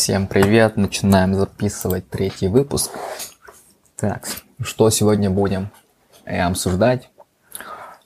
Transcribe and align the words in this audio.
Всем 0.00 0.28
привет, 0.28 0.78
начинаем 0.78 1.34
записывать 1.34 2.08
третий 2.08 2.48
выпуск. 2.48 2.90
Так, 3.96 4.26
что 4.62 4.88
сегодня 4.88 5.28
будем 5.28 5.68
э, 6.24 6.40
обсуждать? 6.40 7.10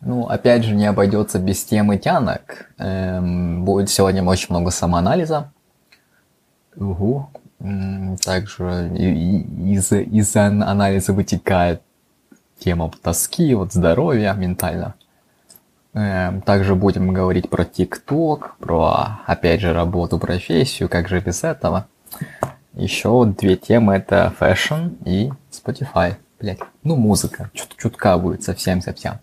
Ну, 0.01 0.27
опять 0.27 0.65
же, 0.65 0.75
не 0.75 0.87
обойдется 0.87 1.39
без 1.39 1.65
темы 1.65 1.99
тянок. 1.99 2.69
Эм, 2.79 3.65
будет 3.65 3.91
сегодня 3.91 4.25
очень 4.25 4.49
много 4.51 4.73
самоанализа. 4.73 5.53
Угу. 6.75 7.31
Также 8.25 8.91
из, 8.97 9.93
из 9.93 10.35
анализа 10.35 11.13
вытекает 11.13 11.81
тема 12.59 12.91
тоски, 13.05 13.55
вот 13.55 13.73
здоровья 13.73 14.33
ментально. 14.33 14.97
Эм, 15.95 16.43
также 16.43 16.75
будем 16.75 17.13
говорить 17.13 17.49
про 17.49 17.65
ТикТок, 17.65 18.57
про, 18.59 19.21
опять 19.27 19.61
же, 19.61 19.73
работу, 19.73 20.19
профессию, 20.19 20.89
как 20.89 21.09
же 21.09 21.21
без 21.21 21.45
этого. 21.45 21.87
Еще 22.73 23.25
две 23.27 23.55
темы 23.55 23.95
это 23.95 24.33
fashion 24.37 24.89
и 25.05 25.31
Spotify. 25.53 26.17
Блять, 26.41 26.59
ну 26.83 26.97
музыка, 26.97 27.49
чут 27.55 27.77
чутка 27.77 28.19
будет 28.19 28.43
совсем-совсем. 28.43 29.21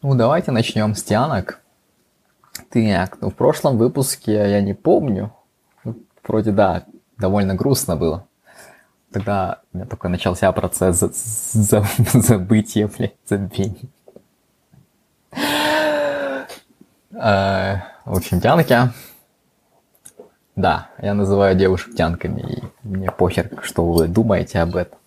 Ну 0.00 0.14
давайте 0.14 0.52
начнем 0.52 0.94
с 0.94 1.02
тянок. 1.02 1.60
Так, 2.70 3.20
ну 3.20 3.30
в 3.30 3.34
прошлом 3.34 3.76
выпуске 3.76 4.32
я 4.32 4.60
не 4.60 4.74
помню. 4.74 5.32
Ну, 5.82 5.96
вроде 6.22 6.52
да, 6.52 6.84
довольно 7.18 7.56
грустно 7.56 7.96
было. 7.96 8.28
Тогда 9.12 9.60
у 9.72 9.76
меня 9.76 9.86
только 9.88 10.08
начался 10.08 10.52
процесс 10.52 11.00
за 11.00 11.10
за 11.12 11.84
забытия, 12.12 12.88
блядь, 12.96 13.16
забвения. 13.26 13.88
Э, 17.14 17.76
в 18.04 18.16
общем, 18.16 18.40
тянки. 18.40 18.90
Да, 20.56 20.90
я 20.98 21.14
называю 21.14 21.56
девушек 21.56 21.94
тянками, 21.94 22.40
и 22.40 22.86
мне 22.86 23.10
похер, 23.10 23.50
что 23.62 23.84
вы 23.90 24.06
думаете 24.06 24.60
об 24.60 24.76
этом. 24.76 24.98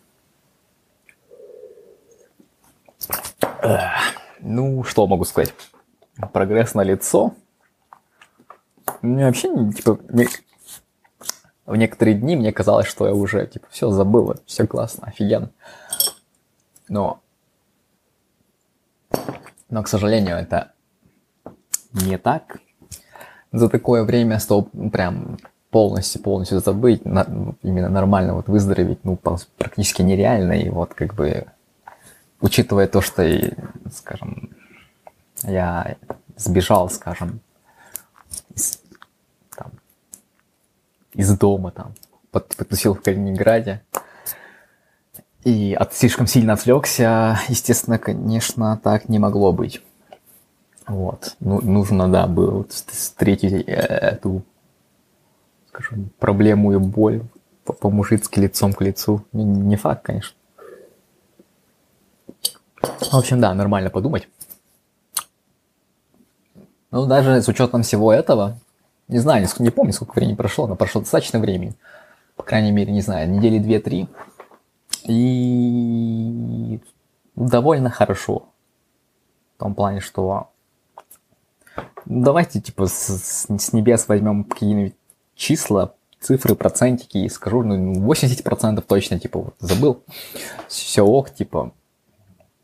Ну, 4.40 4.84
что 4.84 5.08
могу 5.08 5.24
сказать? 5.26 5.54
Прогресс 6.34 6.74
на 6.74 6.82
лицо. 6.82 7.34
Мне 9.02 9.26
вообще, 9.26 9.50
типа, 9.72 10.00
мне... 10.10 10.28
в 11.66 11.76
некоторые 11.76 12.16
дни 12.16 12.36
мне 12.36 12.52
казалось, 12.52 12.88
что 12.88 13.08
я 13.08 13.14
уже, 13.14 13.48
типа, 13.48 13.68
все 13.70 13.90
забыл, 13.90 14.36
все 14.46 14.66
классно, 14.68 15.08
офигенно. 15.08 15.50
Но, 16.88 17.20
но, 19.70 19.84
к 19.84 19.88
сожалению, 19.88 20.38
это 20.38 20.72
не 22.06 22.18
так. 22.18 22.60
За 23.52 23.70
такое 23.70 24.04
время 24.04 24.40
стал 24.40 24.64
прям 24.64 25.38
полностью, 25.70 26.22
полностью 26.22 26.60
забыть, 26.60 27.06
на, 27.06 27.56
именно 27.62 27.90
нормально 27.90 28.34
вот 28.34 28.48
выздороветь, 28.48 29.04
ну, 29.04 29.18
практически 29.58 30.02
нереально. 30.02 30.54
И 30.54 30.70
вот 30.70 30.94
как 30.94 31.14
бы, 31.16 31.46
учитывая 32.42 32.88
то, 32.88 33.02
что, 33.02 33.24
скажем, 33.94 34.50
я 35.44 35.96
сбежал, 36.36 36.90
скажем, 36.90 37.40
из, 38.54 38.80
там, 39.56 39.72
из 41.14 41.38
дома, 41.38 41.72
там, 41.72 41.94
под, 42.32 42.56
потусил 42.56 42.94
в 42.94 43.02
Калининграде, 43.02 43.82
и 45.44 45.74
от, 45.74 45.94
слишком 45.94 46.28
сильно 46.28 46.54
отвлекся, 46.54 47.40
естественно, 47.48 47.98
конечно, 47.98 48.80
так 48.84 49.10
не 49.10 49.20
могло 49.20 49.54
быть. 49.54 49.82
Вот. 50.88 51.36
Ну, 51.42 51.62
нужно, 51.62 52.10
да, 52.10 52.28
было 52.28 52.66
встретить 52.70 53.52
э, 53.68 53.74
эту, 53.74 54.44
скажем, 55.68 56.10
проблему 56.18 56.74
и 56.74 56.78
боль 56.78 57.24
по-мужицки 57.66 58.40
лицом 58.40 58.74
к 58.74 58.82
лицу. 58.82 59.26
Не, 59.34 59.44
не 59.44 59.76
факт, 59.76 60.04
конечно. 60.04 60.38
В 62.82 63.14
общем, 63.14 63.42
да, 63.42 63.54
нормально 63.54 63.90
подумать. 63.90 64.30
Ну, 66.92 67.06
даже 67.06 67.42
с 67.42 67.48
учетом 67.50 67.84
всего 67.84 68.14
этого, 68.14 68.58
не 69.10 69.20
знаю, 69.20 69.42
не, 69.42 69.64
не 69.64 69.72
помню, 69.72 69.92
сколько 69.92 70.14
времени 70.14 70.36
прошло, 70.36 70.68
но 70.68 70.78
прошло 70.78 71.02
достаточно 71.02 71.40
времени. 71.40 71.76
По 72.38 72.44
крайней 72.44 72.72
мере, 72.72 72.94
не 72.94 73.02
знаю, 73.02 73.30
недели 73.30 73.60
две-три. 73.60 74.08
И 75.04 76.80
довольно 77.36 77.90
хорошо. 77.90 78.46
В 79.56 79.60
том 79.60 79.76
плане, 79.76 80.00
что 80.00 80.50
Давайте, 82.10 82.62
типа, 82.62 82.88
с, 82.88 83.48
с 83.50 83.74
небес 83.74 84.08
возьмем 84.08 84.46
какие-нибудь 84.46 84.96
числа, 85.36 85.94
цифры, 86.22 86.56
процентики 86.56 87.18
и 87.18 87.30
скажу, 87.30 87.64
ну, 87.64 87.94
80% 88.10 88.82
точно, 88.88 89.20
типа, 89.20 89.40
вот, 89.40 89.56
забыл. 89.60 90.04
Все 90.70 91.02
ок, 91.02 91.32
типа, 91.32 91.74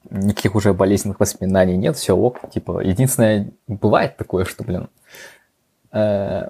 никаких 0.09 0.55
уже 0.55 0.73
болезненных 0.73 1.19
воспоминаний 1.19 1.75
нет, 1.75 1.97
все 1.97 2.15
ок, 2.15 2.39
типа, 2.51 2.79
единственное, 2.79 3.51
бывает 3.67 4.15
такое, 4.15 4.45
что, 4.45 4.63
блин, 4.63 4.87
э, 5.91 6.47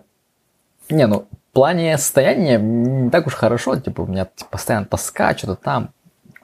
не, 0.91 1.07
ну, 1.07 1.25
в 1.49 1.53
плане 1.53 1.97
состояния 1.97 2.59
не 2.59 3.09
так 3.09 3.25
уж 3.25 3.33
хорошо, 3.33 3.79
типа, 3.79 4.01
у 4.01 4.05
меня 4.05 4.25
типа, 4.25 4.51
постоянно 4.51 4.85
тоска, 4.85 5.35
что-то 5.35 5.55
там, 5.55 5.89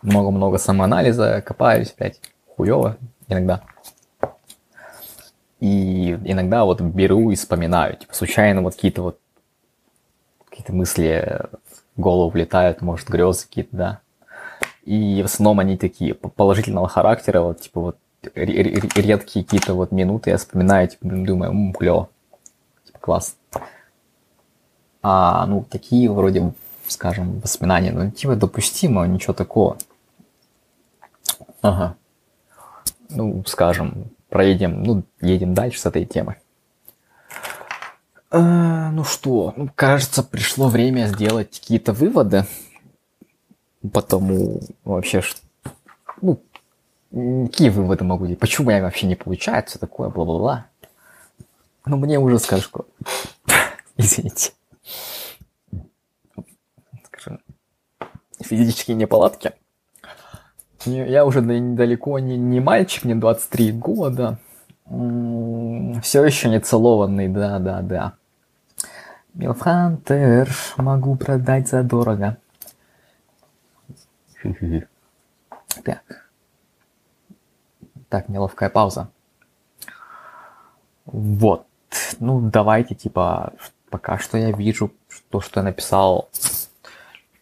много-много 0.02 0.58
самоанализа, 0.58 1.44
копаюсь, 1.46 1.94
блядь, 1.96 2.20
хуево 2.56 2.98
иногда. 3.28 3.62
И 5.60 6.12
иногда 6.24 6.64
вот 6.66 6.82
беру 6.82 7.32
и 7.32 7.36
вспоминаю, 7.36 7.98
типа 7.98 8.14
случайно 8.14 8.62
вот 8.62 8.76
какие-то 8.76 9.02
вот 9.02 9.20
какие-то 10.50 10.74
мысли 10.74 11.42
в 11.96 12.02
голову 12.02 12.30
влетают, 12.30 12.82
может, 12.82 13.10
грезы 13.10 13.46
какие-то, 13.46 13.76
да. 13.76 14.00
И 14.84 15.22
в 15.22 15.26
основном 15.26 15.60
они 15.60 15.78
такие 15.78 16.14
положительного 16.16 16.88
характера, 16.88 17.42
вот, 17.42 17.62
типа, 17.62 17.82
вот, 17.82 17.98
редкие 18.34 19.46
какие-то 19.46 19.74
вот 19.74 19.92
минуты 19.92 20.32
я 20.32 20.38
вспоминаю, 20.38 20.88
типа, 20.88 21.06
думаю, 21.08 21.52
м, 21.52 21.74
клево, 21.74 22.10
типа, 22.86 23.00
класс. 23.00 23.36
А, 25.02 25.46
ну, 25.46 25.64
такие 25.70 26.12
вроде, 26.12 26.54
скажем, 26.88 27.40
воспоминания, 27.40 27.92
ну, 27.92 28.12
типа, 28.12 28.36
допустимо, 28.36 29.06
ничего 29.08 29.34
такого. 29.34 29.78
Ага. 31.62 31.96
Ну, 33.10 33.44
скажем, 33.46 34.10
проедем, 34.30 34.84
ну, 34.84 35.04
едем 35.22 35.54
дальше 35.54 35.80
с 35.80 35.86
этой 35.86 36.06
темы. 36.06 36.38
А, 38.32 38.92
ну 38.92 39.04
что, 39.04 39.54
ну, 39.58 39.70
кажется, 39.76 40.24
пришло 40.24 40.70
время 40.70 41.08
сделать 41.08 41.60
какие-то 41.60 41.94
выводы. 41.94 42.46
Потому 43.94 44.62
вообще, 44.84 45.22
ну, 46.22 46.42
какие 47.12 47.70
выводы 47.70 48.04
могу 48.04 48.26
делать? 48.26 48.40
Почему 48.40 48.68
у 48.68 48.72
меня 48.72 48.84
вообще 48.84 49.08
не 49.08 49.16
получается 49.16 49.80
такое, 49.80 50.10
бла-бла-бла. 50.10 50.68
Ну, 51.86 51.98
мне 51.98 52.20
уже 52.20 52.40
скажешь, 52.40 52.72
извините. 53.98 54.52
Скажем, 57.06 57.40
физические 58.42 58.96
неполадки– 58.96 59.54
я 60.86 61.26
уже 61.26 61.42
далеко 61.42 62.20
не, 62.20 62.38
не 62.38 62.60
мальчик, 62.60 63.04
мне 63.04 63.16
23 63.16 63.72
года. 63.74 64.38
Все 66.02 66.24
еще 66.24 66.50
не 66.50 66.60
целованный, 66.60 67.28
да, 67.28 67.60
да, 67.60 67.82
да. 67.82 68.14
Милфантер 69.34 70.50
могу 70.78 71.16
продать 71.16 71.68
за 71.68 71.84
дорого. 71.84 72.38
Так. 75.84 76.30
Так, 78.10 78.30
неловкая 78.30 78.70
пауза. 78.70 79.10
Вот. 81.06 81.66
Ну, 82.20 82.42
давайте, 82.50 82.96
типа, 82.96 83.54
пока 83.90 84.18
что 84.18 84.38
я 84.38 84.52
вижу 84.52 84.92
то, 85.30 85.42
что 85.42 85.60
я 85.60 85.64
написал. 85.64 86.30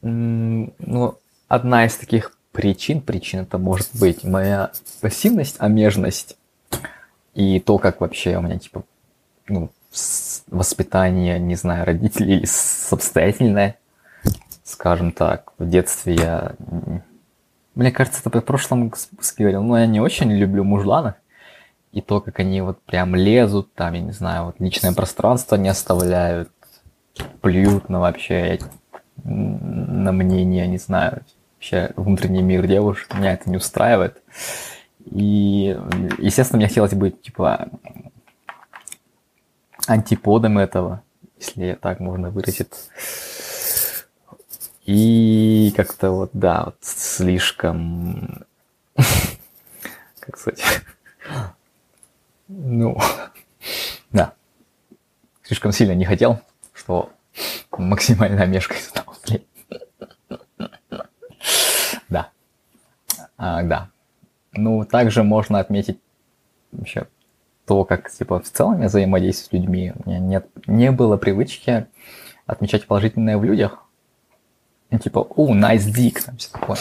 Ну, 0.02 1.18
одна 1.48 1.86
из 1.86 1.96
таких 1.96 2.37
причин. 2.58 3.02
Причин 3.02 3.42
это 3.42 3.60
может 3.60 3.90
быть 3.94 4.24
моя 4.24 4.72
пассивность, 5.00 5.58
омежность 5.60 6.36
и 7.36 7.60
то, 7.60 7.78
как 7.78 8.02
вообще 8.02 8.36
у 8.36 8.42
меня, 8.42 8.58
типа, 8.58 8.84
ну, 9.48 9.70
воспитание, 10.48 11.38
не 11.38 11.54
знаю, 11.54 11.86
родителей 11.86 12.44
самостоятельное, 12.48 13.78
скажем 14.64 15.12
так. 15.12 15.54
В 15.60 15.70
детстве 15.70 16.16
я... 16.16 16.56
Мне 17.76 17.92
кажется, 17.92 18.22
это 18.26 18.42
в 18.42 18.44
прошлом 18.44 18.92
говорил, 19.38 19.62
но 19.62 19.78
я 19.78 19.86
не 19.86 20.00
очень 20.00 20.32
люблю 20.32 20.64
мужлана. 20.64 21.16
И 21.92 22.02
то, 22.02 22.22
как 22.22 22.40
они 22.40 22.62
вот 22.62 22.82
прям 22.82 23.16
лезут, 23.16 23.72
там, 23.76 23.94
я 23.94 24.02
не 24.02 24.14
знаю, 24.14 24.46
вот 24.46 24.56
личное 24.58 24.94
пространство 24.94 25.58
не 25.58 25.70
оставляют, 25.70 26.50
плюют 27.42 27.88
на 27.88 28.00
вообще 28.00 28.58
на 29.24 30.12
мнение, 30.12 30.66
не 30.68 30.80
знаю, 30.80 31.22
вообще 31.72 31.94
внутренний 31.96 32.42
мир 32.42 32.66
девушек, 32.68 33.14
меня 33.14 33.34
это 33.34 33.50
не 33.50 33.58
устраивает. 33.58 34.22
И, 35.06 35.78
естественно, 36.18 36.58
мне 36.58 36.68
хотелось 36.68 36.94
быть, 36.94 37.22
типа, 37.22 37.70
антиподом 39.88 40.58
этого, 40.58 41.04
если 41.40 41.78
так 41.82 42.00
можно 42.00 42.30
выразить. 42.30 42.74
И 44.86 45.74
как-то 45.76 46.12
вот, 46.12 46.30
да, 46.34 46.66
вот 46.66 46.78
слишком... 46.82 48.46
Как 50.20 50.38
сказать? 50.38 50.64
Ну, 52.48 52.98
да. 54.12 54.34
Слишком 55.44 55.72
сильно 55.72 55.94
не 55.94 56.06
хотел, 56.06 56.42
что 56.74 57.10
максимально 57.72 58.46
мешкой 58.46 58.78
стал. 58.78 59.08
Да. 62.10 62.32
А, 63.38 63.64
да. 63.64 63.90
Ну, 64.54 64.86
также 64.86 65.24
можно 65.24 65.60
отметить 65.60 66.00
вообще 66.72 67.08
то, 67.66 67.84
как 67.84 68.10
типа 68.10 68.40
в 68.40 68.50
целом 68.50 68.82
я 68.82 68.88
взаимодействую 68.88 69.62
с 69.62 69.64
людьми. 69.64 69.94
У 70.04 70.10
меня 70.10 70.20
нет, 70.20 70.48
не 70.68 70.92
было 70.92 71.18
привычки 71.18 71.88
отмечать 72.46 72.88
положительное 72.88 73.38
в 73.38 73.44
людях. 73.44 73.84
И, 74.90 74.98
типа, 74.98 75.20
о, 75.20 75.54
nice 75.54 75.92
dick, 75.94 76.24
там 76.26 76.38
все 76.38 76.50
такое. 76.52 76.78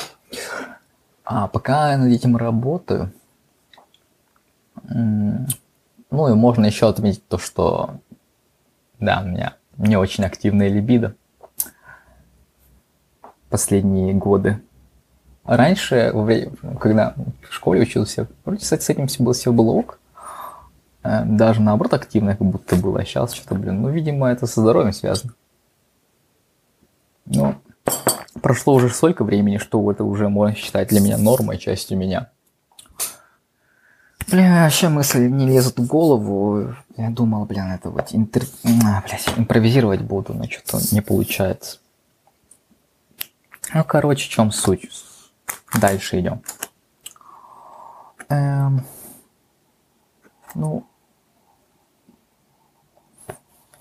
А 1.24 1.48
пока 1.48 1.90
я 1.90 1.98
над 1.98 2.12
этим 2.12 2.36
работаю, 2.36 3.12
ну 4.84 6.28
и 6.28 6.34
можно 6.34 6.66
еще 6.66 6.88
отметить 6.88 7.26
то, 7.26 7.36
что 7.36 7.98
да, 9.00 9.22
у 9.24 9.28
меня 9.28 9.56
не 9.76 9.96
очень 9.96 10.24
активная 10.24 10.68
либидо 10.68 11.16
последние 13.50 14.14
годы. 14.14 14.60
Раньше, 15.46 16.12
когда 16.80 17.14
в 17.48 17.54
школе 17.54 17.82
учился, 17.82 18.26
вроде, 18.44 18.62
кстати, 18.62 18.82
с 18.82 18.88
этим 18.90 19.06
все 19.06 19.22
было, 19.22 19.32
все 19.32 19.52
было 19.52 19.70
ок. 19.70 20.00
Э, 21.04 21.24
даже 21.24 21.60
наоборот 21.60 21.94
активно 21.94 22.36
как 22.36 22.46
будто 22.46 22.74
было. 22.74 23.00
А 23.00 23.04
сейчас 23.04 23.32
что-то, 23.32 23.54
блин, 23.54 23.80
ну, 23.80 23.88
видимо, 23.88 24.28
это 24.28 24.46
со 24.46 24.60
здоровьем 24.60 24.92
связано. 24.92 25.34
Ну, 27.26 27.54
прошло 28.42 28.74
уже 28.74 28.88
столько 28.88 29.22
времени, 29.22 29.58
что 29.58 29.90
это 29.90 30.02
уже 30.02 30.28
можно 30.28 30.56
считать 30.56 30.88
для 30.88 31.00
меня 31.00 31.16
нормой, 31.16 31.58
частью 31.58 31.96
меня. 31.96 32.30
Бля, 34.28 34.64
вообще 34.64 34.88
мысли 34.88 35.28
не 35.28 35.46
лезут 35.46 35.78
в 35.78 35.86
голову. 35.86 36.74
Я 36.96 37.10
думал, 37.10 37.44
блин, 37.44 37.70
это 37.70 37.90
вот 37.90 38.08
интер... 38.10 38.42
а, 38.64 39.00
блядь, 39.06 39.28
импровизировать 39.36 40.00
буду, 40.00 40.34
но 40.34 40.44
что-то 40.44 40.78
не 40.92 41.00
получается. 41.00 41.78
Ну, 43.72 43.84
короче, 43.84 44.26
в 44.26 44.30
чем 44.30 44.50
суть? 44.50 44.90
Дальше 45.80 46.20
идем. 46.20 46.42
Эм... 48.28 48.84
Ну, 50.54 50.86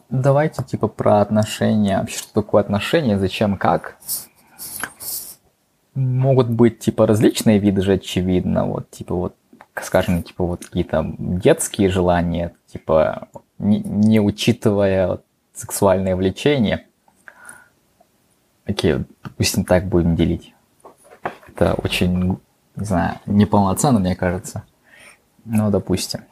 давайте 0.09 0.63
типа 0.63 0.87
про 0.87 1.21
отношения. 1.21 1.99
Вообще, 1.99 2.17
что 2.17 2.33
такое 2.33 2.61
отношения, 2.61 3.17
зачем, 3.17 3.57
как. 3.57 3.97
Могут 5.93 6.49
быть 6.49 6.79
типа 6.79 7.07
различные 7.07 7.59
виды 7.59 7.81
же, 7.81 7.93
очевидно. 7.93 8.65
Вот 8.65 8.89
типа 8.91 9.15
вот, 9.15 9.35
скажем, 9.81 10.23
типа 10.23 10.43
вот 10.43 10.65
какие-то 10.65 11.13
детские 11.17 11.89
желания, 11.89 12.53
типа 12.67 13.29
не, 13.57 13.79
не 13.79 14.19
учитывая 14.19 15.19
сексуальное 15.53 16.15
влечение. 16.15 16.87
Окей, 18.65 19.05
допустим, 19.23 19.63
так 19.63 19.85
будем 19.85 20.15
делить. 20.15 20.54
Это 21.55 21.73
очень, 21.75 22.37
не 22.75 22.85
знаю, 22.85 23.19
неполноценно, 23.25 23.97
мне 23.97 24.13
кажется. 24.13 24.65
Ну, 25.45 25.71
допустим. 25.71 26.25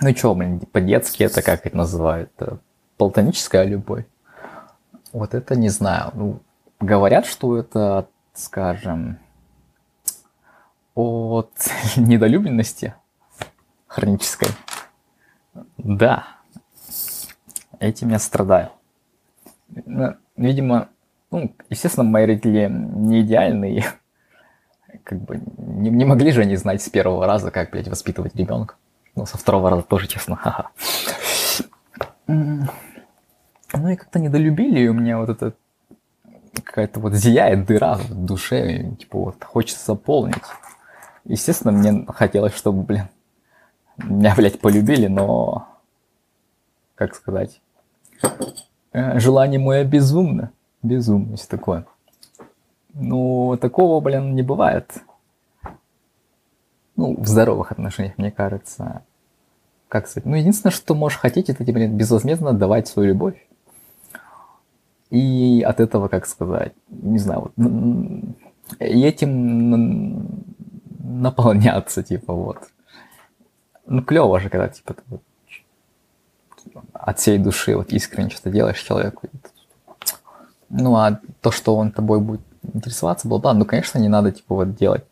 Ну 0.00 0.14
что, 0.14 0.34
блин, 0.34 0.58
по-детски 0.58 1.22
это 1.22 1.40
как 1.40 1.64
это 1.64 1.76
называют? 1.76 2.32
Платоническая 2.96 3.64
любовь. 3.64 4.04
Вот 5.12 5.34
это 5.34 5.54
не 5.54 5.68
знаю. 5.68 6.10
Ну, 6.14 6.40
говорят, 6.80 7.26
что 7.26 7.56
это, 7.56 8.08
скажем, 8.34 9.18
от 10.96 11.52
недолюбленности 11.96 12.94
хронической. 13.86 14.48
Да, 15.78 16.26
этим 17.78 18.08
я 18.08 18.18
страдаю. 18.18 18.70
Ну, 19.68 20.16
видимо, 20.36 20.88
ну, 21.36 21.54
естественно, 21.68 22.08
мои 22.08 22.24
родители 22.24 22.66
не 22.70 23.20
идеальные. 23.20 23.84
Как 25.04 25.20
бы 25.20 25.42
не, 25.58 25.90
не 25.90 26.06
могли 26.06 26.32
же 26.32 26.40
они 26.40 26.56
знать 26.56 26.80
с 26.80 26.88
первого 26.88 27.26
раза, 27.26 27.50
как, 27.50 27.70
блядь, 27.70 27.88
воспитывать 27.88 28.34
ребенка. 28.34 28.76
Ну, 29.14 29.26
со 29.26 29.36
второго 29.36 29.68
раза 29.68 29.82
тоже, 29.82 30.06
честно, 30.06 30.34
ха-ха. 30.36 30.70
Ну 32.26 32.68
и 33.88 33.96
как-то 33.96 34.18
недолюбили, 34.18 34.80
и 34.80 34.88
у 34.88 34.94
меня 34.94 35.18
вот 35.18 35.28
это 35.28 35.52
какая-то 36.64 37.00
вот 37.00 37.12
зияет 37.12 37.66
дыра 37.66 37.96
в 37.96 38.14
душе, 38.14 38.78
и, 38.78 38.94
типа 38.96 39.18
вот 39.18 39.44
хочется 39.44 39.84
заполнить. 39.84 40.42
Естественно, 41.24 41.72
мне 41.72 42.06
хотелось, 42.08 42.54
чтобы, 42.54 42.82
блин, 42.82 43.08
меня, 43.98 44.34
блядь, 44.34 44.58
полюбили, 44.58 45.08
но, 45.08 45.68
как 46.94 47.14
сказать, 47.14 47.60
э, 48.92 49.18
желание 49.20 49.60
мое 49.60 49.84
безумно, 49.84 50.52
безумно, 50.86 51.32
есть 51.32 51.48
такое. 51.48 51.86
Ну, 52.94 53.58
такого, 53.60 54.00
блин, 54.00 54.34
не 54.34 54.42
бывает 54.42 55.02
ну, 56.96 57.14
в 57.18 57.26
здоровых 57.26 57.72
отношениях, 57.72 58.14
мне 58.16 58.30
кажется. 58.30 59.02
Как 59.88 60.08
сказать? 60.08 60.26
Ну, 60.26 60.34
единственное, 60.34 60.72
что 60.72 60.94
можешь 60.94 61.18
хотеть, 61.18 61.48
это, 61.48 61.64
типа, 61.64 61.86
безвозмездно 61.86 62.52
давать 62.52 62.88
свою 62.88 63.10
любовь. 63.10 63.46
И 65.10 65.62
от 65.64 65.78
этого, 65.78 66.08
как 66.08 66.26
сказать, 66.26 66.72
не 66.88 67.18
знаю, 67.18 67.42
вот, 67.42 67.52
этим 68.80 70.42
наполняться, 70.98 72.02
типа, 72.02 72.32
вот. 72.32 72.58
Ну, 73.86 74.02
клево 74.02 74.40
же, 74.40 74.48
когда, 74.48 74.68
типа, 74.68 74.96
от 76.92 77.18
всей 77.20 77.38
души 77.38 77.76
вот 77.76 77.92
искренне 77.92 78.30
что-то 78.30 78.50
делаешь 78.50 78.82
человеку. 78.82 79.28
Ну, 80.68 80.96
а 80.96 81.20
то, 81.40 81.50
что 81.50 81.76
он 81.76 81.92
тобой 81.92 82.20
будет 82.20 82.40
интересоваться, 82.62 83.28
бла-бла, 83.28 83.54
ну, 83.54 83.64
конечно, 83.64 83.98
не 83.98 84.08
надо, 84.08 84.32
типа, 84.32 84.54
вот 84.54 84.74
делать 84.74 85.04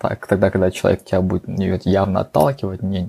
так, 0.00 0.26
тогда, 0.26 0.50
когда 0.50 0.70
человек 0.70 1.04
тебя 1.04 1.20
будет 1.20 1.84
явно 1.84 2.20
отталкивать, 2.20 2.82
не. 2.82 3.08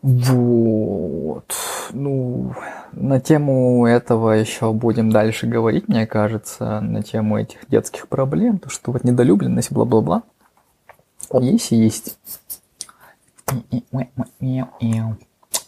Вот. 0.00 1.54
Ну, 1.92 2.54
на 2.92 3.20
тему 3.20 3.86
этого 3.86 4.30
еще 4.30 4.72
будем 4.72 5.10
дальше 5.10 5.46
говорить, 5.46 5.88
мне 5.88 6.06
кажется, 6.06 6.80
на 6.80 7.02
тему 7.02 7.38
этих 7.38 7.68
детских 7.68 8.08
проблем, 8.08 8.58
то, 8.58 8.70
что 8.70 8.92
вот 8.92 9.04
недолюбленность, 9.04 9.72
бла-бла-бла. 9.72 10.22
Есть 11.40 11.72
и 11.72 11.76
есть. 11.76 12.18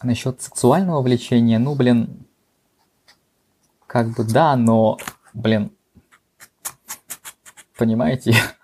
Насчет 0.01 0.41
сексуального 0.41 1.01
влечения, 1.01 1.59
ну, 1.59 1.75
блин, 1.75 2.26
как 3.87 4.09
бы 4.09 4.23
да, 4.23 4.55
но, 4.55 4.97
блин, 5.33 5.71
понимаете, 7.77 8.35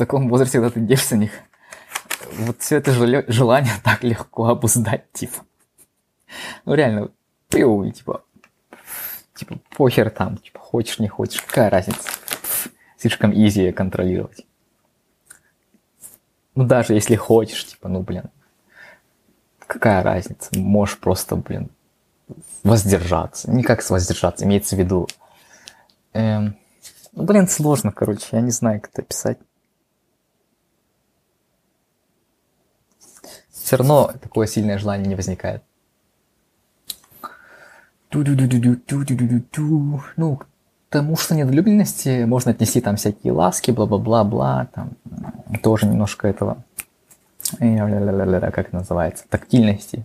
таком 0.00 0.30
возрасте, 0.30 0.58
когда 0.58 0.70
ты 0.70 0.80
девственник, 0.80 1.30
вот 2.38 2.62
все 2.62 2.76
это 2.76 2.92
желание 3.30 3.74
так 3.84 4.02
легко 4.02 4.46
обуздать, 4.48 5.12
типа. 5.12 5.44
Ну 6.64 6.74
реально, 6.74 7.10
пиу, 7.50 7.90
типа, 7.90 8.24
типа, 9.34 9.58
похер 9.76 10.08
там, 10.08 10.38
типа, 10.38 10.58
хочешь, 10.58 10.98
не 11.00 11.08
хочешь, 11.08 11.42
какая 11.42 11.68
разница. 11.68 12.08
Слишком 12.96 13.32
изи 13.34 13.72
контролировать. 13.72 14.46
Ну 16.54 16.64
даже 16.64 16.94
если 16.94 17.16
хочешь, 17.16 17.66
типа, 17.66 17.88
ну 17.88 18.00
блин, 18.00 18.30
какая 19.66 20.02
разница, 20.02 20.58
можешь 20.58 20.98
просто, 20.98 21.36
блин, 21.36 21.70
воздержаться. 22.62 23.50
Не 23.50 23.62
как 23.62 23.88
воздержаться, 23.88 24.44
имеется 24.44 24.76
в 24.76 24.78
виду. 24.78 25.08
Эм, 26.12 26.56
ну, 27.12 27.24
блин, 27.24 27.48
сложно, 27.48 27.92
короче, 27.92 28.26
я 28.32 28.40
не 28.40 28.50
знаю, 28.50 28.80
как 28.80 28.90
это 28.92 29.02
описать. 29.02 29.38
все 33.70 33.76
равно 33.76 34.10
такое 34.20 34.48
сильное 34.48 34.78
желание 34.78 35.06
не 35.06 35.14
возникает. 35.14 35.62
Ну, 40.16 40.36
к 40.36 40.46
тому, 40.88 41.16
что 41.16 41.36
недолюбленности 41.36 42.24
можно 42.24 42.50
отнести 42.50 42.80
там 42.80 42.96
всякие 42.96 43.32
ласки, 43.32 43.70
бла-бла-бла-бла, 43.70 44.66
там 44.74 44.96
тоже 45.62 45.86
немножко 45.86 46.26
этого, 46.26 46.64
как 47.60 48.66
это 48.66 48.74
называется, 48.74 49.22
тактильности. 49.28 50.04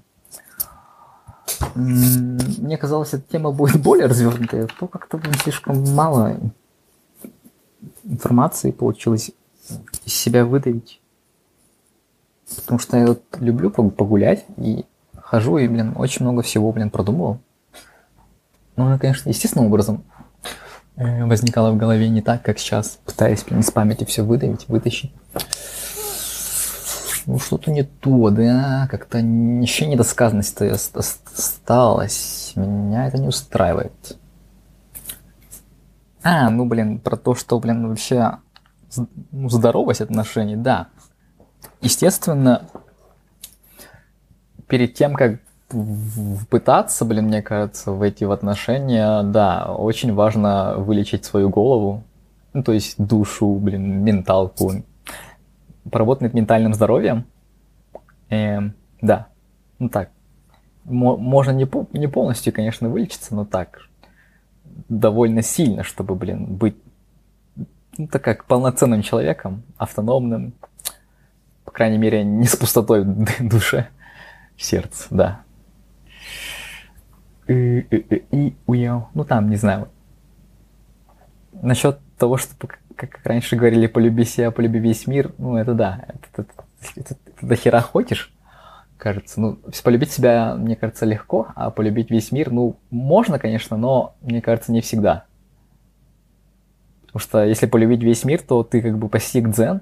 Мне 1.75 2.77
казалось, 2.77 3.13
эта 3.13 3.23
тема 3.29 3.51
будет 3.51 3.81
более 3.81 4.07
развернутая, 4.07 4.67
то 4.79 4.87
как-то 4.87 5.19
слишком 5.43 5.83
мало 5.93 6.37
информации 8.03 8.71
получилось 8.71 9.31
из 10.05 10.13
себя 10.13 10.45
выдавить. 10.45 11.01
Потому 12.55 12.79
что 12.79 12.97
я 12.97 13.07
вот 13.07 13.23
люблю 13.39 13.69
погулять 13.71 14.45
и 14.57 14.85
хожу 15.19 15.57
и, 15.57 15.67
блин, 15.67 15.93
очень 15.95 16.23
много 16.23 16.43
всего, 16.43 16.71
блин, 16.71 16.89
продумывал. 16.89 17.39
Ну, 18.75 18.97
конечно, 18.99 19.29
естественным 19.29 19.67
образом. 19.67 20.03
э, 20.95 21.25
возникало 21.25 21.71
в 21.71 21.77
голове 21.77 22.09
не 22.09 22.21
так, 22.21 22.43
как 22.43 22.59
сейчас, 22.59 22.99
пытаясь 23.05 23.43
блин, 23.43 23.61
из 23.61 23.71
памяти 23.71 24.03
все 24.03 24.23
выдавить, 24.23 24.67
вытащить. 24.67 25.11
Ну, 27.25 27.39
что-то 27.39 27.71
не 27.71 27.83
то, 27.83 28.29
да, 28.29 28.87
как-то 28.89 29.17
еще 29.17 29.87
недосказанность 29.87 30.61
осталась. 30.61 32.53
Меня 32.55 33.07
это 33.07 33.17
не 33.17 33.27
устраивает. 33.27 34.17
А, 36.23 36.49
ну, 36.49 36.65
блин, 36.65 36.99
про 36.99 37.17
то, 37.17 37.35
что, 37.35 37.59
блин, 37.59 37.89
вообще 37.89 38.37
ну, 39.31 39.49
здоровость 39.49 40.01
отношений, 40.01 40.55
да. 40.55 40.87
Естественно, 41.81 42.67
перед 44.67 44.93
тем, 44.93 45.15
как 45.15 45.39
пытаться, 46.49 47.05
блин, 47.05 47.25
мне 47.25 47.41
кажется, 47.41 47.91
войти 47.91 48.25
в 48.25 48.31
отношения, 48.31 49.23
да, 49.23 49.73
очень 49.73 50.13
важно 50.13 50.75
вылечить 50.77 51.25
свою 51.25 51.49
голову, 51.49 52.03
ну, 52.53 52.63
то 52.63 52.71
есть 52.71 52.95
душу, 52.97 53.55
блин, 53.55 54.03
менталку, 54.03 54.83
поработать 55.89 56.23
над 56.23 56.33
ментальным 56.33 56.73
здоровьем. 56.73 57.25
Э, 58.29 58.59
да, 59.01 59.27
ну 59.79 59.89
так. 59.89 60.09
можно 60.83 61.51
не, 61.51 61.67
не 61.97 62.07
полностью, 62.07 62.53
конечно, 62.53 62.89
вылечиться, 62.89 63.35
но 63.35 63.45
так. 63.45 63.81
Довольно 64.89 65.41
сильно, 65.41 65.83
чтобы, 65.83 66.15
блин, 66.15 66.45
быть 66.45 66.75
ну, 67.97 68.07
так 68.07 68.23
как 68.23 68.45
полноценным 68.45 69.01
человеком, 69.01 69.63
автономным, 69.77 70.53
по 71.63 71.71
крайней 71.71 71.97
мере, 71.97 72.23
не 72.23 72.45
с 72.45 72.55
пустотой 72.55 73.03
в 73.05 73.49
душе, 73.49 73.87
да. 75.09 75.41
И, 77.47 77.53
и, 77.53 78.25
и, 78.31 78.55
и, 78.67 78.89
ну 79.13 79.23
там, 79.23 79.49
не 79.49 79.55
знаю. 79.55 79.89
Насчет 81.53 81.99
того, 82.17 82.37
что, 82.37 82.55
как 83.07 83.25
раньше 83.25 83.55
говорили, 83.55 83.87
полюби 83.87 84.23
себя, 84.25 84.51
полюби 84.51 84.79
весь 84.79 85.07
мир, 85.07 85.33
ну 85.37 85.57
это 85.57 85.73
да, 85.73 86.05
это, 86.07 86.43
это, 86.43 86.63
это, 86.95 87.15
это 87.25 87.45
до 87.45 87.55
хера 87.55 87.81
хочешь, 87.81 88.33
кажется. 88.97 89.39
Ну, 89.39 89.59
полюбить 89.83 90.11
себя, 90.11 90.55
мне 90.55 90.75
кажется, 90.75 91.05
легко, 91.05 91.47
а 91.55 91.69
полюбить 91.69 92.11
весь 92.11 92.31
мир, 92.31 92.51
ну, 92.51 92.77
можно, 92.89 93.39
конечно, 93.39 93.77
но, 93.77 94.15
мне 94.21 94.41
кажется, 94.41 94.71
не 94.71 94.81
всегда. 94.81 95.25
Потому 97.01 97.19
что 97.19 97.45
если 97.45 97.65
полюбить 97.65 98.03
весь 98.03 98.25
мир, 98.25 98.41
то 98.41 98.63
ты 98.63 98.81
как 98.81 98.97
бы 98.97 99.09
постиг 99.09 99.49
дзен, 99.49 99.81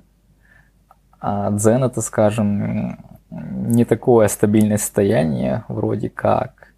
а 1.19 1.51
дзен 1.51 1.83
это, 1.83 2.01
скажем, 2.01 2.99
не 3.29 3.85
такое 3.85 4.27
стабильное 4.27 4.77
состояние, 4.77 5.65
вроде 5.67 6.09
как. 6.09 6.73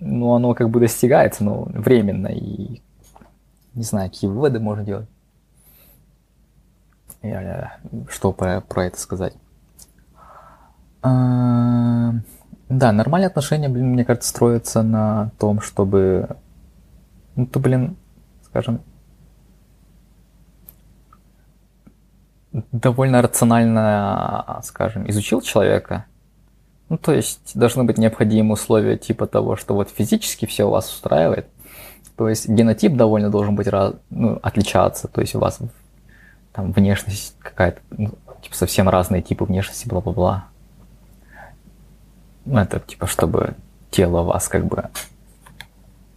Ну, 0.00 0.32
оно 0.32 0.54
как 0.54 0.70
бы 0.70 0.80
достигается, 0.80 1.44
но 1.44 1.64
временно, 1.66 2.26
и 2.26 2.82
не 3.74 3.82
знаю, 3.82 4.10
какие 4.10 4.28
выводы 4.28 4.60
можно 4.60 4.84
делать. 4.84 5.08
Что 8.08 8.32
про, 8.32 8.60
про 8.60 8.86
это 8.86 8.98
сказать? 8.98 9.34
А, 11.02 12.12
да, 12.68 12.92
нормальные 12.92 13.28
отношения, 13.28 13.68
блин, 13.68 13.90
мне 13.90 14.04
кажется, 14.04 14.28
строятся 14.28 14.82
на 14.82 15.30
том, 15.38 15.60
чтобы... 15.60 16.36
Ну, 17.34 17.46
то, 17.46 17.60
блин, 17.60 17.96
скажем, 18.44 18.82
довольно 22.52 23.22
рационально, 23.22 24.60
скажем, 24.64 25.08
изучил 25.08 25.40
человека, 25.40 26.06
ну, 26.88 26.98
то 26.98 27.12
есть 27.12 27.52
должны 27.54 27.84
быть 27.84 27.96
необходимые 27.96 28.52
условия 28.52 28.98
типа 28.98 29.26
того, 29.26 29.56
что 29.56 29.74
вот 29.74 29.88
физически 29.88 30.44
все 30.44 30.64
у 30.64 30.70
вас 30.70 30.92
устраивает, 30.92 31.46
то 32.22 32.28
есть 32.28 32.48
генотип 32.48 32.94
довольно 32.94 33.30
должен 33.30 33.56
быть 33.56 33.66
раз, 33.66 33.94
ну, 34.10 34.38
отличаться, 34.44 35.08
то 35.08 35.20
есть 35.20 35.34
у 35.34 35.40
вас 35.40 35.58
там 36.52 36.70
внешность 36.70 37.34
какая-то, 37.40 37.80
ну, 37.90 38.10
типа 38.40 38.54
совсем 38.54 38.88
разные 38.88 39.22
типы 39.22 39.44
внешности, 39.44 39.88
бла-бла-бла. 39.88 40.44
Ну, 42.44 42.60
это 42.60 42.78
типа, 42.78 43.08
чтобы 43.08 43.54
тело 43.90 44.22
вас 44.22 44.46
как 44.46 44.66
бы 44.66 44.84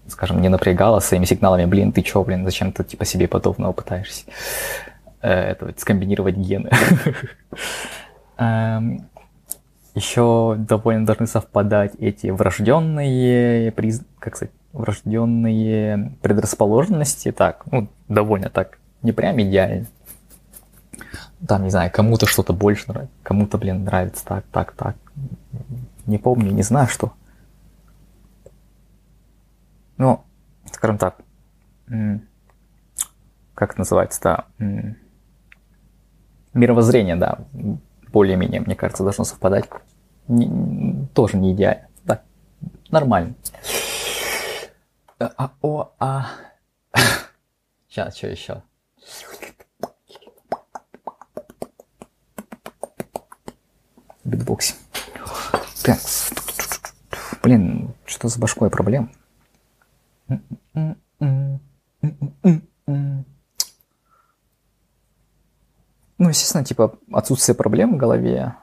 скажем, 0.08 0.42
не 0.42 0.50
напрягало 0.50 1.00
своими 1.00 1.26
сигналами, 1.26 1.66
блин, 1.66 1.92
ты 1.92 2.04
чё, 2.04 2.24
блин, 2.24 2.46
зачем 2.46 2.72
ты 2.72 2.84
типа 2.84 3.04
себе 3.04 3.28
подобного 3.28 3.72
пытаешься 3.72 4.26
э, 5.24 5.32
это, 5.32 5.74
скомбинировать 5.76 6.36
гены. 6.36 6.70
Эм, 8.38 9.10
Еще 9.96 10.54
довольно 10.60 11.08
должны 11.08 11.26
совпадать 11.26 11.96
эти 11.96 12.28
врожденные, 12.28 13.72
как 14.20 14.36
сказать, 14.36 14.54
врожденные 14.76 16.12
предрасположенности, 16.22 17.32
так, 17.32 17.66
ну, 17.72 17.88
довольно 18.08 18.50
так, 18.50 18.78
не 19.02 19.12
прям 19.12 19.40
идеально. 19.42 19.88
Там, 21.48 21.64
не 21.64 21.70
знаю, 21.70 21.92
кому-то 21.92 22.26
что-то 22.26 22.54
больше 22.54 22.88
нравится, 22.88 23.16
кому-то, 23.24 23.58
блин, 23.58 23.84
нравится 23.84 24.26
так, 24.26 24.46
так, 24.52 24.74
так. 24.74 24.96
Не 26.06 26.18
помню, 26.18 26.52
не 26.52 26.64
знаю, 26.64 26.88
что. 26.88 27.14
Ну, 29.98 30.24
скажем 30.72 30.98
так, 30.98 31.18
как 33.54 33.78
называется-то, 33.78 34.46
мировоззрение, 36.54 37.16
да, 37.16 37.40
более-менее, 38.12 38.62
мне 38.62 38.76
кажется, 38.76 39.04
должно 39.04 39.24
совпадать. 39.24 39.70
Не, 40.28 41.08
тоже 41.14 41.38
не 41.38 41.54
идеально. 41.54 41.88
Да, 42.04 42.22
нормально. 42.90 43.36
А, 45.38 45.52
о, 45.62 45.94
а... 46.00 46.28
Сейчас, 47.88 48.18
что 48.18 48.28
еще? 48.28 48.62
Битбоксинг. 54.24 54.80
Так. 55.84 56.00
Блин, 57.44 57.94
что 58.06 58.28
за 58.28 58.40
башкой 58.40 58.70
проблем? 58.70 59.12
Ну, 66.18 66.30
естественно, 66.30 66.64
типа 66.64 66.98
отсутствие 67.12 67.56
проблем 67.56 67.96
в 67.96 67.98
голове. 67.98 68.56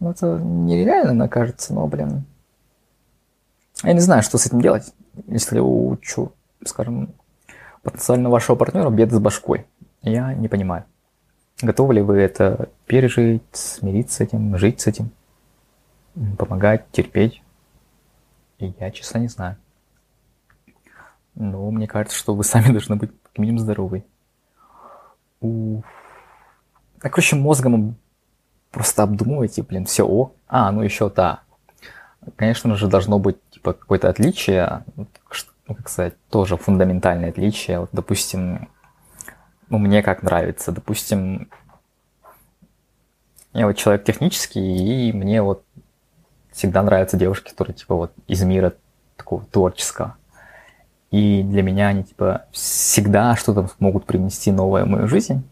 Ну, 0.00 0.10
это 0.10 0.38
нереально, 0.38 1.28
кажется, 1.28 1.72
но, 1.72 1.86
блин. 1.86 2.24
Я 3.82 3.92
не 3.92 4.00
знаю, 4.00 4.22
что 4.22 4.38
с 4.38 4.46
этим 4.46 4.60
делать, 4.60 4.92
если 5.26 5.58
учу, 5.58 6.32
скажем, 6.64 7.14
потенциально 7.82 8.30
вашего 8.30 8.56
партнера 8.56 8.90
беды 8.90 9.16
с 9.16 9.18
башкой. 9.18 9.66
Я 10.02 10.34
не 10.34 10.48
понимаю. 10.48 10.84
Готовы 11.60 11.94
ли 11.94 12.02
вы 12.02 12.18
это 12.18 12.68
пережить, 12.86 13.42
смириться 13.52 14.16
с 14.16 14.20
этим, 14.20 14.56
жить 14.58 14.80
с 14.80 14.86
этим, 14.86 15.10
помогать, 16.38 16.90
терпеть? 16.90 17.42
И 18.58 18.74
я, 18.78 18.90
честно, 18.90 19.18
не 19.18 19.28
знаю. 19.28 19.56
Но 21.34 21.70
мне 21.70 21.86
кажется, 21.86 22.16
что 22.16 22.34
вы 22.34 22.44
сами 22.44 22.68
должны 22.72 22.96
быть 22.96 23.10
как 23.22 23.38
минимум 23.38 23.60
здоровы. 23.60 24.04
Уф. 25.40 25.84
А, 27.00 27.10
короче, 27.10 27.36
мозгом 27.36 27.96
просто 28.70 29.02
обдумывайте, 29.02 29.62
блин, 29.62 29.84
все 29.84 30.06
о. 30.06 30.32
А, 30.48 30.72
ну 30.72 30.82
еще 30.82 31.10
да. 31.10 31.42
Конечно 32.36 32.74
же, 32.76 32.88
должно 32.88 33.18
быть 33.18 33.36
типа 33.64 33.72
какое-то 33.72 34.10
отличие, 34.10 34.84
ну, 34.96 35.06
как 35.74 35.88
сказать, 35.88 36.14
тоже 36.28 36.58
фундаментальное 36.58 37.30
отличие. 37.30 37.80
Вот, 37.80 37.88
допустим, 37.92 38.68
ну, 39.70 39.78
мне 39.78 40.02
как 40.02 40.22
нравится, 40.22 40.70
допустим, 40.70 41.48
я 43.54 43.66
вот 43.66 43.76
человек 43.76 44.04
технический, 44.04 45.08
и 45.08 45.12
мне 45.12 45.40
вот 45.40 45.64
всегда 46.52 46.82
нравятся 46.82 47.16
девушки, 47.16 47.50
которые 47.50 47.74
типа 47.74 47.94
вот 47.94 48.12
из 48.26 48.42
мира 48.42 48.74
такого 49.16 49.44
творческого. 49.46 50.16
И 51.10 51.42
для 51.42 51.62
меня 51.62 51.88
они, 51.88 52.02
типа, 52.02 52.46
всегда 52.50 53.36
что-то 53.36 53.70
могут 53.78 54.04
принести 54.04 54.52
новое 54.52 54.84
в 54.84 54.88
мою 54.88 55.08
жизнь. 55.08 55.42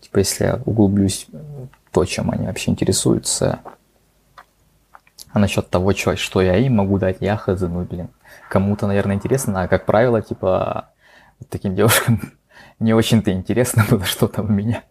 Типа, 0.00 0.18
если 0.18 0.44
я 0.44 0.60
углублюсь 0.66 1.26
в 1.32 1.90
то, 1.90 2.04
чем 2.04 2.30
они 2.30 2.46
вообще 2.46 2.70
интересуются. 2.70 3.60
А 5.32 5.38
насчет 5.38 5.70
того, 5.70 5.92
что, 5.94 6.16
что 6.16 6.42
я 6.42 6.56
им 6.56 6.76
могу 6.76 6.98
дать, 6.98 7.16
я 7.20 7.36
хз, 7.36 7.60
ну, 7.62 7.84
блин. 7.84 8.10
Кому-то, 8.50 8.86
наверное, 8.86 9.16
интересно, 9.16 9.62
а 9.62 9.68
как 9.68 9.86
правило, 9.86 10.20
типа, 10.20 10.90
таким 11.48 11.74
девушкам 11.76 12.20
не 12.78 12.92
очень-то 12.92 13.32
интересно 13.32 13.84
было 13.90 14.04
что-то 14.04 14.42
у 14.42 14.46
меня. 14.46 14.82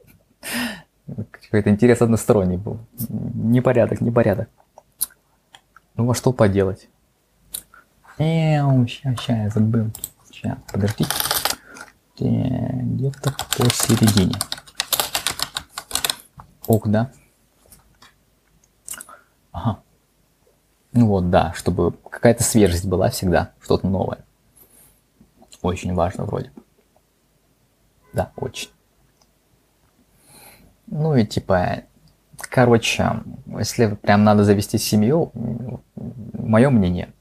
Какой-то 1.31 1.69
интерес 1.69 2.01
односторонний 2.01 2.57
был. 2.57 2.79
Непорядок, 3.09 4.01
непорядок. 4.01 4.49
Ну, 5.95 6.09
а 6.09 6.15
что 6.15 6.31
поделать? 6.31 6.87
Эу, 8.17 8.87
сейчас, 8.87 9.19
сейчас, 9.19 9.37
я 9.37 9.49
забыл. 9.49 9.91
Сейчас, 10.31 10.57
подождите. 10.71 11.11
Где-то 12.17 13.35
посередине. 13.57 14.35
Ок, 16.67 16.87
да? 16.87 17.11
Ага. 19.51 19.81
Ну 20.93 21.07
вот, 21.07 21.29
да, 21.29 21.53
чтобы 21.53 21.93
какая-то 22.09 22.43
свежесть 22.43 22.85
была 22.85 23.09
всегда, 23.09 23.51
что-то 23.61 23.87
новое. 23.87 24.25
Очень 25.61 25.93
важно 25.93 26.25
вроде. 26.25 26.51
Да, 28.13 28.31
очень. 28.35 28.69
Ну 30.87 31.15
и 31.15 31.25
типа, 31.25 31.83
короче, 32.49 33.21
если 33.45 33.95
прям 33.95 34.23
надо 34.23 34.43
завести 34.43 34.77
семью, 34.77 35.31
мое 36.33 36.69
мнение, 36.69 37.13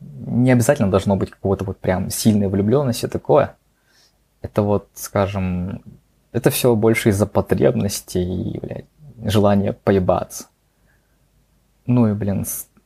не 0.00 0.50
обязательно 0.50 0.90
должно 0.90 1.16
быть 1.16 1.30
какого-то 1.30 1.64
вот 1.64 1.78
прям 1.78 2.10
сильной 2.10 2.48
влюбленности 2.48 3.06
такое. 3.06 3.56
Это 4.42 4.62
вот, 4.62 4.88
скажем, 4.94 5.82
это 6.32 6.50
все 6.50 6.74
больше 6.74 7.10
из-за 7.10 7.26
потребностей 7.26 8.24
и, 8.24 8.58
блядь, 8.58 8.86
желания 9.24 9.72
поебаться. 9.72 10.46
Ну 11.86 12.08
и, 12.08 12.14
блин, 12.14 12.44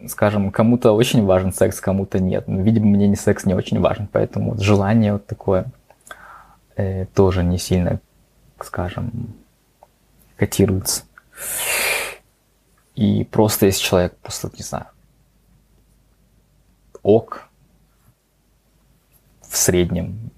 скажем, 0.08 0.50
кому-то 0.50 0.92
очень 0.92 1.24
важен 1.24 1.52
секс, 1.52 1.80
кому-то 1.80 2.18
нет. 2.18 2.48
Ну, 2.48 2.62
видимо, 2.62 2.86
мне 2.86 3.08
не 3.08 3.16
секс 3.16 3.44
не 3.44 3.54
очень 3.54 3.80
важен, 3.80 4.08
поэтому 4.10 4.52
вот 4.52 4.60
желание 4.60 5.14
вот 5.14 5.26
такое 5.26 5.66
э, 6.76 7.06
тоже 7.06 7.42
не 7.42 7.58
сильно, 7.58 8.00
скажем, 8.60 9.34
котируется. 10.36 11.02
И 12.94 13.24
просто 13.24 13.66
если 13.66 13.82
человек 13.82 14.16
просто, 14.18 14.50
не 14.56 14.62
знаю, 14.62 14.86
ок 17.02 17.48
в 19.48 19.56
среднем 19.56 20.30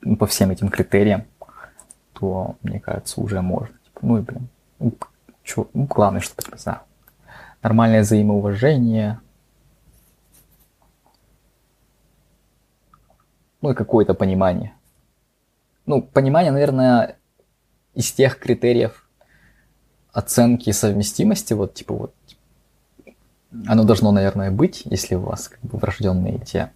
ну, 0.00 0.16
по 0.16 0.26
всем 0.26 0.50
этим 0.50 0.68
критериям, 0.68 1.24
то, 2.12 2.56
мне 2.62 2.80
кажется, 2.80 3.20
уже 3.20 3.42
можно. 3.42 3.74
Типа, 3.84 4.00
ну 4.02 4.18
и, 4.18 4.20
блин, 4.20 4.48
ну, 4.78 4.92
чё, 5.42 5.68
ну, 5.74 5.84
главное, 5.84 6.20
чтобы, 6.20 6.42
не 6.50 6.58
знаю, 6.58 6.80
нормальное 7.66 8.02
взаимоуважение, 8.02 9.18
ну 13.60 13.72
и 13.72 13.74
какое-то 13.74 14.14
понимание. 14.14 14.72
Ну, 15.84 16.00
понимание, 16.00 16.52
наверное, 16.52 17.16
из 17.92 18.12
тех 18.12 18.38
критериев 18.38 19.08
оценки 20.12 20.70
совместимости, 20.70 21.54
вот 21.54 21.74
типа 21.74 21.94
вот, 21.94 22.14
оно 23.66 23.82
должно, 23.82 24.12
наверное, 24.12 24.52
быть, 24.52 24.82
если 24.84 25.16
у 25.16 25.22
вас 25.22 25.48
как 25.48 25.60
бы 25.62 25.78
врожденные 25.78 26.38
те 26.38 26.70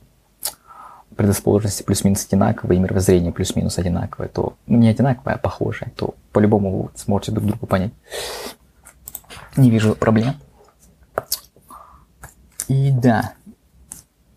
предрасположенности 1.15 1.85
плюс-минус 1.85 2.27
одинаковые, 2.27 2.79
и 2.79 2.83
мировоззрение 2.83 3.31
плюс-минус 3.31 3.79
одинаковое, 3.79 4.27
то 4.27 4.55
ну, 4.67 4.79
не 4.79 4.89
одинаковое, 4.89 5.35
а 5.35 5.39
похожее, 5.39 5.93
то 5.95 6.17
по-любому 6.33 6.83
вы 6.83 6.91
сможете 6.97 7.31
друг 7.31 7.47
друга 7.47 7.67
понять. 7.67 7.93
Не 9.57 9.71
вижу 9.71 9.95
проблем. 9.95 10.35
И 12.71 12.93
да, 12.93 13.35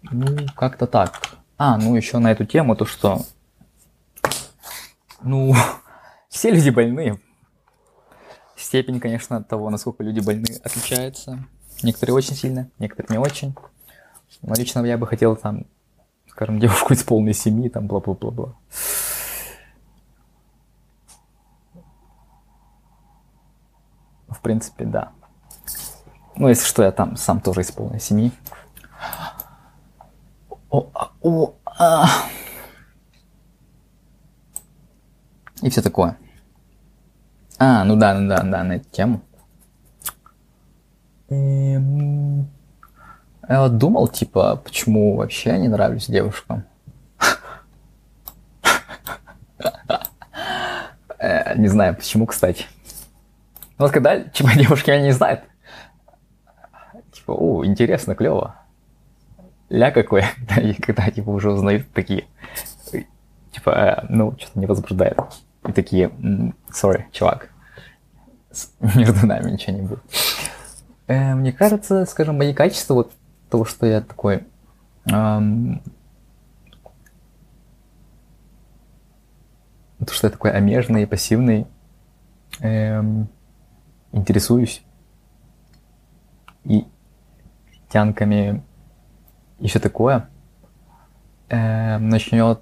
ну, 0.02 0.26
как-то 0.56 0.88
так. 0.88 1.38
А, 1.56 1.78
ну 1.78 1.96
еще 1.96 2.18
на 2.18 2.32
эту 2.32 2.46
тему, 2.48 2.76
то 2.76 2.84
что, 2.84 3.22
ну, 5.22 5.54
все 6.30 6.50
люди 6.50 6.72
больны. 6.72 7.22
Степень, 8.56 9.00
конечно, 9.00 9.44
того, 9.44 9.70
насколько 9.70 10.02
люди 10.02 10.20
больны, 10.20 10.48
отличается. 10.64 11.46
Некоторые 11.84 12.16
очень 12.16 12.34
сильно, 12.34 12.72
некоторые 12.80 13.20
не 13.20 13.24
очень. 13.24 13.54
Но 14.42 14.56
лично 14.56 14.84
я 14.84 14.98
бы 14.98 15.06
хотел 15.06 15.36
там, 15.36 15.68
скажем, 16.28 16.60
девушку 16.60 16.94
из 16.94 17.04
полной 17.04 17.36
семьи, 17.36 17.70
там, 17.70 17.86
бла-бла-бла-бла. 17.86 18.56
В 24.28 24.42
принципе, 24.42 24.86
да. 24.86 25.12
Ну, 26.36 26.48
если 26.48 26.66
что, 26.66 26.84
я 26.84 26.92
там 26.92 27.16
сам 27.16 27.40
тоже 27.40 27.62
из 27.62 27.72
полной 27.72 28.00
семьи. 28.00 28.32
О, 30.70 30.90
а, 30.94 31.12
о, 31.22 31.54
а. 31.66 32.08
И 35.62 35.70
все 35.70 35.82
такое. 35.82 36.18
А, 37.60 37.84
ну 37.84 37.96
да, 37.96 38.14
ну 38.16 38.28
да, 38.28 38.42
да, 38.42 38.64
на 38.64 38.74
эту 38.74 38.90
тему. 38.90 39.22
Эм... 41.30 42.50
Я 43.48 43.62
вот 43.62 43.78
думал, 43.78 44.08
типа, 44.08 44.56
почему 44.56 45.16
вообще 45.16 45.52
я 45.52 45.58
не 45.58 45.68
нравлюсь 45.68 46.08
девушкам. 46.08 46.66
Э, 51.20 51.58
не 51.58 51.68
знаю, 51.68 51.96
почему, 51.96 52.26
кстати. 52.26 52.66
Вот 53.78 53.92
когда, 53.92 54.20
типа, 54.20 54.52
девушки 54.58 54.90
меня 54.90 55.02
не 55.02 55.12
знают, 55.12 55.44
типа, 57.24 57.32
о, 57.32 57.66
интересно, 57.66 58.16
клево. 58.16 58.56
Ля 59.70 59.92
какой, 59.92 60.24
и 60.62 60.74
когда, 60.74 61.10
типа, 61.10 61.30
уже 61.30 61.52
узнают 61.52 61.90
такие, 61.94 62.28
типа, 63.52 63.70
э, 63.70 64.06
ну, 64.10 64.36
что-то 64.38 64.60
не 64.60 64.66
возбуждает. 64.66 65.18
И 65.68 65.72
такие, 65.72 66.12
sorry, 66.70 67.06
чувак, 67.12 67.50
между 68.96 69.26
нами 69.26 69.52
ничего 69.52 69.78
не 69.78 69.82
будет. 69.84 70.04
Э, 71.08 71.34
мне 71.36 71.54
кажется, 71.54 72.06
скажем, 72.06 72.38
мои 72.38 72.54
качества, 72.54 72.94
вот 72.96 73.14
того, 73.50 73.64
что 73.64 73.86
я 73.86 74.02
такой, 74.02 74.44
эм, 75.06 75.82
то, 80.06 80.14
что 80.14 80.28
я 80.28 80.32
такой 80.32 80.52
омежный, 80.52 81.08
пассивный, 81.08 81.68
эм, 82.60 83.30
интересуюсь 84.12 84.84
и 86.66 86.86
тянками 87.94 88.64
и 89.60 89.68
все 89.68 89.80
такое, 89.80 90.30
э, 91.50 92.00
начнет 92.00 92.60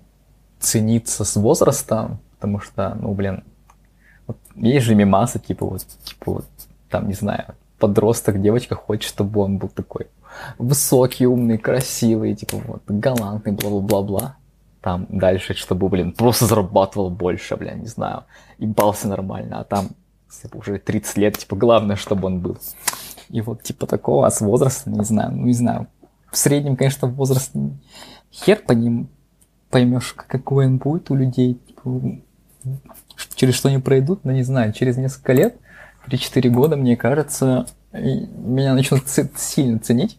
цениться 0.60 1.24
с 1.24 1.36
возрастом, 1.38 2.20
потому 2.36 2.60
что, 2.60 2.96
ну, 3.02 3.13
блин, 3.13 3.44
вот 4.28 4.38
есть 4.56 4.86
же 4.86 4.94
мимасы, 4.94 5.39
типа 5.39 5.65
вот, 5.65 5.88
типа 6.04 6.32
вот, 6.32 6.46
там, 6.89 7.08
не 7.08 7.13
знаю, 7.13 7.56
подросток, 7.80 8.41
девочка 8.41 8.76
хочет, 8.76 9.10
чтобы 9.10 9.41
он 9.41 9.58
был 9.58 9.70
такой 9.70 10.08
высокий, 10.58 11.26
умный, 11.26 11.58
красивый, 11.58 12.36
типа 12.36 12.58
вот, 12.58 12.84
галантный, 12.88 13.54
бла-бла-бла-бла. 13.54 14.36
Там 14.82 15.06
дальше, 15.10 15.54
чтобы, 15.54 15.89
блин, 15.89 16.12
просто 16.12 16.46
зарабатывал 16.46 17.10
больше, 17.10 17.56
блин, 17.56 17.82
не 17.82 17.88
знаю, 17.88 18.24
и 18.58 18.65
бался 18.65 19.08
нормально, 19.08 19.60
а 19.60 19.63
там 19.63 19.89
типа, 20.41 20.58
уже 20.58 20.78
30 20.78 21.17
лет, 21.17 21.38
типа, 21.38 21.56
главное, 21.56 21.96
чтобы 21.96 22.28
он 22.28 22.39
был. 22.41 22.58
И 23.32 23.41
вот, 23.41 23.63
типа, 23.63 23.88
такого, 23.88 24.28
а 24.28 24.32
с 24.32 24.41
возрастом, 24.41 24.94
не 24.94 25.04
знаю, 25.06 25.32
ну, 25.32 25.46
не 25.46 25.54
знаю. 25.54 25.88
В 26.32 26.38
среднем, 26.38 26.76
конечно, 26.76 27.08
возраст 27.08 27.52
хер 28.32 28.62
по 28.65 28.74
ним 28.74 29.10
поймешь, 29.70 30.13
какой 30.13 30.67
он 30.67 30.78
будет 30.78 31.10
у 31.12 31.15
людей, 31.15 31.56
типа, 31.56 32.02
через 33.36 33.56
что 33.56 33.70
они 33.70 33.80
пройдут, 33.80 34.26
но 34.26 34.32
не 34.32 34.44
знаю, 34.44 34.74
через 34.74 34.98
несколько 34.98 35.34
лет, 35.34 35.58
3-4 36.08 36.50
года, 36.50 36.76
мне 36.76 36.98
кажется, 36.98 37.65
меня 37.94 38.74
начнут 38.74 39.04
сильно 39.08 39.80
ценить. 39.80 40.17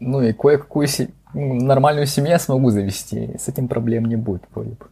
Ну 0.00 0.20
и 0.20 0.32
кое-какую 0.32 0.86
се- 0.86 1.10
нормальную 1.32 2.06
семью 2.06 2.30
я 2.32 2.38
смогу 2.38 2.70
завести. 2.70 3.36
С 3.38 3.48
этим 3.48 3.68
проблем 3.68 4.04
не 4.06 4.16
будет, 4.16 4.44
вроде 4.54 4.70
бы. 4.70 4.86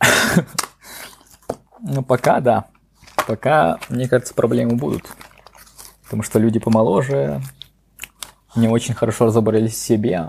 Ну, 1.84 2.02
пока, 2.04 2.40
да. 2.40 2.66
Пока, 3.26 3.78
мне 3.88 4.08
кажется, 4.08 4.34
проблемы 4.34 4.76
будут. 4.76 5.04
Потому 6.04 6.22
что 6.22 6.38
люди 6.38 6.58
помоложе, 6.58 7.40
не 8.54 8.68
очень 8.68 8.94
хорошо 8.94 9.26
разобрались 9.26 9.72
в 9.72 9.76
себе, 9.76 10.28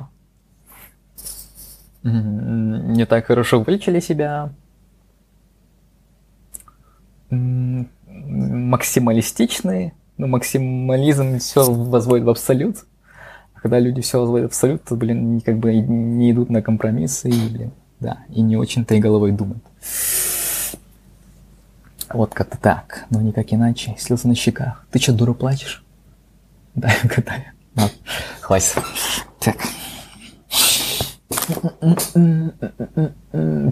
не 2.03 3.05
так 3.05 3.25
хорошо 3.25 3.61
вылечили 3.61 3.99
себя, 3.99 4.53
максималистичные, 7.29 9.93
ну, 10.17 10.27
максимализм 10.27 11.39
все 11.39 11.63
возводит 11.63 12.25
в 12.25 12.29
абсолют. 12.29 12.85
А 13.53 13.59
когда 13.59 13.79
люди 13.79 14.01
все 14.01 14.19
возводят 14.19 14.51
в 14.51 14.53
абсолют, 14.53 14.83
то, 14.83 14.95
блин, 14.95 15.41
как 15.41 15.57
бы 15.57 15.75
не 15.75 16.31
идут 16.31 16.49
на 16.49 16.61
компромиссы 16.61 17.29
и, 17.29 17.49
блин, 17.49 17.71
да, 17.99 18.19
и 18.29 18.41
не 18.41 18.57
очень-то 18.57 18.95
и 18.95 18.99
головой 18.99 19.31
думают. 19.31 19.63
Вот 22.13 22.33
как-то 22.33 22.57
так, 22.57 23.05
но 23.09 23.19
никак 23.21 23.51
иначе. 23.51 23.95
Слезы 23.97 24.27
на 24.27 24.35
щеках. 24.35 24.85
Ты 24.91 24.99
что, 24.99 25.13
дура, 25.13 25.33
плачешь? 25.33 25.83
Да, 26.75 26.91
когда 27.09 27.35
я. 27.35 27.89
Хватит. 28.39 28.77
Так. 29.39 29.57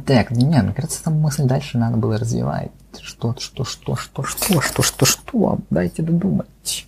Так, 0.06 0.32
не, 0.32 0.62
мне 0.62 0.74
кажется, 0.74 1.04
там 1.04 1.20
мысль 1.20 1.44
дальше 1.44 1.78
надо 1.78 1.98
было 1.98 2.18
развивать. 2.18 2.72
Что, 3.00 3.36
что, 3.38 3.64
что, 3.64 3.96
что, 3.96 4.24
что, 4.24 4.60
что, 4.62 4.82
что, 4.82 5.06
что, 5.06 5.60
дайте 5.70 6.02
додумать. 6.02 6.88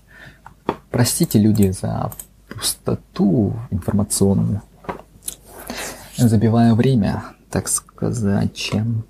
Простите, 0.90 1.40
люди, 1.40 1.70
за 1.70 2.12
пустоту 2.50 3.56
информационную. 3.70 4.62
Забивая 6.18 6.74
время, 6.74 7.24
так 7.50 7.68
сказать, 7.68 8.56
чем 8.56 9.06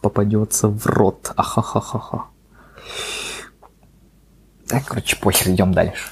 попадется 0.00 0.68
в 0.68 0.86
рот. 0.86 1.32
Ахахахаха. 1.36 2.24
Так, 4.68 4.84
короче, 4.84 5.16
похер, 5.16 5.52
идем 5.52 5.72
дальше. 5.72 6.10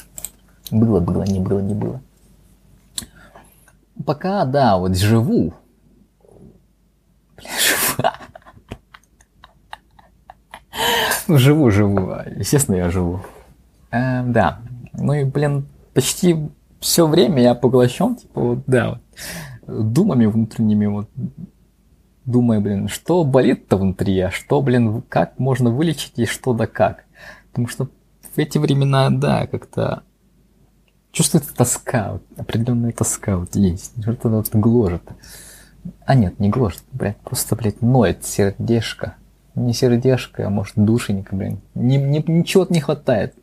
Было, 0.70 1.00
было, 1.00 1.22
не 1.22 1.40
было, 1.40 1.60
не 1.60 1.74
было. 1.74 2.00
Пока, 4.04 4.44
да, 4.44 4.76
вот 4.78 4.96
живу. 4.96 5.54
Бля, 7.36 7.50
живу. 7.58 8.10
Ну, 11.28 11.38
живу, 11.38 11.70
живу. 11.70 12.12
Естественно, 12.36 12.76
я 12.76 12.90
живу. 12.90 13.20
Эм, 13.90 14.32
да. 14.32 14.60
Ну 14.92 15.12
и, 15.12 15.24
блин, 15.24 15.66
почти 15.92 16.48
все 16.80 17.06
время 17.06 17.42
я 17.42 17.54
поглощен, 17.54 18.16
типа, 18.16 18.40
вот, 18.40 18.58
да, 18.66 19.00
вот, 19.66 19.92
думами 19.92 20.26
внутренними, 20.26 20.86
вот, 20.86 21.10
думаю, 22.26 22.60
блин, 22.60 22.88
что 22.88 23.24
болит-то 23.24 23.76
внутри, 23.76 24.18
а 24.20 24.30
что, 24.30 24.60
блин, 24.60 25.02
как 25.02 25.38
можно 25.38 25.70
вылечить 25.70 26.18
и 26.18 26.26
что 26.26 26.52
да 26.52 26.66
как. 26.66 27.04
Потому 27.50 27.68
что 27.68 27.88
в 28.34 28.38
эти 28.38 28.58
времена, 28.58 29.08
да, 29.10 29.46
как-то 29.46 30.02
чувствуется 31.12 31.54
тоска, 31.54 32.12
вот, 32.12 32.22
определенная 32.36 32.92
тоска 32.92 33.38
вот 33.38 33.54
есть, 33.54 34.02
что-то 34.02 34.28
вот 34.28 34.50
гложет. 34.52 35.02
А 36.04 36.14
нет, 36.14 36.38
не 36.40 36.50
гложет, 36.50 36.82
блядь, 36.92 37.16
просто, 37.18 37.54
блядь, 37.56 37.80
ноет 37.80 38.24
сердечко. 38.24 39.16
Не 39.54 39.72
сердечко, 39.72 40.46
а 40.46 40.50
может 40.50 40.74
душенька, 40.76 41.34
блин. 41.34 41.60
Ни, 41.74 41.96
ни, 41.96 42.22
ничего 42.30 42.66
не 42.68 42.80
хватает. 42.80 43.34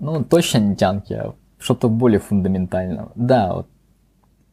Ну, 0.00 0.24
точно 0.24 0.58
не 0.58 0.74
тянки, 0.74 1.12
а 1.12 1.34
что-то 1.58 1.88
более 1.88 2.18
фундаментального. 2.18 3.12
Да, 3.14 3.54
вот 3.54 3.68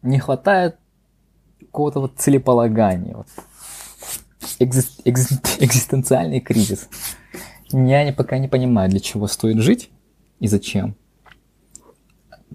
не 0.04 0.20
хватает 0.20 0.78
какого-то 1.72 2.02
вот 2.02 2.14
целеполагания. 2.18 3.16
Вот. 3.16 3.28
Экзи- 4.60 5.02
экзи- 5.06 5.58
экзистенциальный 5.60 6.42
кризис. 6.42 6.90
Я 7.72 8.04
не, 8.04 8.12
пока 8.12 8.38
не 8.38 8.50
понимаю, 8.50 8.90
для 8.90 9.00
чего 9.00 9.28
стоит 9.28 9.58
жить 9.58 9.90
и 10.40 10.48
зачем. 10.48 10.96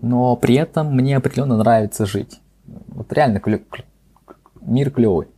Но 0.02 0.36
при 0.36 0.56
этом 0.56 0.94
мне 0.94 1.16
определенно 1.16 1.56
нравится 1.56 2.04
жить. 2.04 2.40
Вот 2.66 3.12
реально 3.12 3.38
клё- 3.38 3.64
мир 4.60 4.90
клевый. 4.90 5.28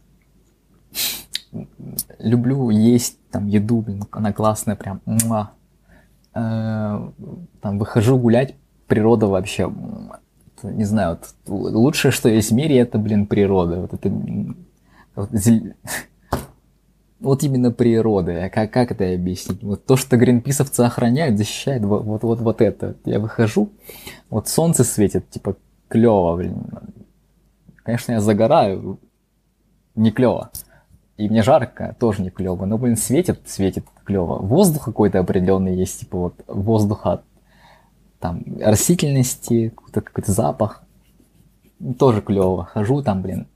Люблю 2.18 2.70
есть 2.70 3.18
там 3.30 3.46
еду, 3.46 3.80
блин, 3.80 4.04
она 4.10 4.32
классная, 4.32 4.74
прям. 4.76 5.00
Э, 6.34 7.10
там 7.62 7.78
выхожу 7.78 8.18
гулять, 8.18 8.54
природа 8.86 9.26
вообще, 9.28 9.72
не 10.62 10.84
знаю, 10.84 11.18
вот, 11.46 11.74
лучшее, 11.74 12.12
что 12.12 12.28
есть 12.28 12.50
в 12.50 12.54
мире, 12.54 12.78
это, 12.78 12.98
блин, 12.98 13.26
природа. 13.26 13.80
Вот 13.80 13.94
это 13.94 14.12
вот, 15.14 15.30
зель... 15.32 15.74
вот 17.20 17.42
именно 17.42 17.70
природа. 17.70 18.44
А 18.44 18.50
как, 18.50 18.72
как 18.72 18.92
это 18.92 19.12
объяснить? 19.12 19.62
Вот 19.62 19.84
то, 19.84 19.96
что 19.96 20.16
гринписовцы 20.16 20.80
охраняют, 20.82 21.38
защищают, 21.38 21.84
вот, 21.84 22.04
вот, 22.04 22.22
вот, 22.22 22.40
вот 22.40 22.60
это. 22.60 22.96
Я 23.04 23.18
выхожу, 23.18 23.70
вот 24.30 24.48
солнце 24.48 24.84
светит, 24.84 25.28
типа, 25.30 25.56
клево, 25.88 26.36
блин. 26.36 26.62
Конечно, 27.82 28.12
я 28.12 28.20
загораю, 28.20 28.98
не 29.94 30.10
клево. 30.10 30.50
И 31.16 31.28
мне 31.28 31.42
жарко, 31.42 31.96
тоже 31.98 32.22
не 32.22 32.30
клево. 32.30 32.64
Но, 32.64 32.78
блин, 32.78 32.96
светит, 32.96 33.40
светит 33.46 33.84
клево. 34.04 34.38
Воздух 34.38 34.84
какой-то 34.84 35.18
определенный 35.18 35.74
есть, 35.74 36.00
типа 36.00 36.18
вот 36.18 36.34
воздуха, 36.46 37.22
там, 38.20 38.42
растительности, 38.60 39.70
какой-то 39.70 40.00
какой 40.00 40.24
запах. 40.26 40.82
Тоже 41.98 42.20
клево. 42.22 42.64
Хожу 42.64 43.02
там, 43.02 43.22
блин. 43.22 43.46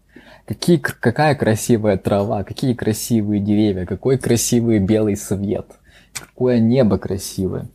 Какие, 0.46 0.79
какая 0.79 1.35
красивая 1.35 1.96
трава, 1.96 2.44
какие 2.44 2.75
красивые 2.75 3.40
деревья, 3.40 3.87
какой 3.87 4.18
красивый 4.18 4.81
белый 4.81 5.16
свет, 5.16 5.66
какое 6.12 6.59
небо 6.59 6.98
красивое. 6.98 7.68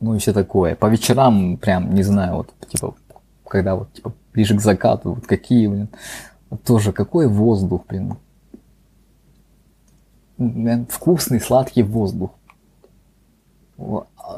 Ну 0.00 0.14
и 0.14 0.18
все 0.18 0.32
такое. 0.32 0.74
По 0.76 0.86
вечерам 0.86 1.56
прям, 1.56 1.94
не 1.94 2.02
знаю, 2.02 2.36
вот, 2.36 2.54
типа, 2.68 2.94
когда 3.46 3.74
вот, 3.74 3.92
типа, 3.92 4.12
ближе 4.32 4.56
к 4.56 4.60
закату, 4.60 5.14
вот 5.14 5.26
какие, 5.26 5.66
блин, 5.66 5.88
тоже 6.64 6.92
какой 6.92 7.26
воздух, 7.26 7.84
блин. 7.86 8.16
Вкусный, 10.88 11.40
сладкий 11.40 11.82
воздух. 11.82 12.30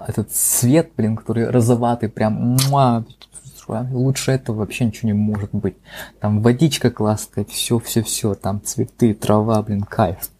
Этот 0.06 0.34
свет, 0.34 0.92
блин, 0.96 1.16
который 1.16 1.50
розоватый, 1.50 2.08
прям 2.08 2.34
муа, 2.34 3.04
лучше 3.68 4.32
этого 4.32 4.56
вообще 4.56 4.84
ничего 4.84 5.08
не 5.08 5.12
может 5.14 5.50
быть. 5.52 5.76
Там 6.20 6.42
водичка 6.42 6.90
классная, 6.90 7.44
все, 7.44 7.78
все, 7.78 8.02
все, 8.02 8.34
там 8.34 8.62
цветы, 8.62 9.14
трава, 9.14 9.62
блин, 9.62 9.82
кайф. 9.82 10.30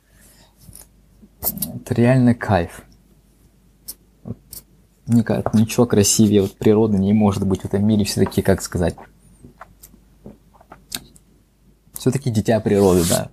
Это 1.41 1.95
реально 1.95 2.35
кайф. 2.35 2.83
Мне 5.07 5.25
кажется, 5.25 5.57
ничего 5.57 5.87
красивее 5.87 6.43
вот 6.43 6.57
природы 6.57 6.97
не 6.97 7.13
может 7.13 7.47
быть 7.47 7.63
в 7.63 7.65
этом 7.65 7.85
мире 7.85 8.05
все-таки, 8.05 8.41
как 8.41 8.63
сказать, 8.63 8.95
все-таки 11.95 12.31
дитя 12.31 12.61
природы, 12.61 13.03
да. 13.09 13.29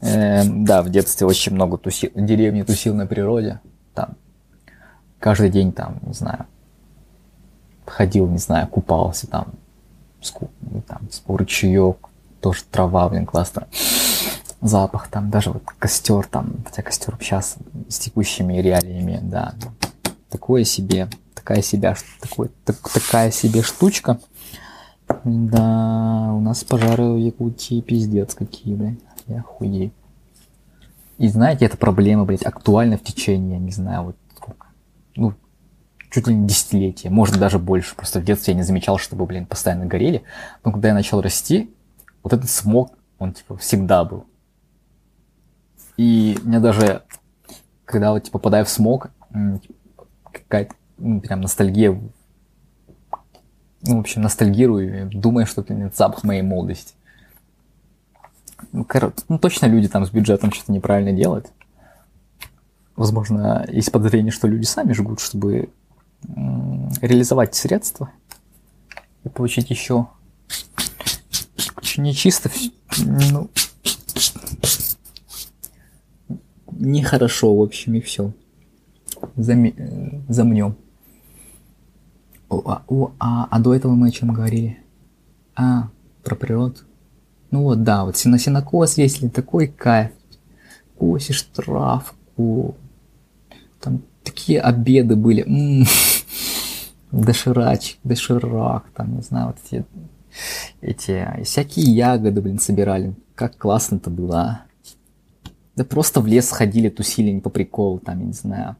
Э, 0.00 0.44
да, 0.44 0.82
в 0.82 0.90
детстве 0.90 1.26
очень 1.26 1.52
много 1.52 1.78
тусил, 1.78 2.10
в 2.14 2.24
деревне 2.24 2.64
тусил 2.64 2.94
на 2.94 3.06
природе. 3.06 3.60
Там 3.98 4.14
каждый 5.18 5.50
день 5.50 5.72
там, 5.72 5.98
не 6.02 6.14
знаю, 6.14 6.46
ходил, 7.84 8.28
не 8.28 8.38
знаю, 8.38 8.68
купался 8.68 9.26
там, 9.26 9.48
там 10.86 11.08
ручеек, 11.26 11.96
тоже 12.40 12.62
трава, 12.70 13.08
блин, 13.08 13.26
классно. 13.26 13.66
Запах 14.60 15.08
там, 15.08 15.30
даже 15.30 15.50
вот 15.50 15.64
костер 15.80 16.28
там, 16.28 16.62
хотя 16.64 16.82
костер 16.82 17.16
сейчас 17.18 17.56
с 17.88 17.98
текущими 17.98 18.58
реалиями, 18.58 19.18
да. 19.20 19.56
Такое 20.28 20.62
себе, 20.62 21.08
такая 21.34 21.60
себя, 21.60 21.96
такой, 22.20 22.52
так, 22.64 22.76
такая 22.88 23.32
себе 23.32 23.62
штучка. 23.62 24.20
Да, 25.24 26.30
у 26.34 26.40
нас 26.40 26.62
пожары 26.62 27.14
в 27.14 27.16
Якутии 27.16 27.80
пиздец 27.80 28.36
какие, 28.36 28.76
блядь. 28.76 29.00
Я 29.26 29.42
хуею. 29.42 29.90
И 31.18 31.28
знаете, 31.28 31.66
эта 31.66 31.76
проблема, 31.76 32.24
блядь, 32.24 32.46
актуальна 32.46 32.96
в 32.96 33.02
течение, 33.02 33.58
не 33.58 33.72
знаю, 33.72 34.04
вот 34.04 34.16
сколько. 34.36 34.68
Ну, 35.16 35.34
чуть 36.10 36.26
ли 36.28 36.34
не 36.34 36.46
десятилетия, 36.46 37.10
может 37.10 37.38
даже 37.38 37.58
больше. 37.58 37.96
Просто 37.96 38.20
в 38.20 38.24
детстве 38.24 38.52
я 38.54 38.56
не 38.56 38.64
замечал, 38.64 38.98
чтобы, 38.98 39.26
блин, 39.26 39.46
постоянно 39.46 39.86
горели. 39.86 40.22
Но 40.64 40.72
когда 40.72 40.88
я 40.88 40.94
начал 40.94 41.20
расти, 41.20 41.74
вот 42.22 42.32
этот 42.32 42.48
смог, 42.48 42.92
он, 43.18 43.32
типа, 43.32 43.56
всегда 43.56 44.04
был. 44.04 44.26
И 45.96 46.38
мне 46.44 46.60
даже, 46.60 47.02
когда 47.84 48.12
вот, 48.12 48.22
типа, 48.22 48.38
попадаю 48.38 48.64
в 48.64 48.68
смог, 48.68 49.10
какая-то, 50.32 50.74
ну, 50.98 51.20
прям 51.20 51.40
ностальгия 51.40 52.00
ну, 53.82 53.96
в 53.96 54.00
общем, 54.00 54.22
ностальгирую, 54.22 55.08
думаю, 55.12 55.46
что 55.46 55.62
это 55.62 55.90
запах 55.94 56.24
моей 56.24 56.42
молодости. 56.42 56.94
Ну, 58.72 58.84
короче, 58.84 59.16
ну, 59.28 59.38
точно 59.38 59.66
люди 59.66 59.88
там 59.88 60.04
с 60.04 60.10
бюджетом 60.10 60.52
что-то 60.52 60.72
неправильно 60.72 61.12
делают. 61.12 61.50
Возможно, 62.96 63.64
есть 63.70 63.92
подозрение, 63.92 64.32
что 64.32 64.48
люди 64.48 64.64
сами 64.64 64.92
жгут, 64.92 65.20
чтобы 65.20 65.70
реализовать 67.00 67.54
средства 67.54 68.10
и 69.24 69.28
получить 69.28 69.70
еще 69.70 70.08
нечисто, 71.96 72.50
ну, 72.98 73.50
нехорошо, 76.72 77.54
в 77.56 77.62
общем, 77.62 77.94
и 77.94 78.00
все. 78.00 78.32
Зам... 79.36 79.72
Замнем. 80.28 80.76
О, 82.48 82.62
а, 82.64 82.82
о, 82.88 83.12
а, 83.18 83.48
а 83.50 83.60
до 83.60 83.74
этого 83.74 83.92
мы 83.92 84.08
о 84.08 84.10
чем 84.10 84.32
говорили? 84.32 84.78
А, 85.54 85.90
про 86.22 86.34
природу. 86.34 86.80
Ну 87.50 87.62
вот, 87.62 87.82
да, 87.82 88.04
вот 88.04 88.20
на 88.24 88.38
сенокос 88.38 88.98
если 88.98 89.28
такой 89.28 89.68
кайф. 89.68 90.10
Косишь 90.98 91.42
травку. 91.42 92.76
Там 93.80 94.02
такие 94.24 94.60
обеды 94.60 95.16
были. 95.16 95.42
М-м-м. 95.42 95.86
Доширачик, 97.12 97.98
доширак, 98.04 98.84
там, 98.94 99.16
не 99.16 99.22
знаю, 99.22 99.46
вот 99.46 99.56
эти, 99.64 99.86
эти 100.82 101.42
всякие 101.42 101.86
ягоды, 101.86 102.42
блин, 102.42 102.58
собирали. 102.58 103.14
Как 103.34 103.56
классно-то 103.56 104.10
было, 104.10 104.40
а? 104.40 104.62
Да 105.74 105.84
просто 105.84 106.20
в 106.20 106.26
лес 106.26 106.50
ходили, 106.50 106.90
тусили 106.90 107.30
не 107.30 107.40
по 107.40 107.48
приколу, 107.48 107.98
там, 107.98 108.20
я 108.20 108.26
не 108.26 108.32
знаю 108.32 108.76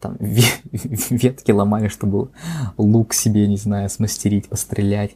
там 0.00 0.16
ветки 0.20 1.50
ломали, 1.52 1.88
чтобы 1.88 2.30
лук 2.76 3.14
себе, 3.14 3.46
не 3.46 3.56
знаю, 3.56 3.88
смастерить, 3.88 4.48
пострелять. 4.48 5.12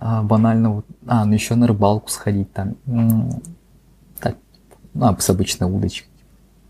А, 0.00 0.22
банально 0.22 0.70
вот, 0.70 0.86
а, 1.06 1.24
ну 1.24 1.32
еще 1.32 1.54
на 1.54 1.66
рыбалку 1.66 2.08
сходить 2.08 2.52
там. 2.52 2.76
Так, 4.20 4.36
ну, 4.94 5.06
а 5.06 5.16
с 5.18 5.28
обычной 5.30 5.70
удочкой. 5.70 6.10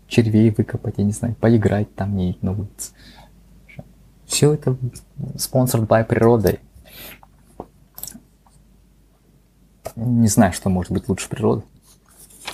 Червей 0.07 0.49
выкопать, 0.49 0.95
я 0.97 1.03
не 1.03 1.11
знаю, 1.11 1.35
поиграть 1.35 1.93
там 1.95 2.15
не 2.15 2.37
на 2.41 2.51
улице. 2.51 2.93
Все 4.25 4.53
это 4.53 4.75
спонсор 5.37 5.81
by 5.81 6.03
природой. 6.03 6.59
Не 9.95 10.27
знаю, 10.27 10.53
что 10.53 10.69
может 10.69 10.91
быть 10.91 11.09
лучше 11.09 11.29
природы 11.29 11.63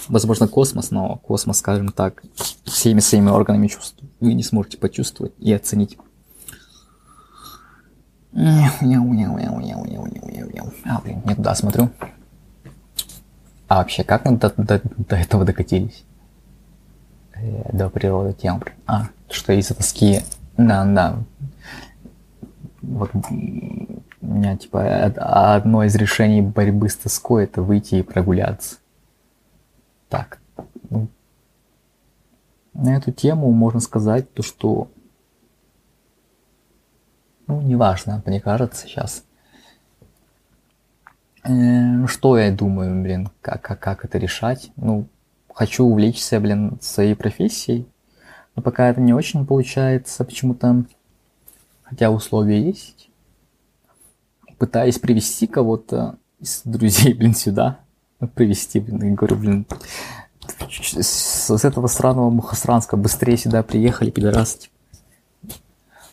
возможно, 0.09 0.47
космос, 0.47 0.91
но 0.91 1.17
космос, 1.17 1.57
скажем 1.59 1.89
так, 1.89 2.23
всеми 2.63 2.99
своими 2.99 3.29
органами 3.29 3.67
чувств 3.67 3.97
вы 4.19 4.33
не 4.33 4.43
сможете 4.43 4.77
почувствовать 4.77 5.33
и 5.39 5.51
оценить. 5.53 5.97
А, 10.85 10.99
блин, 10.99 11.21
не 11.25 11.35
туда 11.35 11.55
смотрю. 11.55 11.89
А 13.67 13.77
вообще, 13.77 14.03
как 14.03 14.25
мы 14.25 14.37
до, 14.37 14.53
до, 14.57 14.81
до 14.97 15.15
этого 15.15 15.45
докатились? 15.45 16.03
Э, 17.33 17.71
до 17.71 17.89
природы 17.89 18.33
тем. 18.33 18.61
А, 18.85 19.07
что 19.29 19.53
из-за 19.53 19.73
тоски. 19.73 20.19
Да, 20.57 20.85
да. 20.85 21.17
Вот 22.81 23.11
у 23.13 24.25
меня, 24.25 24.57
типа, 24.57 25.05
одно 25.55 25.83
из 25.83 25.95
решений 25.95 26.41
борьбы 26.41 26.89
с 26.89 26.95
тоской 26.95 27.45
это 27.45 27.61
выйти 27.61 27.95
и 27.95 28.03
прогуляться. 28.03 28.77
Так, 30.09 30.39
ну, 30.89 31.07
на 32.73 32.97
эту 32.97 33.11
тему 33.11 33.51
можно 33.51 33.79
сказать 33.79 34.31
то, 34.33 34.43
что 34.43 34.89
ну, 37.47 37.61
неважно, 37.61 38.21
мне 38.25 38.39
кажется, 38.39 38.87
сейчас. 38.87 39.23
Э, 41.43 42.07
что 42.07 42.37
я 42.37 42.51
думаю, 42.51 43.01
блин, 43.03 43.29
как, 43.41 43.61
как, 43.61 43.79
как 43.79 44.05
это 44.05 44.17
решать? 44.17 44.71
Ну, 44.75 45.07
хочу 45.53 45.85
увлечься, 45.85 46.39
блин, 46.39 46.77
своей 46.81 47.15
профессией, 47.15 47.87
но 48.55 48.61
пока 48.61 48.89
это 48.89 48.99
не 49.01 49.13
очень 49.13 49.45
получается 49.45 50.25
почему-то, 50.25 50.85
хотя 51.83 52.09
условия 52.09 52.61
есть. 52.61 53.09
Пытаюсь 54.57 54.97
привести 54.99 55.47
кого-то 55.47 56.17
из 56.39 56.61
друзей, 56.63 57.13
блин, 57.17 57.35
сюда, 57.35 57.79
привести, 58.33 58.79
блин, 58.79 59.03
и 59.03 59.11
говорю, 59.11 59.35
блин, 59.35 59.67
с, 60.69 61.63
этого 61.63 61.87
странного 61.87 62.29
Мухасранска 62.29 62.97
быстрее 62.97 63.37
сюда 63.37 63.63
приехали, 63.63 64.09
пидорасы. 64.09 64.69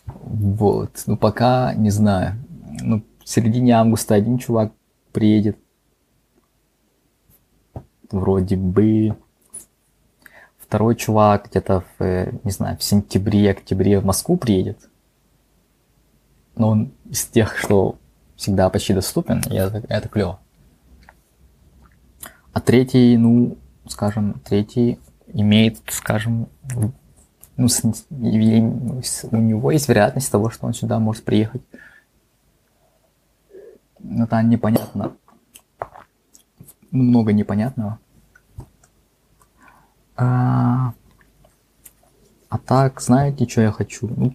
Вот, 0.06 1.02
ну 1.06 1.16
пока 1.16 1.74
не 1.74 1.90
знаю. 1.90 2.36
Ну, 2.82 3.02
в 3.22 3.28
середине 3.28 3.74
августа 3.74 4.14
один 4.14 4.38
чувак 4.38 4.72
приедет. 5.12 5.58
Вроде 8.10 8.56
бы. 8.56 9.16
Второй 10.58 10.96
чувак 10.96 11.48
где-то 11.50 11.84
в, 11.98 12.02
э, 12.02 12.32
не 12.44 12.50
знаю, 12.50 12.78
в 12.78 12.82
сентябре, 12.82 13.50
октябре 13.50 14.00
в 14.00 14.06
Москву 14.06 14.38
приедет. 14.38 14.88
Но 16.56 16.70
он 16.70 16.92
из 17.04 17.26
тех, 17.26 17.56
что 17.58 17.98
всегда 18.36 18.70
почти 18.70 18.94
доступен, 18.94 19.42
и 19.50 19.54
это, 19.54 19.82
это 19.88 20.08
клево. 20.08 20.40
А 22.52 22.60
третий, 22.60 23.16
ну, 23.16 23.58
скажем, 23.86 24.40
третий 24.44 24.98
имеет, 25.32 25.78
скажем, 25.88 26.48
ну, 27.56 27.68
с, 27.68 27.82
у 29.30 29.36
него 29.36 29.70
есть 29.70 29.88
вероятность 29.88 30.30
того, 30.30 30.50
что 30.50 30.66
он 30.66 30.74
сюда 30.74 30.98
может 30.98 31.24
приехать. 31.24 31.62
Но 33.98 34.26
там 34.26 34.48
непонятно. 34.48 35.12
Много 36.90 37.32
непонятного. 37.32 37.98
А, 40.16 40.92
а 42.48 42.58
так, 42.58 43.00
знаете, 43.00 43.48
что 43.48 43.62
я 43.62 43.72
хочу? 43.72 44.34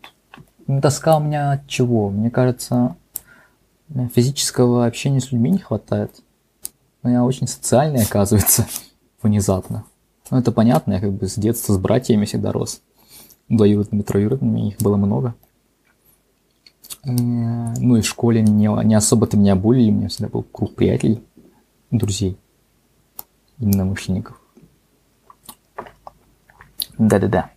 Ну, 0.68 0.82
тоска 0.82 1.18
у 1.18 1.20
меня 1.20 1.52
от 1.54 1.68
чего? 1.68 2.10
Мне 2.10 2.30
кажется, 2.30 2.96
физического 4.14 4.86
общения 4.86 5.22
с 5.22 5.32
людьми 5.32 5.52
не 5.52 5.60
хватает. 5.60 6.22
Но 7.04 7.12
я 7.12 7.24
очень 7.24 7.48
социальный, 7.48 8.04
оказывается, 8.04 8.68
внезапно. 9.22 9.86
Ну, 10.30 10.40
это 10.40 10.52
понятно, 10.52 10.94
я 10.94 11.00
как 11.00 11.14
бы 11.14 11.28
с 11.28 11.36
детства 11.36 11.74
с 11.74 11.78
братьями 11.78 12.26
всегда 12.26 12.52
рос 12.52 12.82
двоюродными, 13.50 14.02
троюродными, 14.02 14.70
их 14.70 14.78
было 14.78 14.98
много. 14.98 15.36
Э, 17.04 17.12
ну 17.12 17.96
и 17.96 18.02
в 18.02 18.08
школе 18.08 18.42
не, 18.42 18.68
не 18.86 18.96
особо-то 18.96 19.38
меня 19.38 19.56
булили, 19.56 19.92
у 19.92 19.96
меня 19.96 20.08
всегда 20.10 20.30
был 20.30 20.44
круг 20.44 20.76
приятелей, 20.76 21.24
друзей, 21.92 22.38
именно 23.60 23.86
мужчинников. 23.86 24.40
Да-да-да. 26.98 27.52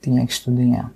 Ты 0.00 0.28
что 0.28 0.50
да. 0.50 0.90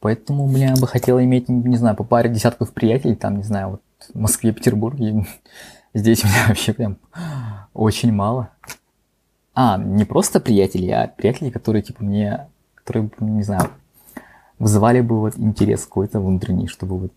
Поэтому, 0.00 0.48
бля, 0.48 0.70
я 0.70 0.76
бы 0.76 0.86
хотел 0.86 1.20
иметь, 1.20 1.48
не 1.48 1.76
знаю, 1.76 1.96
по 1.96 2.04
паре 2.04 2.30
десятков 2.30 2.72
приятелей, 2.72 3.14
там, 3.14 3.36
не 3.36 3.42
знаю, 3.42 3.70
вот 3.70 3.82
в 4.14 4.18
Москве, 4.18 4.52
Петербурге. 4.52 5.26
Здесь 5.94 6.24
у 6.24 6.26
меня 6.26 6.46
вообще 6.48 6.72
прям 6.72 6.96
очень 7.74 8.12
мало. 8.12 8.50
А, 9.54 9.78
не 9.78 10.04
просто 10.04 10.40
приятели, 10.40 10.90
а 10.90 11.08
приятели, 11.08 11.50
которые, 11.50 11.82
типа, 11.82 12.04
мне, 12.04 12.48
которые, 12.74 13.10
не 13.18 13.42
знаю, 13.42 13.70
вызывали 14.58 15.00
бы 15.00 15.18
вот 15.18 15.38
интерес 15.38 15.84
какой-то 15.84 16.20
внутренний, 16.20 16.68
чтобы 16.68 16.98
вот, 16.98 17.12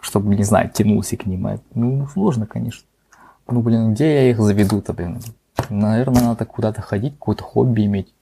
чтобы, 0.00 0.34
не 0.34 0.44
знаю, 0.44 0.70
тянулся 0.70 1.16
к 1.16 1.26
ним. 1.26 1.46
Это, 1.46 1.62
ну, 1.74 2.06
сложно, 2.08 2.46
конечно. 2.46 2.86
Ну, 3.48 3.62
блин, 3.62 3.94
где 3.94 4.06
я 4.06 4.30
их 4.30 4.40
заведу-то, 4.40 4.92
блин? 4.92 5.20
Наверное, 5.70 6.22
надо 6.22 6.44
куда-то 6.44 6.82
ходить, 6.82 7.14
какое-то 7.14 7.44
хобби 7.44 7.86
иметь, 7.86 8.12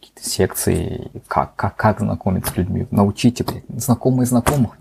какие-то 0.00 0.28
секции, 0.28 1.10
как, 1.28 1.54
как, 1.56 1.76
как 1.76 2.00
знакомиться 2.00 2.52
с 2.52 2.56
людьми. 2.56 2.86
Научите, 2.90 3.44
блин, 3.44 3.62
знакомые 3.68 4.26
знакомых. 4.26 4.76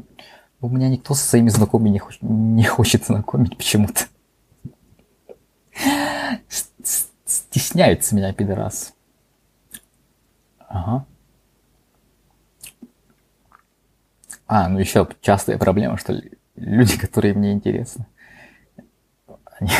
У 0.59 0.69
меня 0.69 0.89
никто 0.89 1.13
со 1.13 1.25
своими 1.25 1.49
знакомыми 1.49 1.89
не, 1.89 1.99
хоч- 1.99 2.17
не 2.21 2.63
хочет 2.63 3.05
знакомить 3.05 3.55
почему-то. 3.55 4.05
Стесняется 7.25 8.15
меня, 8.15 8.33
пидорас. 8.33 8.93
Ага. 10.67 11.05
А, 14.47 14.69
ну 14.69 14.79
еще 14.79 15.07
частая 15.21 15.57
проблема, 15.57 15.97
что 15.97 16.21
люди, 16.55 16.97
которые 16.97 17.33
мне 17.33 17.51
интересны, 17.51 18.05
они, 19.59 19.71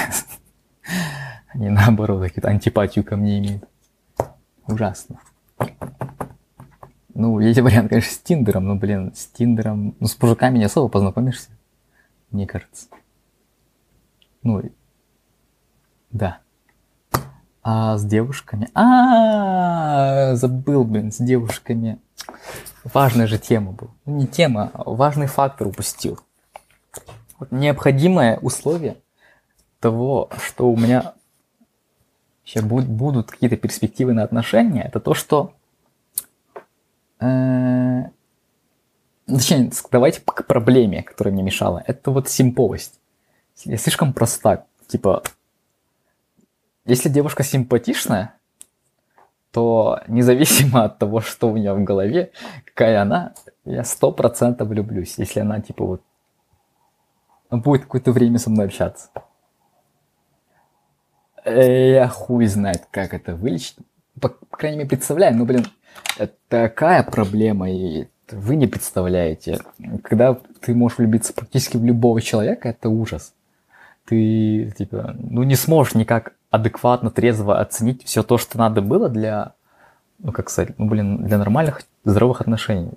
они 1.48 1.70
наоборот 1.70 2.24
какую-то 2.24 2.50
антипатию 2.50 3.06
ко 3.06 3.16
мне 3.16 3.40
имеют. 3.40 3.64
Ужасно. 4.68 5.20
Ну, 7.14 7.40
есть 7.40 7.60
вариант, 7.60 7.90
конечно, 7.90 8.12
с 8.12 8.20
Тиндером, 8.20 8.66
но, 8.66 8.76
блин, 8.76 9.12
с 9.16 9.26
Тиндером... 9.26 9.96
Ну, 10.00 10.06
с 10.08 10.22
мужиками 10.22 10.60
не 10.60 10.66
особо 10.66 10.88
познакомишься, 10.88 11.50
мне 12.30 12.46
кажется. 12.46 12.90
Ну, 14.44 14.62
да. 16.12 16.40
А 17.64 17.98
с 17.98 18.06
девушками? 18.06 18.70
А, 18.74 20.36
забыл, 20.36 20.84
блин, 20.84 21.12
с 21.12 21.18
девушками. 21.18 22.00
Важная 22.84 23.28
же 23.28 23.38
тема 23.38 23.74
была. 23.74 23.92
Ну, 24.06 24.16
не 24.16 24.28
тема, 24.28 24.72
а 24.74 24.90
важный 24.90 25.28
фактор 25.28 25.68
упустил. 25.68 26.20
Вот 27.40 27.52
необходимое 27.52 28.38
условие 28.38 28.98
того, 29.80 30.30
что 30.42 30.70
у 30.70 30.78
меня 30.78 31.14
сейчас 32.48 32.64
будут 32.64 33.30
какие-то 33.32 33.58
перспективы 33.58 34.14
на 34.14 34.24
отношения, 34.24 34.84
это 34.84 35.00
то, 35.00 35.14
что... 35.14 35.54
Э, 37.20 38.04
точнее, 39.28 39.72
давайте 39.92 40.22
к 40.22 40.48
проблеме, 40.48 41.04
которая 41.04 41.34
мне 41.34 41.44
мешала. 41.44 41.84
Это 41.86 42.12
вот 42.12 42.30
симповость. 42.30 43.00
Я 43.66 43.78
слишком 43.78 44.14
проста. 44.14 44.66
Типа, 44.88 45.24
если 46.88 47.10
девушка 47.10 47.44
симпатичная, 47.44 48.34
то 49.52 50.02
независимо 50.08 50.86
от 50.86 50.98
того, 50.98 51.22
что 51.22 51.50
у 51.50 51.58
нее 51.58 51.74
в 51.74 51.84
голове, 51.84 52.32
какая 52.66 53.02
она, 53.02 53.34
я 53.66 53.84
сто 53.84 54.12
процентов 54.12 54.70
влюблюсь, 54.70 55.16
если 55.18 55.42
она 55.42 55.62
типа 55.62 55.86
вот 55.86 56.02
будет 57.50 57.84
какое-то 57.84 58.12
время 58.12 58.40
со 58.40 58.50
мной 58.50 58.66
общаться. 58.66 59.10
Э, 61.44 61.92
я 61.92 62.08
хуй 62.08 62.46
знает, 62.46 62.88
как 62.92 63.14
это 63.14 63.36
вылечить. 63.36 63.78
По, 64.20 64.30
по 64.30 64.58
крайней 64.58 64.78
мере, 64.78 64.90
представляю, 64.90 65.36
ну, 65.36 65.46
блин, 65.46 65.66
такая 66.50 67.04
проблема, 67.04 67.70
и 67.70 68.08
вы 68.32 68.56
не 68.56 68.68
представляете. 68.68 69.60
Когда 70.04 70.38
ты 70.62 70.74
можешь 70.74 70.98
влюбиться 70.98 71.34
практически 71.34 71.78
в 71.78 71.86
любого 71.86 72.22
человека, 72.22 72.70
это 72.70 72.90
ужас. 72.90 73.34
Ты, 74.06 74.74
типа, 74.78 75.16
ну, 75.20 75.44
не 75.44 75.56
сможешь 75.56 75.96
никак 75.96 76.34
адекватно, 76.50 77.12
трезво 77.12 77.60
оценить 77.60 78.04
все 78.06 78.24
то, 78.24 78.38
что 78.38 78.58
надо 78.58 78.82
было 78.82 79.10
для, 79.10 79.54
ну, 80.20 80.32
как 80.32 80.50
сказать, 80.50 80.78
ну, 80.78 80.88
блин, 80.88 81.26
для 81.26 81.38
нормальных, 81.38 81.82
здоровых 82.04 82.42
отношений. 82.42 82.94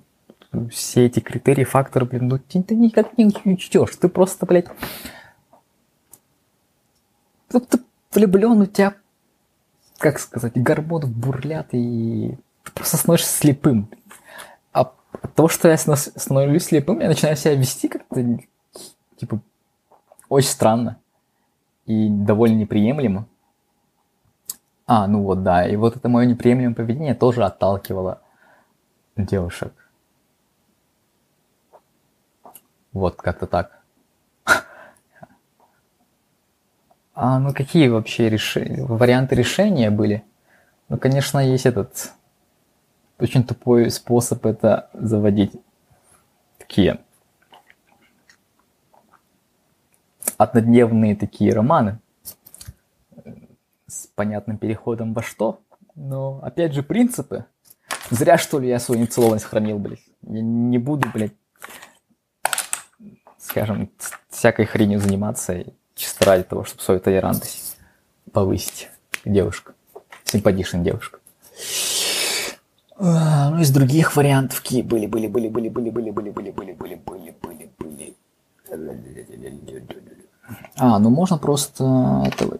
Все 0.69 1.05
эти 1.05 1.19
критерии, 1.19 1.63
факторы, 1.63 2.05
блин, 2.05 2.27
ну, 2.27 2.37
ты, 2.37 2.61
ты 2.61 2.75
никак 2.75 3.17
не 3.17 3.33
учтешь. 3.45 3.95
Ты 3.95 4.09
просто, 4.09 4.45
блядь, 4.45 4.67
ну, 7.53 7.59
ты 7.59 7.79
влюблен, 8.13 8.61
у 8.61 8.65
тебя, 8.65 8.95
как 9.97 10.19
сказать, 10.19 10.53
гормоны 10.55 11.07
бурлят, 11.07 11.69
и 11.71 12.37
ты 12.63 12.71
просто 12.71 12.97
становишься 12.97 13.37
слепым. 13.37 13.89
А 14.73 14.93
того, 15.35 15.47
что 15.47 15.67
я 15.69 15.77
становлюсь 15.77 16.65
слепым, 16.65 16.99
я 16.99 17.07
начинаю 17.07 17.35
себя 17.35 17.55
вести 17.55 17.87
как-то, 17.87 18.39
типа, 19.17 19.41
очень 20.29 20.49
странно 20.49 20.97
и 21.85 22.09
довольно 22.09 22.55
неприемлемо. 22.55 23.27
А, 24.85 25.07
ну 25.07 25.23
вот, 25.23 25.43
да. 25.43 25.67
И 25.67 25.75
вот 25.75 25.95
это 25.95 26.09
мое 26.09 26.25
неприемлемое 26.25 26.75
поведение 26.75 27.15
тоже 27.15 27.43
отталкивало 27.45 28.21
девушек. 29.15 29.73
Вот 32.93 33.15
как-то 33.15 33.47
так. 33.47 33.81
А 37.13 37.39
ну 37.39 37.53
какие 37.53 37.87
вообще 37.87 38.29
решения, 38.29 38.83
варианты 38.83 39.35
решения 39.35 39.89
были? 39.89 40.23
Ну, 40.89 40.97
конечно, 40.97 41.39
есть 41.39 41.65
этот 41.65 42.11
очень 43.19 43.45
тупой 43.45 43.89
способ 43.91 44.45
это 44.45 44.89
заводить. 44.93 45.53
Такие 46.57 46.99
однодневные 50.37 51.15
такие 51.15 51.53
романы 51.53 52.00
с 53.91 54.07
понятным 54.07 54.57
переходом 54.57 55.13
во 55.13 55.21
что. 55.21 55.59
Но, 55.95 56.39
опять 56.41 56.73
же, 56.73 56.83
принципы. 56.83 57.45
Зря, 58.09 58.37
что 58.37 58.59
ли, 58.59 58.69
я 58.69 58.79
свою 58.79 59.01
нецелованность 59.01 59.45
хранил, 59.45 59.77
блядь. 59.77 59.99
Я 60.21 60.41
не 60.41 60.77
буду, 60.77 61.07
блядь, 61.13 61.33
скажем, 63.37 63.89
всякой 64.29 64.65
хренью 64.65 64.99
заниматься 64.99 65.65
чисто 65.95 66.25
ради 66.25 66.43
того, 66.43 66.63
чтобы 66.63 66.81
свою 66.81 66.99
толерантность 66.99 67.77
повысить. 68.31 68.89
Девушка. 69.25 69.73
Симпатичная 70.23 70.81
девушка. 70.81 71.19
А, 72.97 73.49
ну, 73.49 73.59
из 73.59 73.71
других 73.71 74.15
вариантов 74.15 74.61
какие 74.61 74.83
были, 74.83 75.07
были, 75.07 75.27
были, 75.27 75.47
были, 75.47 75.69
были, 75.69 75.89
были, 75.89 76.11
были, 76.11 76.11
были, 76.11 76.41
были, 76.41 76.71
были, 76.71 76.93
были, 77.03 77.35
были, 77.41 77.71
были. 77.77 78.15
А, 80.77 80.99
ну 80.99 81.09
можно 81.09 81.37
просто 81.37 82.23
это 82.25 82.59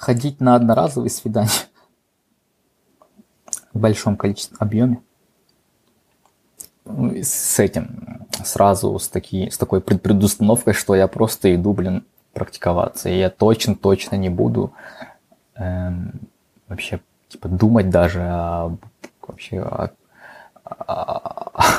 Ходить 0.00 0.40
на 0.40 0.54
одноразовые 0.54 1.10
свидания 1.10 1.50
в 3.74 3.78
большом 3.78 4.16
количестве 4.16 4.56
объеме. 4.58 5.02
Ну, 6.86 7.14
с 7.14 7.58
этим 7.58 8.26
сразу 8.42 8.98
с, 8.98 9.08
таки, 9.08 9.50
с 9.50 9.58
такой 9.58 9.82
предустановкой, 9.82 10.72
что 10.72 10.94
я 10.94 11.06
просто 11.06 11.54
иду, 11.54 11.74
блин, 11.74 12.06
практиковаться. 12.32 13.10
И 13.10 13.18
я 13.18 13.28
точно-точно 13.28 14.16
не 14.16 14.30
буду 14.30 14.72
эм, 15.56 16.12
вообще 16.66 17.00
типа 17.28 17.48
думать 17.48 17.90
даже 17.90 18.22
о, 18.22 18.78
вообще 19.20 19.60
о, 19.60 19.90
о, 20.64 21.74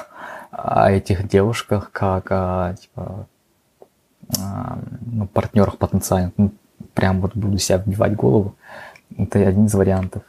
о 0.51 0.91
этих 0.91 1.27
девушках 1.27 1.91
как 1.91 2.27
о 2.29 2.75
типа 2.79 3.27
о, 4.38 4.77
ну, 5.07 5.25
партнерах 5.25 5.79
потенциальных. 5.79 6.34
Ну, 6.38 6.51
прям 6.93 7.21
вот 7.21 7.36
буду 7.36 7.58
себя 7.58 7.77
вбивать 7.77 8.15
голову. 8.15 8.56
Это 9.17 9.39
один 9.39 9.65
из 9.65 9.73
вариантов. 9.73 10.23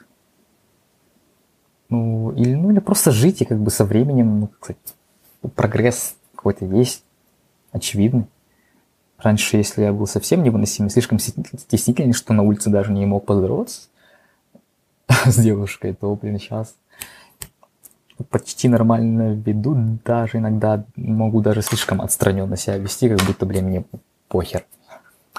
Ну, 1.88 2.32
или, 2.32 2.54
ну, 2.54 2.70
или 2.70 2.78
просто 2.78 3.10
жить 3.10 3.42
и 3.42 3.44
как 3.44 3.58
бы 3.58 3.70
со 3.70 3.84
временем, 3.84 4.40
ну, 4.40 4.50
кстати, 4.58 4.80
прогресс 5.54 6.16
какой-то 6.34 6.64
есть, 6.64 7.04
очевидный. 7.70 8.26
Раньше, 9.18 9.56
если 9.56 9.82
я 9.82 9.92
был 9.92 10.06
совсем 10.06 10.42
невыносимый, 10.42 10.90
слишком 10.90 11.18
стеснительный, 11.18 12.12
что 12.12 12.32
на 12.32 12.42
улице 12.42 12.70
даже 12.70 12.92
не 12.92 13.06
мог 13.06 13.24
поздороваться 13.24 13.88
с 15.26 15.36
девушкой, 15.36 15.94
то, 15.94 16.14
блин, 16.16 16.38
сейчас 16.38 16.74
почти 18.30 18.68
нормально 18.68 19.34
веду, 19.34 19.98
даже 20.04 20.38
иногда 20.38 20.84
могу 20.96 21.40
даже 21.40 21.62
слишком 21.62 22.00
отстраненно 22.00 22.56
себя 22.56 22.78
вести, 22.78 23.08
как 23.08 23.20
будто, 23.26 23.46
блин, 23.46 23.66
мне 23.66 23.84
похер. 24.28 24.64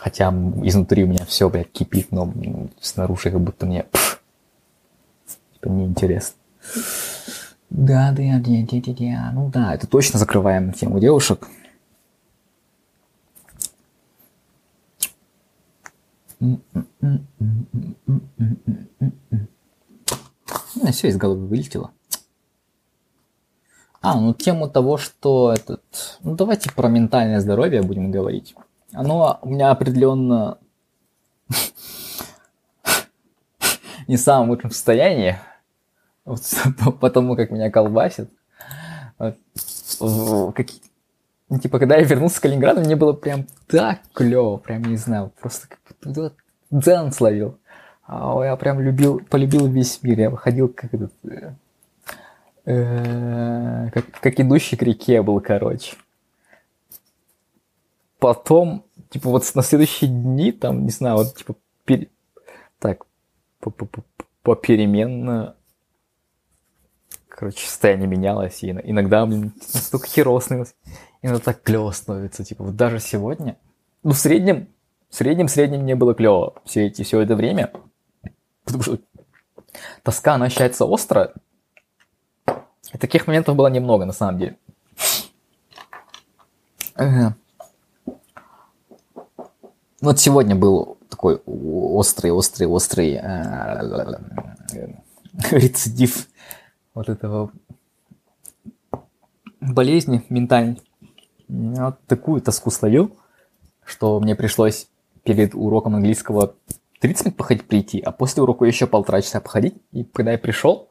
Хотя 0.03 0.31
изнутри 0.63 1.05
у 1.05 1.07
меня 1.07 1.23
все, 1.25 1.49
блядь, 1.49 1.71
кипит, 1.71 2.11
но 2.11 2.33
снаружи 2.81 3.31
как 3.31 3.39
будто 3.39 3.65
мне 3.65 3.83
пфф, 3.83 4.21
типа 5.53 5.69
неинтересно. 5.69 6.35
Да, 7.69 8.11
да, 8.11 8.37
да, 8.39 8.53
да, 8.69 8.81
да, 8.85 8.93
да. 8.93 9.31
Ну 9.33 9.49
да, 9.49 9.73
это 9.73 9.87
точно 9.87 10.19
закрываем 10.19 10.73
тему 10.73 10.99
девушек. 10.99 11.47
У 16.41 16.57
меня 20.81 20.91
все 20.91 21.07
из 21.07 21.15
головы 21.15 21.47
вылетело. 21.47 21.91
А, 24.01 24.19
ну 24.19 24.33
тему 24.33 24.69
того, 24.69 24.97
что 24.97 25.53
этот... 25.53 26.19
Ну 26.23 26.35
давайте 26.35 26.69
про 26.73 26.89
ментальное 26.89 27.39
здоровье 27.39 27.83
будем 27.83 28.11
говорить. 28.11 28.53
Оно 28.93 29.39
у 29.41 29.49
меня 29.49 29.71
определенно 29.71 30.57
не 34.07 34.17
в 34.17 34.19
самом 34.19 34.49
лучшем 34.49 34.71
состоянии. 34.71 35.37
Вот, 36.25 36.41
потому 36.99 37.35
как 37.35 37.51
меня 37.51 37.71
колбасит. 37.71 38.29
Вот, 39.17 39.35
как, 40.55 40.67
ну, 41.49 41.59
типа, 41.59 41.79
когда 41.79 41.97
я 41.97 42.03
вернулся 42.03 42.37
в 42.37 42.41
Калининград, 42.41 42.77
мне 42.77 42.95
было 42.95 43.13
прям 43.13 43.45
так 43.67 43.99
клево, 44.13 44.57
прям 44.57 44.83
не 44.83 44.97
знаю, 44.97 45.31
просто 45.39 45.67
как 45.67 45.79
будто 46.01 46.33
дзен 46.71 47.11
словил. 47.11 47.57
А 48.05 48.43
я 48.43 48.55
прям 48.57 48.79
любил, 48.81 49.21
полюбил 49.29 49.67
весь 49.67 50.01
мир. 50.03 50.19
Я 50.19 50.29
выходил 50.29 50.67
как 50.67 50.93
этот, 50.93 51.13
э, 51.23 51.53
э, 52.65 53.89
как, 53.93 54.05
как 54.19 54.39
идущий 54.39 54.75
к 54.75 54.81
реке 54.81 55.21
был, 55.21 55.39
короче. 55.39 55.95
Потом, 58.23 58.85
типа, 59.09 59.29
вот 59.29 59.43
на 59.53 59.61
следующие 59.61 60.09
дни, 60.09 60.53
там, 60.53 60.85
не 60.85 60.91
знаю, 60.91 61.17
вот, 61.17 61.35
типа, 61.35 61.55
пер... 61.83 62.07
так, 62.79 63.05
попеременно 64.43 65.57
короче, 67.27 67.67
состояние 67.67 68.07
менялось, 68.07 68.63
и 68.63 68.69
иногда, 68.69 69.25
блин, 69.25 69.51
настолько 69.73 70.07
херово 70.07 70.39
становилось, 70.39 70.73
иногда 71.21 71.41
так 71.41 71.63
клево 71.63 71.91
становится, 71.91 72.45
типа, 72.45 72.63
вот 72.63 72.77
даже 72.77 73.01
сегодня, 73.01 73.57
ну, 74.03 74.11
в 74.11 74.17
среднем, 74.17 74.69
в 75.09 75.15
среднем, 75.15 75.47
в 75.47 75.51
среднем 75.51 75.81
мне 75.81 75.95
было 75.95 76.13
клево 76.15 76.53
все 76.63 76.87
эти, 76.87 77.03
все 77.03 77.19
это 77.19 77.35
время, 77.35 77.73
потому 78.63 78.83
что 78.83 78.99
тоска, 80.01 80.35
она 80.35 80.45
ощущается 80.45 80.85
остро, 80.85 81.33
и 82.93 82.97
таких 82.97 83.27
моментов 83.27 83.57
было 83.57 83.67
немного, 83.67 84.05
на 84.05 84.13
самом 84.13 84.39
деле. 84.39 84.55
Вот 90.03 90.19
сегодня 90.19 90.53
был 90.53 90.97
такой 91.07 91.41
острый, 91.45 92.31
острый, 92.31 92.65
острый 92.65 93.13
э, 93.13 94.89
рецидив 95.51 96.27
вот 96.93 97.07
этого 97.07 97.51
болезни 99.61 100.21
ментальной. 100.27 100.81
Я 101.47 101.85
вот 101.85 102.01
такую 102.05 102.41
тоску 102.41 102.69
словил, 102.69 103.15
что 103.85 104.19
мне 104.19 104.35
пришлось 104.35 104.89
перед 105.23 105.55
уроком 105.55 105.95
английского 105.95 106.53
30 106.99 107.25
минут 107.27 107.37
походить 107.37 107.65
прийти, 107.65 108.01
а 108.01 108.11
после 108.11 108.43
урока 108.43 108.65
еще 108.65 108.87
полтора 108.87 109.21
часа 109.21 109.39
походить. 109.39 109.75
И 109.93 110.03
когда 110.03 110.33
я 110.33 110.37
пришел, 110.37 110.89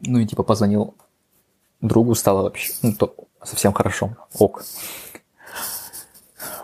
ну 0.00 0.18
и 0.18 0.26
типа 0.26 0.42
позвонил 0.42 0.96
другу, 1.80 2.16
стало 2.16 2.42
вообще 2.42 2.72
ну, 2.82 2.92
то 2.92 3.14
совсем 3.40 3.72
хорошо. 3.72 4.16
Ок. 4.36 4.64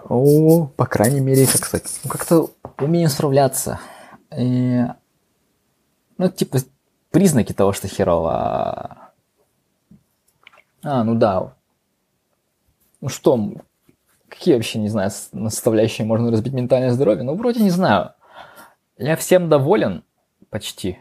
О, 0.09 0.67
по 0.67 0.87
крайней 0.87 1.21
мере, 1.21 1.47
ну, 2.05 2.11
как-то 2.11 2.51
умею 2.79 3.09
справляться. 3.09 3.81
И, 4.37 4.85
ну, 6.19 6.29
типа, 6.29 6.59
признаки 7.11 7.53
того, 7.53 7.73
что 7.73 7.89
херово. 7.89 9.13
А, 10.83 11.05
ну 11.05 11.15
да. 11.15 11.55
Ну 13.01 13.09
что, 13.09 13.39
какие 14.29 14.55
вообще, 14.55 14.79
не 14.79 14.89
знаю, 14.89 15.11
наставляющие 15.33 16.07
можно 16.07 16.31
разбить 16.31 16.53
ментальное 16.53 16.91
здоровье? 16.91 17.23
Ну, 17.23 17.35
вроде 17.35 17.63
не 17.63 17.71
знаю. 17.71 18.13
Я 18.97 19.17
всем 19.17 19.49
доволен 19.49 20.05
почти. 20.51 20.99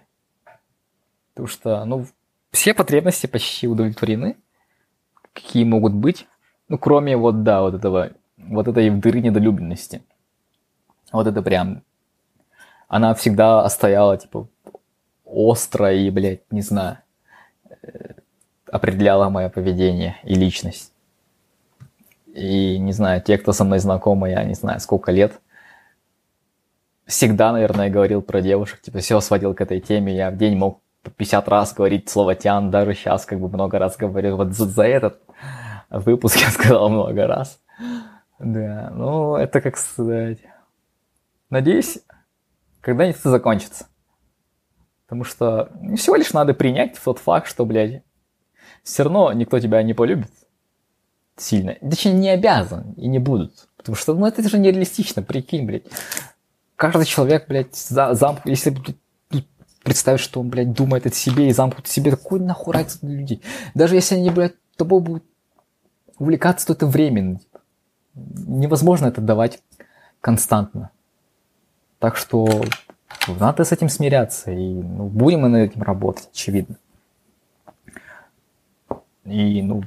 Потому 1.33 1.47
что, 1.47 1.85
ну, 1.85 2.05
все 2.51 2.73
потребности 2.73 3.27
почти 3.27 3.67
удовлетворены, 3.67 4.37
какие 5.33 5.63
могут 5.63 5.93
быть. 5.93 6.27
Ну, 6.67 6.77
кроме 6.77 7.17
вот, 7.17 7.43
да, 7.43 7.61
вот 7.61 7.73
этого, 7.73 8.11
вот 8.49 8.67
этой 8.67 8.89
дыры 8.89 9.21
недолюбленности. 9.21 10.01
Вот 11.11 11.27
это 11.27 11.41
прям, 11.41 11.83
она 12.87 13.13
всегда 13.13 13.67
стояла, 13.69 14.17
типа, 14.17 14.47
остро 15.25 15.93
и, 15.93 16.09
блядь, 16.09 16.51
не 16.51 16.61
знаю, 16.61 16.97
э, 17.69 18.13
определяла 18.71 19.29
мое 19.29 19.49
поведение 19.49 20.17
и 20.23 20.35
личность. 20.35 20.91
И, 22.33 22.77
не 22.77 22.93
знаю, 22.93 23.21
те, 23.21 23.37
кто 23.37 23.53
со 23.53 23.63
мной 23.63 23.79
знакомы, 23.79 24.29
я 24.29 24.43
не 24.43 24.53
знаю, 24.53 24.79
сколько 24.79 25.11
лет, 25.11 25.39
всегда, 27.05 27.51
наверное, 27.51 27.89
говорил 27.89 28.21
про 28.21 28.41
девушек, 28.41 28.81
типа, 28.81 28.99
все 28.99 29.19
сводил 29.19 29.53
к 29.53 29.61
этой 29.61 29.79
теме, 29.79 30.15
я 30.15 30.29
в 30.29 30.37
день 30.37 30.55
мог 30.55 30.81
50 31.17 31.47
раз 31.47 31.73
говорить 31.73 32.09
слово 32.09 32.35
«тян», 32.35 32.71
даже 32.71 32.93
сейчас 32.93 33.25
как 33.25 33.39
бы 33.39 33.49
много 33.49 33.79
раз 33.79 33.97
говорю. 33.97 34.35
Вот 34.35 34.53
за, 34.53 34.65
за 34.65 34.83
этот 34.83 35.21
выпуск 35.89 36.37
я 36.41 36.49
сказал 36.49 36.89
много 36.89 37.25
раз. 37.27 37.59
Да, 38.39 38.91
ну, 38.95 39.35
это 39.35 39.61
как 39.61 39.77
сказать... 39.77 40.39
Надеюсь, 41.49 41.99
когда-нибудь 42.81 43.19
это 43.19 43.29
закончится. 43.29 43.87
Потому 45.05 45.23
что 45.23 45.71
всего 45.95 46.15
лишь 46.15 46.33
надо 46.33 46.53
принять 46.53 46.99
тот 47.03 47.17
факт, 47.17 47.47
что, 47.47 47.65
блядь, 47.65 48.03
все 48.83 49.03
равно 49.03 49.33
никто 49.33 49.59
тебя 49.59 49.81
не 49.81 49.93
полюбит 49.93 50.31
сильно. 51.35 51.75
Точнее, 51.75 52.13
не 52.13 52.29
обязан 52.29 52.93
и 52.93 53.07
не 53.07 53.19
будут. 53.19 53.67
Потому 53.77 53.95
что, 53.95 54.13
ну, 54.13 54.27
это 54.27 54.47
же 54.47 54.59
нереалистично, 54.59 55.23
прикинь, 55.23 55.65
блядь. 55.65 55.87
Каждый 56.75 57.05
человек, 57.05 57.47
блядь, 57.47 57.75
за, 57.75 58.13
замк, 58.13 58.41
если 58.45 58.75
представить, 59.83 60.21
что 60.21 60.41
он, 60.41 60.49
блядь, 60.49 60.73
думает 60.73 61.05
о 61.05 61.11
себе 61.11 61.49
и 61.49 61.53
замкнут 61.53 61.87
в 61.87 61.91
себе, 61.91 62.11
такой 62.11 62.39
нахуй 62.39 62.73
разница 62.73 63.05
людей. 63.07 63.41
Даже 63.73 63.95
если 63.95 64.15
они, 64.15 64.29
блядь, 64.29 64.55
тобой 64.77 65.01
будут 65.01 65.23
увлекаться, 66.17 66.67
то 66.67 66.73
это 66.73 66.85
временно. 66.85 67.39
Невозможно 68.15 69.07
это 69.07 69.21
давать 69.21 69.61
константно. 70.21 70.91
Так 71.99 72.15
что 72.15 72.47
надо 73.27 73.63
с 73.63 73.71
этим 73.71 73.89
смиряться. 73.89 74.51
И 74.51 74.73
ну, 74.73 75.07
будем 75.07 75.41
мы 75.41 75.49
над 75.49 75.71
этим 75.71 75.83
работать, 75.83 76.29
очевидно. 76.31 76.75
И, 79.25 79.61
ну, 79.61 79.83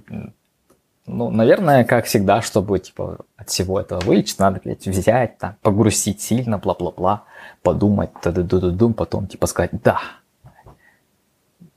ну, 1.07 1.31
наверное, 1.31 1.85
как 1.85 2.05
всегда, 2.05 2.43
чтобы, 2.43 2.79
типа, 2.79 3.25
от 3.37 3.51
всего 3.51 3.81
этого 3.81 4.01
вылечиться, 4.01 4.43
надо, 4.43 4.61
блядь, 4.63 4.87
взять, 4.87 5.39
там, 5.39 5.57
погрустить 5.61 6.21
сильно, 6.21 6.59
бла-бла-бла, 6.59 7.25
подумать, 7.63 8.11
ду 8.23 8.31
ду 8.45 8.61
ду 8.61 8.71
ду 8.71 8.95
потом, 8.95 9.27
типа, 9.27 9.47
сказать, 9.47 9.73
да, 9.83 10.01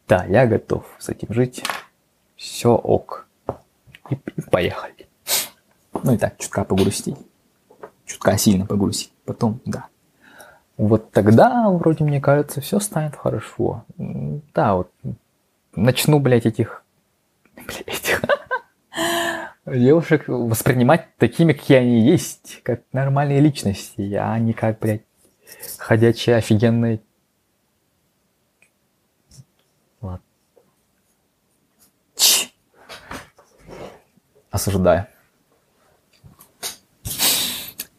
да, 0.07 0.25
я 0.25 0.45
готов 0.45 0.85
с 0.99 1.09
этим 1.09 1.33
жить, 1.33 1.63
все 2.35 2.75
ок, 2.75 3.27
и, 4.11 4.15
и 4.35 4.41
поехали. 4.41 5.04
Ну 6.05 6.13
и 6.13 6.17
так, 6.17 6.37
чутка 6.37 6.63
погрустить, 6.63 7.17
чутка 8.05 8.37
сильно 8.37 8.67
погрустить, 8.67 9.11
потом, 9.25 9.59
да. 9.65 9.87
Вот 10.77 11.11
тогда, 11.11 11.67
вроде, 11.71 12.03
мне 12.03 12.21
кажется, 12.21 12.61
все 12.61 12.79
станет 12.79 13.15
хорошо. 13.15 13.85
Да, 13.97 14.75
вот 14.75 14.91
начну, 15.75 16.19
блядь, 16.19 16.45
этих, 16.45 16.83
блядь, 17.55 17.87
этих 17.87 18.21
девушек 19.65 20.25
воспринимать 20.27 21.07
такими, 21.17 21.53
какие 21.53 21.79
они 21.79 22.01
есть, 22.01 22.61
как 22.61 22.83
нормальные 22.91 23.39
личности, 23.39 24.13
а 24.13 24.37
не 24.37 24.53
как, 24.53 24.77
блядь, 24.77 25.01
ходячие 25.79 26.35
офигенные... 26.35 27.01
Ладно. 30.01 30.21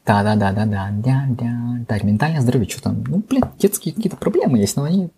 Ч. 0.06 0.12
Осуждаю. 0.12 0.38
Да-да-да-да-да-да-да. 0.38 1.84
Да, 1.88 1.98
ментальное 2.06 2.40
здоровье, 2.40 2.68
что 2.68 2.82
там? 2.82 3.04
Ну, 3.06 3.22
блин, 3.28 3.44
детские 3.58 3.94
какие-то 3.94 4.16
проблемы 4.16 4.58
есть, 4.58 4.76
но 4.76 4.84
они 4.84 5.10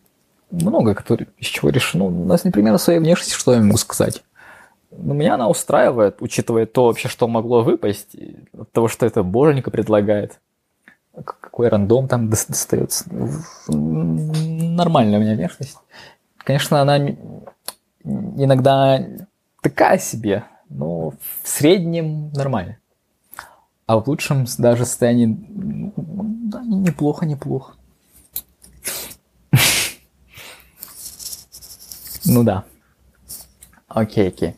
много, 0.50 0.94
которые, 0.94 1.28
из 1.38 1.46
чего 1.46 1.70
решено. 1.70 2.04
У 2.04 2.24
нас, 2.24 2.44
например, 2.44 2.78
своей 2.78 2.98
внешности, 3.00 3.34
что 3.34 3.52
я 3.54 3.60
могу 3.60 3.76
сказать? 3.76 4.22
Ну, 4.90 5.14
меня 5.14 5.34
она 5.34 5.48
устраивает, 5.48 6.16
учитывая 6.20 6.66
то 6.66 6.86
вообще, 6.86 7.08
что 7.08 7.28
могло 7.28 7.62
выпасть, 7.62 8.16
от 8.58 8.72
того, 8.72 8.88
что 8.88 9.04
это 9.06 9.22
боженька 9.22 9.70
предлагает. 9.70 10.40
Какой 11.24 11.68
рандом 11.68 12.08
там 12.08 12.30
достается. 12.30 13.04
Нормальная 13.68 15.18
у 15.18 15.22
меня 15.22 15.34
внешность. 15.34 15.76
Конечно, 16.38 16.80
она 16.80 16.98
иногда 18.04 19.04
такая 19.60 19.98
себе, 19.98 20.44
но 20.70 21.10
в 21.10 21.16
среднем 21.44 22.30
нормально. 22.32 22.78
А 23.88 23.98
в 23.98 24.06
лучшем 24.06 24.44
даже 24.58 24.84
состоянии 24.84 25.34
да, 25.48 26.62
неплохо, 26.62 27.24
неплохо. 27.24 27.74
Ну 32.26 32.44
да. 32.44 32.64
Окей, 33.86 34.28
окей. 34.28 34.56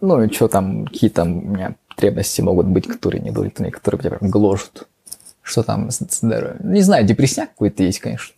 Ну 0.00 0.22
и 0.22 0.32
что 0.32 0.48
там, 0.48 0.86
какие 0.86 1.10
там 1.10 1.36
у 1.36 1.50
меня 1.50 1.76
потребности 1.90 2.40
могут 2.40 2.64
быть, 2.68 2.86
которые 2.86 3.20
не 3.20 3.32
удовлетворены, 3.32 3.70
которые 3.70 4.00
тебя 4.00 4.16
прям 4.16 4.30
гложут. 4.30 4.88
Что 5.42 5.62
там 5.62 5.90
с 5.90 5.98
здоровьем? 5.98 6.72
Не 6.72 6.80
знаю, 6.80 7.04
депрессняк 7.04 7.50
какой-то 7.50 7.82
есть, 7.82 7.98
конечно. 7.98 8.34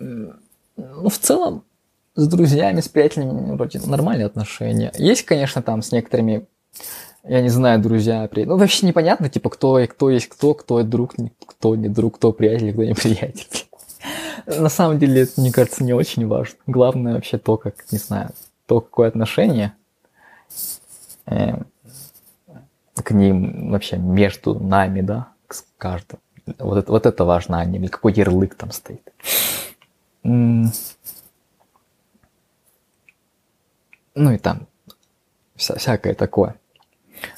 Ну, 0.00 1.08
в 1.08 1.18
целом, 1.18 1.62
с 2.14 2.26
друзьями, 2.26 2.80
с 2.80 2.88
приятелями 2.88 3.54
вроде 3.54 3.80
нормальные 3.80 4.26
отношения. 4.26 4.92
Есть, 4.96 5.24
конечно, 5.24 5.62
там 5.62 5.82
с 5.82 5.92
некоторыми, 5.92 6.46
я 7.24 7.40
не 7.40 7.48
знаю, 7.48 7.80
друзья, 7.80 8.26
приятели. 8.28 8.52
Ну, 8.52 8.58
вообще 8.58 8.86
непонятно, 8.86 9.28
типа, 9.28 9.50
кто, 9.50 9.78
и 9.78 9.86
кто 9.86 10.10
есть 10.10 10.28
кто, 10.28 10.54
кто 10.54 10.82
друг, 10.82 11.14
кто 11.46 11.76
не 11.76 11.88
друг, 11.88 12.16
кто 12.16 12.32
приятель, 12.32 12.72
кто 12.72 12.84
не 12.84 12.94
приятель. 12.94 13.46
На 14.46 14.68
самом 14.68 14.98
деле, 14.98 15.22
это, 15.22 15.40
мне 15.40 15.52
кажется, 15.52 15.84
не 15.84 15.92
очень 15.92 16.26
важно. 16.26 16.58
Главное 16.66 17.14
вообще 17.14 17.38
то, 17.38 17.56
как, 17.56 17.74
не 17.92 17.98
знаю, 17.98 18.30
то, 18.66 18.80
какое 18.80 19.08
отношение 19.08 19.74
э, 21.26 21.58
к 22.94 23.10
ним 23.12 23.70
вообще 23.70 23.96
между 23.96 24.58
нами, 24.58 25.00
да, 25.00 25.28
с 25.48 25.64
каждым. 25.78 26.18
Вот 26.58 26.78
это, 26.78 26.90
вот 26.90 27.06
это 27.06 27.24
важно, 27.24 27.60
а 27.60 27.64
не 27.64 27.88
какой 27.88 28.12
ярлык 28.12 28.54
там 28.54 28.72
стоит. 28.72 29.12
Ну 34.14 34.32
и 34.32 34.38
там 34.38 34.66
вся, 35.56 35.76
всякое 35.76 36.14
такое. 36.14 36.56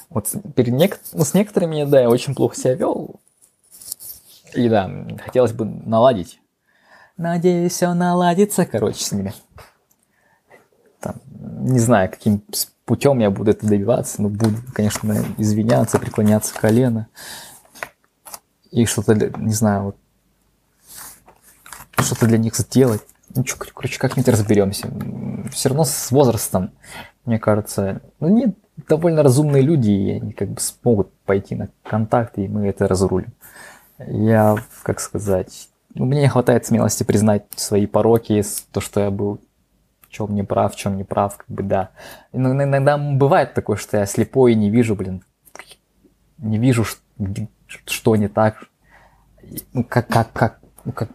Вот 0.09 0.29
перед 0.55 0.73
нек... 0.73 0.99
ну, 1.13 1.25
с 1.25 1.33
некоторыми, 1.33 1.83
да, 1.83 2.01
я 2.01 2.09
очень 2.09 2.35
плохо 2.35 2.55
себя 2.55 2.75
вел. 2.75 3.19
И 4.53 4.69
да, 4.69 4.89
хотелось 5.25 5.51
бы 5.51 5.65
наладить 5.65 6.39
Надеюсь, 7.17 7.73
все 7.73 7.93
наладится, 7.93 8.65
короче, 8.65 9.03
с 9.03 9.11
ними. 9.11 9.33
Там, 10.99 11.15
не 11.59 11.79
знаю, 11.79 12.09
каким 12.09 12.43
путем 12.85 13.19
я 13.19 13.29
буду 13.29 13.51
это 13.51 13.67
добиваться, 13.67 14.21
но 14.21 14.29
буду, 14.29 14.57
конечно, 14.73 15.23
извиняться, 15.37 15.99
преклоняться 15.99 16.55
колено. 16.55 17.07
И 18.71 18.85
что-то, 18.85 19.13
не 19.13 19.53
знаю, 19.53 19.83
вот, 19.83 19.97
что-то 21.99 22.25
для 22.25 22.39
них 22.39 22.55
сделать. 22.55 23.03
Ну, 23.35 23.45
что, 23.45 23.57
короче, 23.73 23.99
как-нибудь 23.99 24.29
разберемся. 24.29 24.89
Все 25.51 25.69
равно 25.69 25.85
с 25.85 26.11
возрастом, 26.11 26.71
мне 27.25 27.39
кажется, 27.39 28.01
ну, 28.19 28.27
нет, 28.27 28.55
довольно 28.87 29.23
разумные 29.23 29.61
люди, 29.61 29.89
и 29.89 30.11
они 30.11 30.33
как 30.33 30.49
бы 30.49 30.59
смогут 30.59 31.11
пойти 31.25 31.55
на 31.55 31.69
контакт, 31.83 32.37
и 32.37 32.47
мы 32.47 32.67
это 32.67 32.87
разрулим. 32.87 33.33
Я, 33.99 34.57
как 34.83 34.99
сказать, 34.99 35.69
ну, 35.93 36.05
мне 36.05 36.21
не 36.21 36.27
хватает 36.27 36.65
смелости 36.65 37.03
признать 37.03 37.45
свои 37.55 37.85
пороки, 37.85 38.43
то, 38.71 38.81
что 38.81 38.99
я 38.99 39.11
был 39.11 39.39
в 40.01 40.09
чем 40.09 40.33
не 40.35 40.43
прав, 40.43 40.73
в 40.73 40.77
чем 40.77 40.97
не 40.97 41.03
прав, 41.03 41.37
как 41.37 41.47
бы 41.47 41.63
да. 41.63 41.89
Но 42.31 42.51
иногда 42.51 42.97
бывает 42.97 43.53
такое, 43.53 43.77
что 43.77 43.97
я 43.97 44.05
слепой 44.05 44.53
и 44.53 44.55
не 44.55 44.69
вижу, 44.69 44.95
блин, 44.95 45.23
не 46.37 46.57
вижу, 46.57 46.85
что 47.85 48.15
не 48.15 48.27
так. 48.27 48.65
Ну, 49.73 49.83
как, 49.83 50.07
как, 50.07 50.31
как, 50.33 50.59
ну, 50.85 50.91
как, 50.91 51.09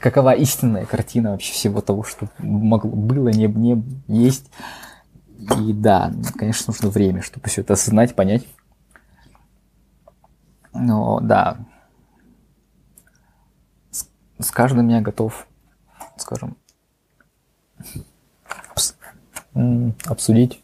какова 0.00 0.34
истинная 0.34 0.86
картина 0.86 1.32
вообще 1.32 1.52
всего 1.52 1.80
того, 1.80 2.02
что 2.02 2.28
могло, 2.38 2.90
было, 2.90 3.28
не, 3.28 3.46
не 3.46 3.82
есть. 4.06 4.50
И 5.58 5.72
да, 5.72 6.12
конечно, 6.36 6.72
нужно 6.72 6.88
время, 6.88 7.22
чтобы 7.22 7.48
все 7.48 7.62
это 7.62 7.74
осознать, 7.74 8.14
понять. 8.14 8.46
Но 10.72 11.20
да, 11.20 11.58
с 14.38 14.50
каждым 14.50 14.88
я 14.88 15.00
готов, 15.00 15.46
скажем, 16.16 16.56
обсудить. 20.06 20.62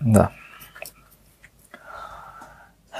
Да. 0.00 0.32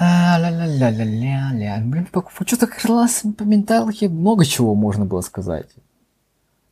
Ля-ля-ля-ля-ля-ля. 0.01 1.81
Блин, 1.85 2.07
что-то 2.47 2.69
раз 2.85 3.25
по 3.37 3.43
менталке 3.43 4.09
много 4.09 4.45
чего 4.45 4.75
можно 4.75 5.05
было 5.05 5.21
сказать. 5.23 5.69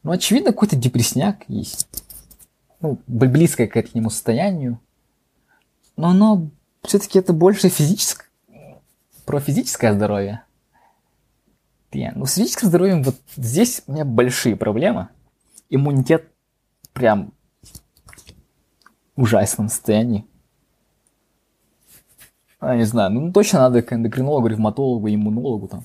Ну, 0.03 0.13
очевидно, 0.13 0.53
какой-то 0.53 0.77
депресняк 0.77 1.45
есть. 1.49 1.89
Ну, 2.81 2.99
близкое 3.07 3.67
к 3.67 3.77
этому 3.77 4.11
состоянию. 4.11 4.79
Но 5.97 6.11
оно 6.11 6.49
все-таки 6.83 7.19
это 7.19 7.33
больше 7.33 7.69
физическое, 7.69 8.29
про 9.25 9.41
физическое 9.41 9.95
здоровье. 9.95 10.43
Я, 11.91 12.13
ну, 12.15 12.27
с 12.27 12.35
физическим 12.35 12.69
здоровьем 12.69 13.03
вот 13.03 13.17
здесь 13.37 13.83
у 13.87 13.93
меня 13.93 14.05
большие 14.05 14.55
проблемы. 14.55 15.09
Иммунитет 15.71 16.31
прям 16.93 17.33
в 19.17 19.23
ужасном 19.23 19.69
состоянии. 19.69 20.27
А, 22.59 22.77
не 22.77 22.85
знаю, 22.85 23.13
ну 23.13 23.33
точно 23.33 23.61
надо 23.61 23.83
к 23.83 23.93
эндокринологу, 23.93 24.49
ревматологу, 24.49 25.09
иммунологу 25.09 25.69
там. 25.69 25.85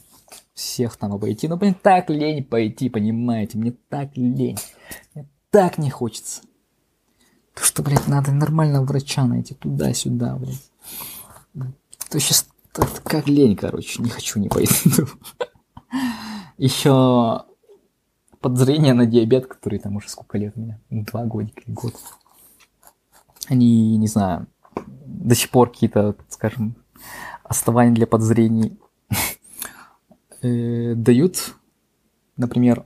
Всех 0.53 0.97
там 0.97 1.13
обойти. 1.13 1.47
Но, 1.47 1.57
блин, 1.57 1.75
так 1.81 2.09
лень 2.09 2.43
пойти, 2.43 2.89
понимаете? 2.89 3.57
Мне 3.57 3.71
так 3.89 4.15
лень. 4.15 4.57
Мне 5.13 5.27
так 5.49 5.77
не 5.77 5.89
хочется. 5.89 6.41
То, 7.53 7.63
что, 7.63 7.83
блядь, 7.83 8.07
надо 8.07 8.31
нормального 8.31 8.85
врача 8.85 9.25
найти 9.25 9.53
туда-сюда, 9.53 10.37
блядь. 10.37 10.71
То 12.09 12.19
сейчас 12.19 12.47
как 13.03 13.27
лень, 13.27 13.55
короче, 13.55 14.01
не 14.01 14.09
хочу, 14.09 14.39
не 14.39 14.49
пойду. 14.49 15.07
Еще 16.57 17.43
подозрение 18.39 18.93
на 18.93 19.05
диабет, 19.05 19.47
который 19.47 19.79
там 19.79 19.95
уже 19.97 20.09
сколько 20.09 20.37
лет 20.37 20.53
у 20.55 20.61
меня, 20.61 20.79
два 20.89 21.25
годика 21.25 21.61
или 21.65 21.73
год. 21.73 21.95
Они, 23.47 23.97
не 23.97 24.07
знаю, 24.07 24.47
до 24.75 25.35
сих 25.35 25.49
пор 25.49 25.69
какие-то, 25.71 26.15
скажем, 26.29 26.75
основания 27.43 27.93
для 27.93 28.07
подозрений 28.07 28.77
э, 30.41 30.93
дают. 30.95 31.55
Например, 32.37 32.85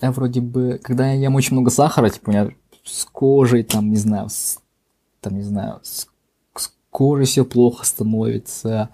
я 0.00 0.10
вроде 0.10 0.40
бы, 0.40 0.80
когда 0.82 1.08
я 1.10 1.14
ем 1.14 1.34
очень 1.36 1.54
много 1.54 1.70
сахара, 1.70 2.10
типа 2.10 2.30
у 2.30 2.32
меня 2.32 2.50
с 2.84 3.04
кожей, 3.04 3.62
там, 3.62 3.90
не 3.90 3.96
знаю, 3.96 4.28
с, 4.28 4.58
там, 5.20 5.36
не 5.36 5.42
знаю, 5.42 5.80
с, 5.82 6.08
с 6.56 6.72
кожей 6.90 7.26
все 7.26 7.44
плохо 7.44 7.86
становится, 7.86 8.90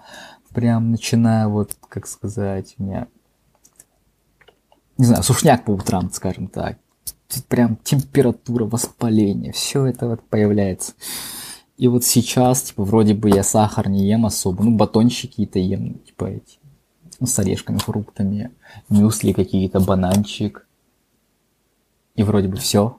прям 0.53 0.91
начинаю 0.91 1.49
вот, 1.49 1.75
как 1.89 2.07
сказать, 2.07 2.75
у 2.77 2.83
меня, 2.83 3.07
не 4.97 5.05
знаю, 5.05 5.23
сушняк 5.23 5.65
по 5.65 5.71
утрам, 5.71 6.11
скажем 6.11 6.47
так, 6.47 6.77
прям 7.47 7.75
температура, 7.77 8.65
воспаление, 8.65 9.51
все 9.53 9.85
это 9.85 10.07
вот 10.07 10.21
появляется. 10.29 10.93
И 11.79 11.87
вот 11.87 12.03
сейчас, 12.03 12.63
типа, 12.63 12.83
вроде 12.83 13.13
бы 13.13 13.29
я 13.29 13.41
сахар 13.41 13.87
не 13.87 14.05
ем 14.05 14.25
особо, 14.25 14.65
ну, 14.65 14.75
батончики 14.75 15.27
какие-то 15.27 15.59
ем, 15.59 15.93
типа, 15.99 16.25
эти, 16.25 16.59
ну, 17.21 17.25
с 17.25 17.39
орешками, 17.39 17.77
фруктами, 17.77 18.51
мюсли 18.89 19.31
какие-то, 19.31 19.79
бананчик. 19.79 20.67
И 22.15 22.23
вроде 22.23 22.49
бы 22.49 22.57
все. 22.57 22.97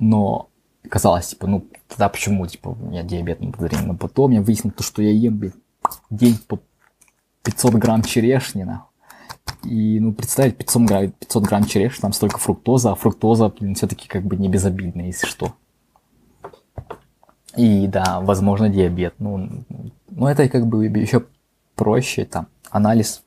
Но 0.00 0.48
казалось, 0.88 1.28
типа, 1.28 1.46
ну, 1.46 1.64
тогда 1.86 2.08
почему, 2.08 2.44
типа, 2.48 2.70
у 2.70 2.74
меня 2.74 3.04
диабет 3.04 3.38
не 3.38 3.52
подозрение. 3.52 3.86
Но 3.86 3.96
потом 3.96 4.32
я 4.32 4.42
выяснил 4.42 4.72
то, 4.72 4.82
что 4.82 5.00
я 5.00 5.12
ем, 5.12 5.38
блин, 5.38 5.54
день 6.10 6.38
по 6.48 6.58
500 7.44 7.74
грамм 7.74 8.02
черешни, 8.02 8.64
нахуй. 8.64 8.90
И, 9.62 10.00
ну, 10.00 10.12
представить, 10.12 10.56
500 10.56 10.82
грамм, 10.82 11.12
500 11.12 11.44
грамм 11.44 11.64
черешни, 11.66 12.00
там 12.00 12.12
столько 12.12 12.38
фруктоза, 12.38 12.90
а 12.90 12.94
фруктоза, 12.96 13.48
блин, 13.48 13.76
все-таки 13.76 14.08
как 14.08 14.24
бы 14.24 14.34
не 14.34 14.48
безобидная, 14.48 15.06
если 15.06 15.28
что. 15.28 15.54
И 17.56 17.86
да, 17.88 18.20
возможно, 18.20 18.68
диабет. 18.68 19.14
Ну, 19.18 19.64
ну 20.08 20.26
это 20.26 20.48
как 20.48 20.66
бы 20.66 20.86
еще 20.86 21.24
проще, 21.74 22.24
там, 22.24 22.48
анализ 22.70 23.22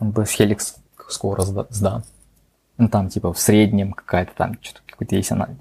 Хеликс 0.00 0.76
скоро 1.08 1.42
сдам. 1.42 2.04
Ну, 2.76 2.88
там, 2.88 3.08
типа, 3.08 3.32
в 3.32 3.38
среднем 3.38 3.92
какая-то 3.92 4.32
там, 4.36 4.56
что-то 4.60 4.80
какой-то 4.86 5.16
есть 5.16 5.32
анализ. 5.32 5.56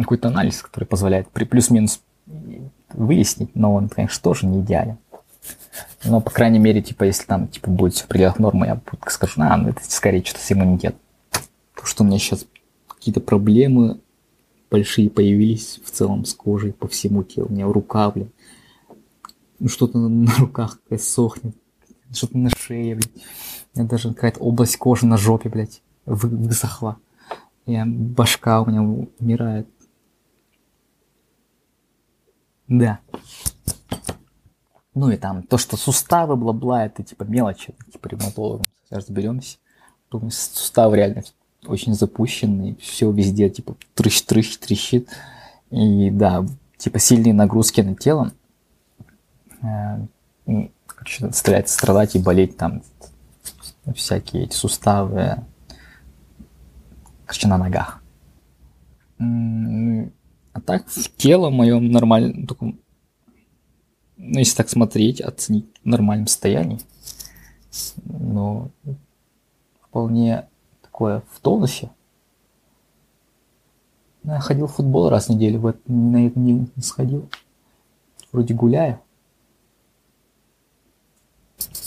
Какой-то 0.00 0.28
анализ, 0.28 0.62
который 0.62 0.84
позволяет 0.84 1.28
при 1.28 1.44
плюс-минус 1.44 2.00
выяснить, 2.92 3.54
но 3.54 3.74
он, 3.74 3.88
конечно, 3.88 4.22
тоже 4.22 4.46
не 4.46 4.60
идеален. 4.60 4.98
Но, 6.04 6.20
по 6.20 6.30
крайней 6.30 6.58
мере, 6.58 6.80
типа, 6.80 7.04
если 7.04 7.24
там, 7.24 7.48
типа, 7.48 7.70
будет 7.70 7.94
все 7.94 8.04
в 8.04 8.08
пределах 8.08 8.38
нормы, 8.38 8.66
я 8.66 8.80
скажу, 9.08 9.40
а, 9.42 9.56
ну, 9.56 9.70
это 9.70 9.80
скорее 9.84 10.24
что-то 10.24 10.40
с 10.40 10.52
иммунитет. 10.52 10.96
То, 11.76 11.84
что 11.84 12.02
у 12.02 12.06
меня 12.06 12.18
сейчас 12.18 12.46
какие-то 12.88 13.20
проблемы 13.20 14.00
большие 14.70 15.10
появились 15.10 15.80
в 15.84 15.90
целом 15.90 16.24
с 16.24 16.34
кожей 16.34 16.72
по 16.72 16.88
всему 16.88 17.22
телу. 17.22 17.48
У 17.48 17.52
меня 17.52 17.66
рука, 17.66 18.10
блин. 18.10 18.30
Ну, 19.58 19.68
что-то 19.68 19.98
на 19.98 20.34
руках 20.36 20.78
сохнет. 20.98 21.56
Что-то 22.12 22.38
на 22.38 22.50
шее, 22.50 22.96
блин. 22.96 23.10
У 23.74 23.78
меня 23.78 23.88
даже 23.88 24.12
какая-то 24.12 24.40
область 24.40 24.76
кожи 24.76 25.06
на 25.06 25.16
жопе, 25.16 25.48
блядь, 25.48 25.82
высохла. 26.06 26.98
Я, 27.66 27.84
башка 27.86 28.60
у 28.62 28.66
меня 28.66 28.82
умирает. 28.82 29.68
Да. 32.68 33.00
Ну 34.94 35.10
и 35.10 35.16
там 35.16 35.42
то, 35.42 35.58
что 35.58 35.76
суставы, 35.76 36.36
бла-бла, 36.36 36.86
это 36.86 37.02
типа 37.02 37.24
мелочи, 37.24 37.74
типа 37.92 38.08
ревматологом 38.08 38.66
разберемся. 38.90 39.58
Думаю, 40.10 40.30
суставы 40.30 40.96
реально 40.96 41.24
очень 41.68 41.94
запущенный, 41.94 42.76
все 42.80 43.10
везде, 43.10 43.50
типа, 43.50 43.76
трыщ-трыщ, 43.94 44.58
трещит. 44.58 45.08
И 45.70 46.10
да, 46.10 46.46
типа, 46.76 46.98
сильные 46.98 47.34
нагрузки 47.34 47.80
на 47.80 47.94
тело 47.94 48.32
э, 49.62 50.06
начинает 50.46 51.68
страдать 51.68 52.14
и 52.14 52.18
болеть 52.18 52.56
там 52.56 52.82
всякие 53.94 54.44
эти 54.44 54.54
суставы, 54.54 55.44
короче, 57.26 57.48
на 57.48 57.58
ногах. 57.58 58.02
А 59.18 60.60
так, 60.60 60.88
в 60.88 61.16
тело 61.16 61.50
моем 61.50 61.90
нормально, 61.90 62.46
только, 62.46 62.66
ну, 64.16 64.38
если 64.38 64.56
так 64.56 64.68
смотреть, 64.68 65.20
оценить 65.20 65.66
в 65.82 65.86
нормальном 65.86 66.26
состоянии, 66.26 66.78
но 68.04 68.70
вполне 69.82 70.46
такое 70.94 71.24
в 71.32 71.40
тонусе. 71.40 71.90
Я 74.22 74.38
ходил 74.38 74.68
в 74.68 74.74
футбол 74.74 75.08
раз 75.08 75.26
в 75.26 75.30
неделю, 75.30 75.58
в 75.58 75.66
этом, 75.66 76.12
на 76.12 76.28
это 76.28 76.38
не 76.38 76.68
сходил. 76.80 77.28
Вроде 78.30 78.54
гуляю. 78.54 79.00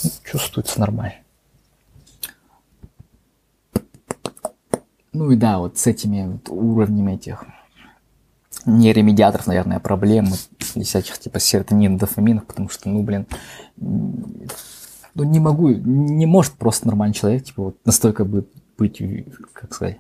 Ну, 0.03 0.09
чувствуется 0.25 0.79
нормально. 0.81 1.15
Ну 5.13 5.31
и 5.31 5.37
да, 5.37 5.59
вот 5.59 5.77
с 5.77 5.87
этими 5.87 6.33
вот 6.33 6.49
уровнями 6.49 7.13
этих 7.13 7.45
нейромедиаторов, 8.65 9.47
наверное, 9.47 9.79
проблемы 9.79 10.35
всяких 10.59 11.17
типа 11.17 11.39
серотонин, 11.39 11.97
дофаминов, 11.97 12.45
потому 12.45 12.67
что, 12.67 12.89
ну, 12.89 13.01
блин, 13.03 13.25
ну 13.77 15.23
не 15.23 15.39
могу, 15.39 15.69
не 15.69 16.25
может 16.25 16.53
просто 16.53 16.87
нормальный 16.87 17.15
человек, 17.15 17.45
типа, 17.45 17.63
вот 17.63 17.77
настолько 17.85 18.25
быть 18.25 18.47
быть, 18.77 19.01
как 19.53 19.73
сказать, 19.73 19.99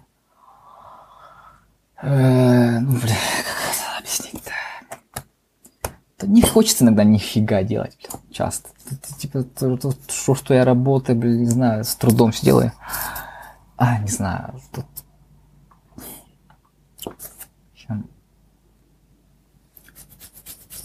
э, 2.01 2.79
ну, 2.79 2.91
бля, 2.99 3.01
как 3.01 3.75
это 3.75 3.97
объяснить-то? 3.99 4.51
Да 6.19 6.27
не 6.27 6.41
хочется 6.41 6.83
иногда 6.83 7.03
нифига 7.03 7.63
делать, 7.63 7.97
бля, 8.01 8.19
часто. 8.31 8.69
Типа, 9.19 9.43
то, 9.43 9.77
что, 10.09 10.35
что 10.35 10.53
я 10.53 10.63
работаю, 10.65 11.17
блин, 11.17 11.39
не 11.39 11.49
знаю, 11.49 11.83
с 11.83 11.95
трудом 11.95 12.31
все 12.31 12.45
делаю. 12.45 12.71
А, 13.77 13.99
не 13.99 14.09
знаю, 14.09 14.59
тут... 14.71 14.85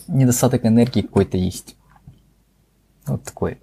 Недостаток 0.09 0.67
энергии 0.67 1.01
какой-то 1.01 1.39
есть. 1.39 1.77
Вот 3.07 3.23
такой 3.25 3.63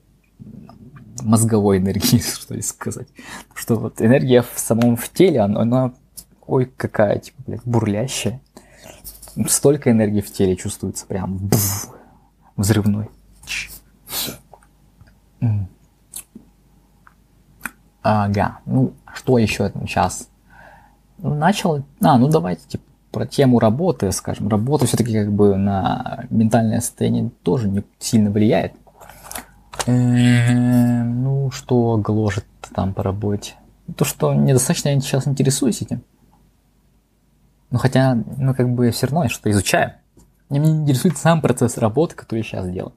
мозговой 1.22 1.78
энергии, 1.78 2.20
что 2.39 2.53
ли 2.53 2.61
сказать. 2.61 3.07
Что 3.53 3.76
вот 3.76 4.01
энергия 4.01 4.41
в 4.41 4.59
самом 4.59 4.95
в 4.95 5.09
теле, 5.09 5.41
она, 5.41 5.61
она 5.61 5.93
ой, 6.45 6.65
какая, 6.65 7.20
типа, 7.20 7.38
блядь, 7.45 7.63
бурлящая. 7.65 8.41
Столько 9.47 9.91
энергии 9.91 10.22
в 10.22 10.32
теле 10.32 10.55
чувствуется 10.55 11.05
прям 11.05 11.38
бф, 11.38 11.89
взрывной. 12.57 13.09
Ага, 18.01 18.59
ну, 18.65 18.93
что 19.13 19.38
еще 19.38 19.72
сейчас? 19.86 20.30
Ну, 21.20 21.36
начал, 21.36 21.84
а, 22.01 22.17
ну 22.17 22.28
давайте, 22.28 22.67
типа, 22.67 22.84
про 23.11 23.26
тему 23.26 23.59
работы, 23.59 24.11
скажем. 24.11 24.47
Работа 24.47 24.86
все-таки 24.86 25.13
как 25.13 25.32
бы 25.32 25.55
на 25.55 26.26
ментальное 26.30 26.80
состояние 26.80 27.32
тоже 27.43 27.67
не 27.67 27.84
сильно 27.99 28.32
влияет. 28.32 28.74
Эм, 29.88 31.24
ну, 31.24 31.52
что 31.52 31.98
гложет 31.98 32.46
там 32.74 32.94
по 32.94 33.04
работе? 33.04 33.56
То, 33.96 34.06
что 34.06 34.34
недостаточно 34.34 34.90
я 34.90 35.00
сейчас 35.00 35.28
интересуюсь 35.28 35.82
этим. 35.82 36.04
Ну, 37.72 37.78
хотя, 37.78 38.16
ну, 38.16 38.54
как 38.54 38.74
бы 38.74 38.92
все 38.92 39.08
равно 39.08 39.30
что-то 39.30 39.52
изучаю. 39.52 39.94
Меня 40.50 40.66
не 40.66 40.82
интересует 40.82 41.18
сам 41.18 41.42
процесс 41.42 41.78
работы, 41.78 42.16
который 42.16 42.40
я 42.40 42.44
сейчас 42.44 42.70
делаю. 42.70 42.94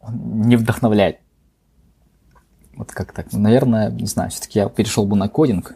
Он 0.00 0.42
не 0.42 0.56
вдохновляет. 0.56 1.20
Вот 2.74 2.92
как 2.92 3.12
так? 3.12 3.32
Ну, 3.32 3.38
наверное, 3.38 3.90
не 3.90 4.06
знаю, 4.06 4.30
все-таки 4.30 4.58
я 4.58 4.68
перешел 4.68 5.06
бы 5.06 5.16
на 5.16 5.28
кодинг. 5.28 5.74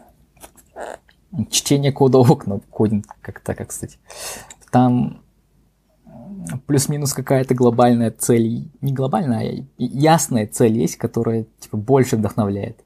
Чтение 1.49 1.91
кода 1.91 2.19
окна, 2.19 2.59
кодинг 2.69 3.05
как-то, 3.21 3.53
как, 3.53 3.69
кстати. 3.69 3.97
Там 4.71 5.21
плюс-минус 6.65 7.13
какая-то 7.13 7.53
глобальная 7.55 8.11
цель, 8.11 8.69
не 8.81 8.93
глобальная, 8.93 9.59
а 9.59 9.65
ясная 9.77 10.47
цель 10.47 10.77
есть, 10.77 10.97
которая 10.97 11.45
типа 11.59 11.77
больше 11.77 12.17
вдохновляет. 12.17 12.83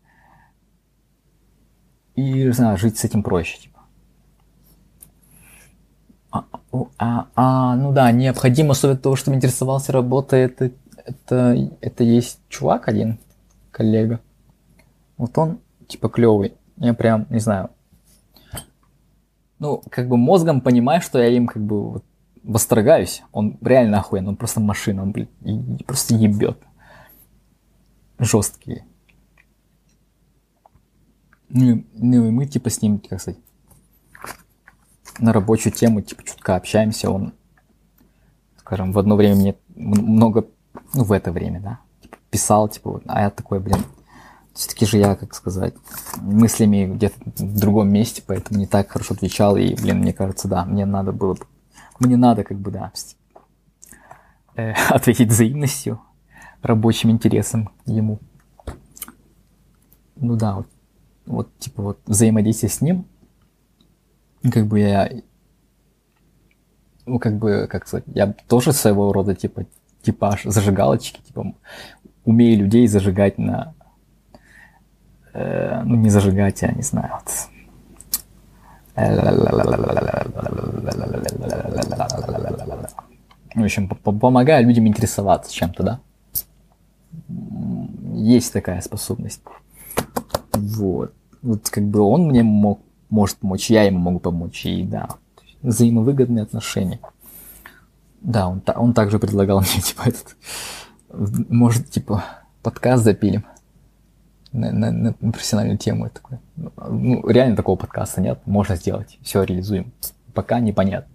И, 2.15 2.21
не 2.21 2.51
знаю, 2.51 2.77
жить 2.77 2.97
с 2.97 3.03
этим 3.03 3.23
проще, 3.23 3.59
типа. 3.59 3.79
А, 6.31 6.45
а, 6.97 7.27
а, 7.35 7.75
ну 7.75 7.91
да, 7.91 8.11
необходимо, 8.11 8.71
особенно 8.71 8.97
того, 8.97 9.15
что 9.15 9.33
интересовался 9.33 9.91
работой, 9.91 10.41
это, 10.41 10.71
это, 11.05 11.69
это 11.81 12.03
есть 12.03 12.39
чувак 12.49 12.87
один, 12.87 13.17
коллега. 13.71 14.19
Вот 15.17 15.37
он, 15.37 15.59
типа, 15.87 16.09
клевый. 16.09 16.53
Я 16.77 16.93
прям, 16.93 17.27
не 17.29 17.39
знаю, 17.39 17.69
ну, 19.61 19.83
как 19.91 20.07
бы 20.07 20.17
мозгом 20.17 20.59
понимаю, 20.59 21.01
что 21.01 21.19
я 21.19 21.27
им 21.27 21.45
как 21.45 21.63
бы 21.63 21.91
вот 21.91 22.03
восторгаюсь. 22.43 23.23
Он 23.31 23.57
реально 23.61 23.99
охуенный, 23.99 24.29
он 24.29 24.37
просто 24.37 24.59
машина, 24.59 25.03
он, 25.03 25.11
блин, 25.11 25.79
просто 25.85 26.15
ебет. 26.15 26.57
Жесткий. 28.19 28.83
Ну, 31.49 31.83
ну 31.93 32.27
и 32.27 32.31
мы 32.31 32.45
типа 32.45 32.69
с 32.69 32.81
ним, 32.81 32.99
как 32.99 33.19
сказать, 33.19 33.39
на 35.19 35.33
рабочую 35.33 35.73
тему 35.73 36.01
типа 36.01 36.23
чутка 36.23 36.55
общаемся. 36.55 37.09
Он, 37.09 37.33
скажем, 38.57 38.91
в 38.91 38.99
одно 38.99 39.15
время 39.15 39.35
мне 39.35 39.55
много, 39.75 40.47
ну 40.93 41.03
в 41.03 41.11
это 41.11 41.31
время, 41.31 41.59
да, 41.59 41.79
типа, 42.01 42.17
писал, 42.29 42.69
типа, 42.69 42.91
вот, 42.91 43.03
а 43.07 43.21
я 43.21 43.29
такой, 43.29 43.59
блин, 43.59 43.83
все-таки 44.53 44.85
же 44.85 44.97
я, 44.97 45.15
как 45.15 45.33
сказать, 45.33 45.73
мыслями 46.17 46.85
где-то 46.85 47.15
в 47.25 47.59
другом 47.59 47.89
месте, 47.89 48.21
поэтому 48.25 48.59
не 48.59 48.67
так 48.67 48.89
хорошо 48.89 49.13
отвечал. 49.13 49.55
И, 49.57 49.75
блин, 49.75 49.99
мне 49.99 50.13
кажется, 50.13 50.47
да, 50.47 50.65
мне 50.65 50.85
надо 50.85 51.11
было 51.11 51.35
бы, 51.35 51.45
мне 52.01 52.17
надо, 52.17 52.43
как 52.43 52.59
бы, 52.59 52.71
да, 52.71 52.91
э, 54.55 54.71
ответить 54.89 55.29
взаимностью, 55.29 56.01
рабочим 56.61 57.09
интересом 57.09 57.69
ему. 57.85 58.19
Ну 60.15 60.35
да, 60.35 60.55
вот 60.55 60.67
вот, 61.25 61.57
типа, 61.57 61.81
вот 61.81 61.99
взаимодействие 62.05 62.69
с 62.69 62.81
ним, 62.81 63.05
как 64.51 64.67
бы 64.67 64.79
я, 64.79 65.09
ну, 67.05 67.19
как 67.19 67.37
бы, 67.37 67.67
как 67.69 67.87
сказать, 67.87 68.05
я 68.07 68.33
тоже 68.47 68.73
своего 68.73 69.13
рода, 69.13 69.35
типа, 69.35 69.65
типаж 70.01 70.43
зажигалочки, 70.43 71.21
типа, 71.21 71.53
умею 72.25 72.59
людей 72.59 72.87
зажигать 72.87 73.37
на, 73.37 73.73
э, 75.33 75.81
ну, 75.83 75.95
не 75.95 76.09
зажигать, 76.09 76.61
я 76.61 76.71
не 76.71 76.83
знаю, 76.83 77.11
вот, 77.13 77.31
в 83.55 83.63
общем, 83.63 83.87
помогаю 83.87 84.65
людям 84.65 84.87
интересоваться 84.87 85.53
чем-то, 85.53 85.83
да? 85.83 85.99
Есть 88.13 88.53
такая 88.53 88.81
способность. 88.81 89.41
Вот. 90.53 91.13
Вот 91.41 91.69
как 91.69 91.83
бы 91.85 92.01
он 92.01 92.27
мне 92.27 92.43
мог, 92.43 92.81
может 93.09 93.37
помочь, 93.37 93.69
я 93.69 93.83
ему 93.83 93.99
могу 93.99 94.19
помочь. 94.19 94.65
И 94.65 94.83
да, 94.83 95.09
взаимовыгодные 95.61 96.43
отношения. 96.43 96.99
Да, 98.21 98.47
он, 98.47 98.61
он 98.75 98.93
также 98.93 99.19
предлагал 99.19 99.61
мне, 99.61 99.81
типа, 99.81 100.03
этот, 100.03 100.37
может, 101.49 101.89
типа, 101.89 102.23
подкаст 102.61 103.03
запилим 103.03 103.45
на, 104.51 104.71
на, 104.71 104.91
на 104.91 105.13
профессиональную 105.13 105.77
тему. 105.77 106.09
Такой. 106.09 106.37
Ну, 106.77 107.27
реально 107.27 107.55
такого 107.55 107.75
подкаста 107.75 108.21
нет, 108.21 108.39
можно 108.45 108.75
сделать, 108.75 109.17
все 109.21 109.43
реализуем. 109.43 109.93
Пока 110.33 110.59
непонятно. 110.59 111.11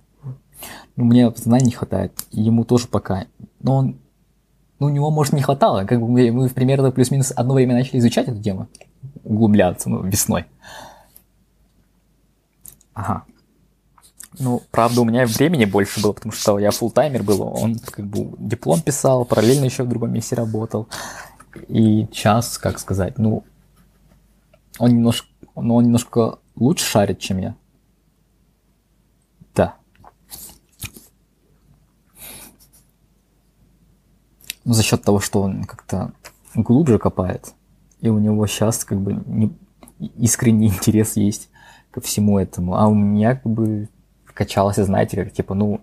Ну, 0.96 1.04
мне 1.04 1.30
знаний 1.36 1.66
не 1.66 1.72
хватает, 1.72 2.12
ему 2.30 2.64
тоже 2.64 2.88
пока. 2.88 3.26
Но 3.60 3.76
он, 3.76 3.98
ну, 4.78 4.86
у 4.86 4.90
него, 4.90 5.10
может, 5.10 5.32
не 5.32 5.42
хватало. 5.42 5.84
Как 5.84 6.00
бы 6.00 6.08
мы, 6.08 6.30
мы 6.32 6.48
примерно 6.48 6.90
плюс-минус 6.90 7.32
одно 7.34 7.54
время 7.54 7.74
начали 7.74 7.98
изучать 7.98 8.28
эту 8.28 8.42
тему 8.42 8.68
углубляться, 9.24 9.90
ну, 9.90 10.02
весной. 10.02 10.46
Ага. 12.94 13.24
Ну, 14.38 14.62
правда, 14.70 15.00
у 15.00 15.04
меня 15.04 15.26
времени 15.26 15.64
больше 15.64 16.00
было, 16.02 16.12
потому 16.12 16.32
что 16.32 16.58
я 16.58 16.70
фултаймер 16.70 17.22
был, 17.22 17.42
он 17.42 17.76
как 17.78 18.06
бы 18.06 18.34
диплом 18.38 18.80
писал, 18.80 19.24
параллельно 19.24 19.64
еще 19.64 19.82
в 19.82 19.88
другом 19.88 20.12
месте 20.12 20.34
работал. 20.36 20.88
И 21.68 22.06
сейчас, 22.12 22.58
как 22.58 22.78
сказать, 22.78 23.18
ну, 23.18 23.44
он 24.78 24.90
немножко, 24.90 25.28
ну, 25.54 25.74
он 25.74 25.84
немножко 25.84 26.38
лучше 26.54 26.84
шарит, 26.84 27.18
чем 27.18 27.38
я. 27.38 27.56
Да. 29.54 29.76
Ну, 34.64 34.72
за 34.72 34.82
счет 34.82 35.02
того, 35.02 35.20
что 35.20 35.42
он 35.42 35.64
как-то 35.64 36.12
глубже 36.54 36.98
копает 36.98 37.54
и 38.00 38.08
у 38.08 38.18
него 38.18 38.46
сейчас 38.46 38.84
как 38.84 39.00
бы 39.00 39.22
не, 39.26 39.52
искренний 40.16 40.68
интерес 40.68 41.16
есть 41.16 41.48
ко 41.90 42.00
всему 42.00 42.38
этому. 42.38 42.76
А 42.76 42.86
у 42.86 42.94
меня 42.94 43.36
как 43.36 43.46
бы 43.46 43.88
качалось, 44.24 44.76
знаете, 44.76 45.16
как 45.16 45.32
типа, 45.32 45.54
ну, 45.54 45.80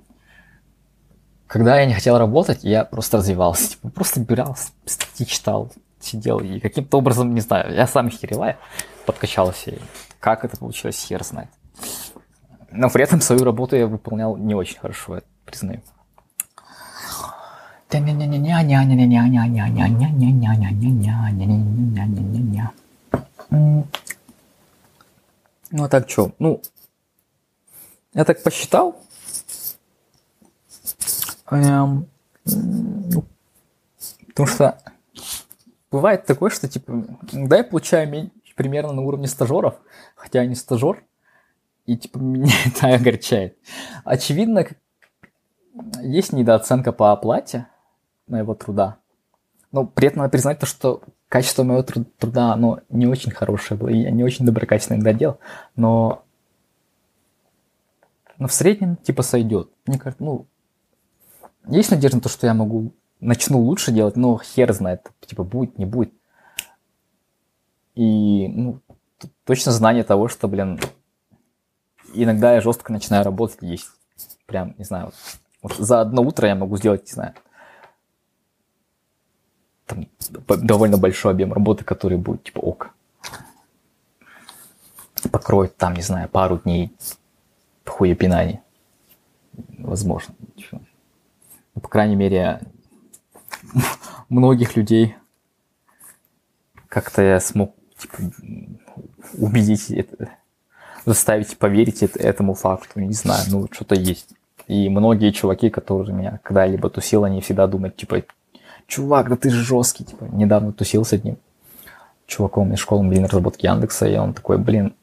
когда 1.47 1.79
я 1.79 1.85
не 1.85 1.93
хотел 1.93 2.17
работать, 2.17 2.63
я 2.63 2.85
просто 2.85 3.17
развивался. 3.17 3.71
Типа, 3.71 3.89
просто 3.89 4.19
бирал, 4.19 4.57
статьи 4.85 5.25
читал, 5.25 5.71
сидел 6.03 6.39
и 6.39 6.59
каким-то 6.59 6.97
образом, 6.97 7.33
не 7.33 7.41
знаю, 7.41 7.73
я 7.73 7.87
сам 7.87 8.09
херевая, 8.09 8.57
подкачался. 9.05 9.71
И 9.71 9.79
как 10.19 10.45
это 10.45 10.57
получилось, 10.57 11.03
хер 11.07 11.23
знает. 11.23 11.49
Но 12.71 12.89
при 12.89 13.03
этом 13.03 13.21
свою 13.21 13.43
работу 13.43 13.75
я 13.75 13.87
выполнял 13.87 14.35
не 14.37 14.55
очень 14.55 14.79
хорошо, 14.79 15.15
я 15.15 15.21
признаю. 15.45 15.81
Ну 25.69 25.83
а 25.83 25.89
так 25.89 26.09
что? 26.09 26.31
Ну, 26.39 26.61
я 28.13 28.25
так 28.25 28.41
посчитал. 28.41 28.95
Потому 31.45 32.07
что 34.47 34.79
бывает 35.93 36.25
такое, 36.25 36.49
что 36.49 36.67
типа, 36.67 37.05
да, 37.31 37.57
я 37.57 37.63
получаю 37.63 38.31
примерно 38.55 38.93
на 38.93 39.01
уровне 39.03 39.27
стажеров, 39.27 39.75
хотя 40.15 40.41
я 40.41 40.47
не 40.47 40.55
стажер, 40.55 41.03
и 41.85 41.95
типа 41.95 42.17
меня 42.19 42.53
это 42.65 42.95
огорчает. 42.95 43.57
Очевидно, 44.03 44.65
есть 46.01 46.33
недооценка 46.33 46.91
по 46.91 47.11
оплате, 47.11 47.67
моего 48.27 48.55
труда. 48.55 48.97
Но 49.71 49.85
при 49.85 50.07
этом 50.07 50.19
надо 50.19 50.31
признать 50.31 50.59
то, 50.59 50.65
что 50.65 51.03
качество 51.29 51.63
моего 51.63 51.83
труда, 51.83 52.53
оно 52.53 52.79
не 52.89 53.05
очень 53.07 53.31
хорошее 53.31 53.79
было. 53.79 53.89
Я 53.89 54.11
не 54.11 54.23
очень 54.23 54.45
доброкачественно 54.45 54.97
иногда 54.97 55.13
делал, 55.13 55.39
но, 55.75 56.23
но 58.37 58.47
в 58.47 58.53
среднем 58.53 58.97
типа 58.97 59.23
сойдет. 59.23 59.71
Мне 59.85 59.99
кажется, 59.99 60.23
ну, 60.23 60.47
есть 61.67 61.91
надежда 61.91 62.17
на 62.17 62.21
то, 62.21 62.29
что 62.29 62.47
я 62.47 62.53
могу 62.53 62.93
начну 63.23 63.59
лучше 63.59 63.91
делать, 63.91 64.15
но 64.15 64.37
хер 64.37 64.73
знает, 64.73 65.11
типа 65.25 65.43
будет, 65.43 65.77
не 65.77 65.85
будет. 65.85 66.13
И 67.95 68.47
ну, 68.47 68.79
точно 69.45 69.71
знание 69.71 70.03
того, 70.03 70.27
что, 70.27 70.47
блин, 70.47 70.79
иногда 72.13 72.53
я 72.53 72.61
жестко 72.61 72.91
начинаю 72.91 73.23
работать, 73.23 73.57
есть. 73.61 73.89
Прям, 74.45 74.75
не 74.77 74.83
знаю, 74.83 75.11
вот 75.61 75.73
за 75.75 76.01
одно 76.01 76.21
утро 76.21 76.47
я 76.47 76.55
могу 76.55 76.77
сделать, 76.77 77.05
не 77.05 77.11
знаю, 77.11 77.33
там, 79.85 80.07
довольно 80.47 80.97
большой 80.97 81.31
объем 81.31 81.53
работы, 81.53 81.83
который 81.83 82.17
будет 82.17 82.43
типа 82.43 82.59
ок. 82.59 82.93
Покроет 85.31 85.77
там, 85.77 85.93
не 85.93 86.01
знаю, 86.01 86.27
пару 86.29 86.59
дней 86.59 86.93
хуепинаний. 87.85 88.59
Возможно. 89.77 90.33
Ну, 90.71 91.81
по 91.81 91.87
крайней 91.87 92.15
мере, 92.15 92.61
многих 94.29 94.75
людей 94.75 95.15
как-то 96.87 97.21
я 97.21 97.39
смог 97.39 97.75
типа, 97.97 98.17
убедить, 99.37 99.89
это, 99.91 100.29
заставить 101.05 101.57
поверить 101.57 102.03
это, 102.03 102.19
этому 102.19 102.53
факту. 102.53 102.99
Не 102.99 103.13
знаю, 103.13 103.43
ну 103.49 103.67
что-то 103.71 103.95
есть. 103.95 104.29
И 104.67 104.89
многие 104.89 105.31
чуваки, 105.31 105.69
которые 105.69 106.15
меня 106.15 106.39
когда-либо 106.43 106.89
тусил, 106.89 107.23
они 107.23 107.41
всегда 107.41 107.67
думают, 107.67 107.97
типа, 107.97 108.23
чувак, 108.87 109.29
да 109.29 109.35
ты 109.35 109.49
же 109.49 109.63
жесткий, 109.63 110.05
типа, 110.05 110.25
недавно 110.25 110.71
тусил 110.71 111.03
с 111.03 111.13
одним 111.13 111.37
чуваком 112.25 112.73
из 112.73 112.79
школы 112.79 113.07
блин, 113.07 113.25
разработки 113.25 113.65
Яндекса, 113.65 114.07
и 114.07 114.17
он 114.17 114.33
такой, 114.33 114.57
блин, 114.57 114.95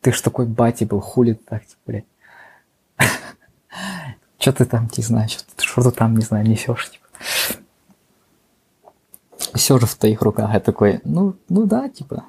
ты 0.00 0.12
ж 0.12 0.20
такой 0.20 0.46
бати 0.46 0.84
был, 0.84 1.00
хули 1.00 1.32
так, 1.32 1.66
типа, 1.66 1.80
блядь. 1.86 2.04
Что 4.46 4.52
ты 4.52 4.64
там, 4.64 4.88
не 4.96 5.02
знаю, 5.02 5.28
что 5.28 5.82
ты 5.82 5.90
там, 5.90 6.16
не 6.16 6.22
знаю, 6.22 6.46
несешь, 6.46 6.88
типа. 6.88 7.06
Все 9.54 9.76
же 9.76 9.86
в 9.86 9.94
твоих 9.96 10.22
руках. 10.22 10.52
Я 10.52 10.60
такой, 10.60 11.00
ну, 11.02 11.34
ну 11.48 11.66
да, 11.66 11.88
типа. 11.88 12.24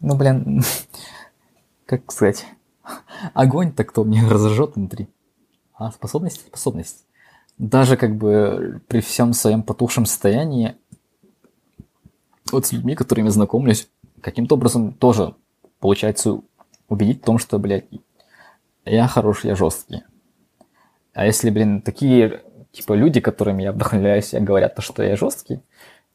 Ну, 0.00 0.14
блин, 0.16 0.62
как 1.86 2.12
сказать, 2.12 2.44
огонь-то 3.32 3.84
кто 3.84 4.04
мне 4.04 4.22
разожжет 4.28 4.76
внутри. 4.76 5.08
А 5.72 5.90
способность? 5.92 6.42
Способность 6.42 7.06
даже 7.56 7.96
как 7.96 8.16
бы 8.16 8.82
при 8.86 9.00
всем 9.00 9.32
своем 9.32 9.62
потухшем 9.62 10.04
состоянии, 10.04 10.76
вот 12.52 12.66
с 12.66 12.72
людьми, 12.72 12.94
которыми 12.94 13.30
знакомлюсь, 13.30 13.88
каким-то 14.20 14.56
образом 14.56 14.92
тоже 14.92 15.34
получается 15.78 16.42
убедить 16.86 17.22
в 17.22 17.24
том, 17.24 17.38
что, 17.38 17.58
блядь, 17.58 17.86
я 18.84 19.08
хороший, 19.08 19.46
я 19.46 19.56
жесткий. 19.56 20.02
А 21.12 21.26
если, 21.26 21.50
блин, 21.50 21.82
такие, 21.82 22.42
типа, 22.72 22.92
люди, 22.92 23.20
которыми 23.20 23.62
я 23.62 23.72
вдохновляюсь, 23.72 24.32
говорят 24.32 24.74
то, 24.74 24.82
что 24.82 25.02
я 25.02 25.16
жесткий, 25.16 25.60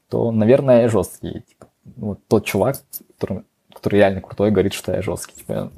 то, 0.09 0.31
наверное, 0.31 0.83
я 0.83 0.89
жесткий. 0.89 1.41
Типа, 1.41 1.67
вот 1.83 2.19
тот 2.27 2.45
чувак, 2.45 2.77
который, 3.13 3.43
который 3.73 3.95
реально 3.95 4.21
крутой, 4.21 4.51
говорит, 4.51 4.73
что 4.73 4.93
я 4.93 5.01
жесткий. 5.01 5.35
Типа, 5.35 5.71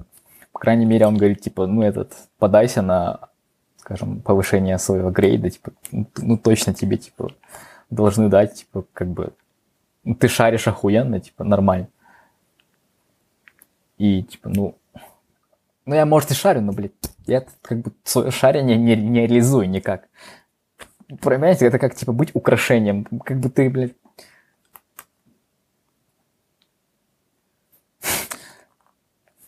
по 0.52 0.60
крайней 0.60 0.86
мере, 0.86 1.06
он 1.08 1.18
говорит, 1.18 1.42
типа, 1.42 1.68
ну, 1.68 1.82
этот, 1.82 2.14
подайся 2.38 2.82
на, 2.82 3.30
скажем, 3.78 4.22
повышение 4.22 4.78
своего 4.78 5.10
грейда, 5.12 5.50
типа, 5.50 5.72
ну, 5.92 6.38
точно 6.38 6.74
тебе, 6.74 6.98
типа, 6.98 7.32
должны 7.90 8.30
дать, 8.30 8.54
типа, 8.56 8.86
как 8.94 9.08
бы, 9.08 9.34
ну, 10.04 10.16
ты 10.16 10.28
шаришь 10.28 10.68
охуенно, 10.68 11.20
типа, 11.20 11.44
нормально. 11.44 11.88
И, 13.98 14.24
типа, 14.24 14.50
ну, 14.50 14.76
ну, 15.86 15.96
я, 15.96 16.06
может, 16.06 16.32
и 16.32 16.34
шарю, 16.34 16.62
но, 16.62 16.74
блядь, 16.74 16.92
я 17.28 17.46
как 17.62 17.80
бы 17.82 17.92
свое 18.04 18.32
шарение 18.32 18.78
не, 18.78 18.96
не 18.96 19.28
реализую 19.28 19.70
никак. 19.70 20.08
Понимаете, 21.22 21.68
это 21.68 21.80
как, 21.80 21.96
типа, 21.96 22.12
быть 22.12 22.32
украшением. 22.34 23.06
Как 23.24 23.40
бы 23.40 23.50
ты, 23.50 23.70
блядь, 23.70 23.94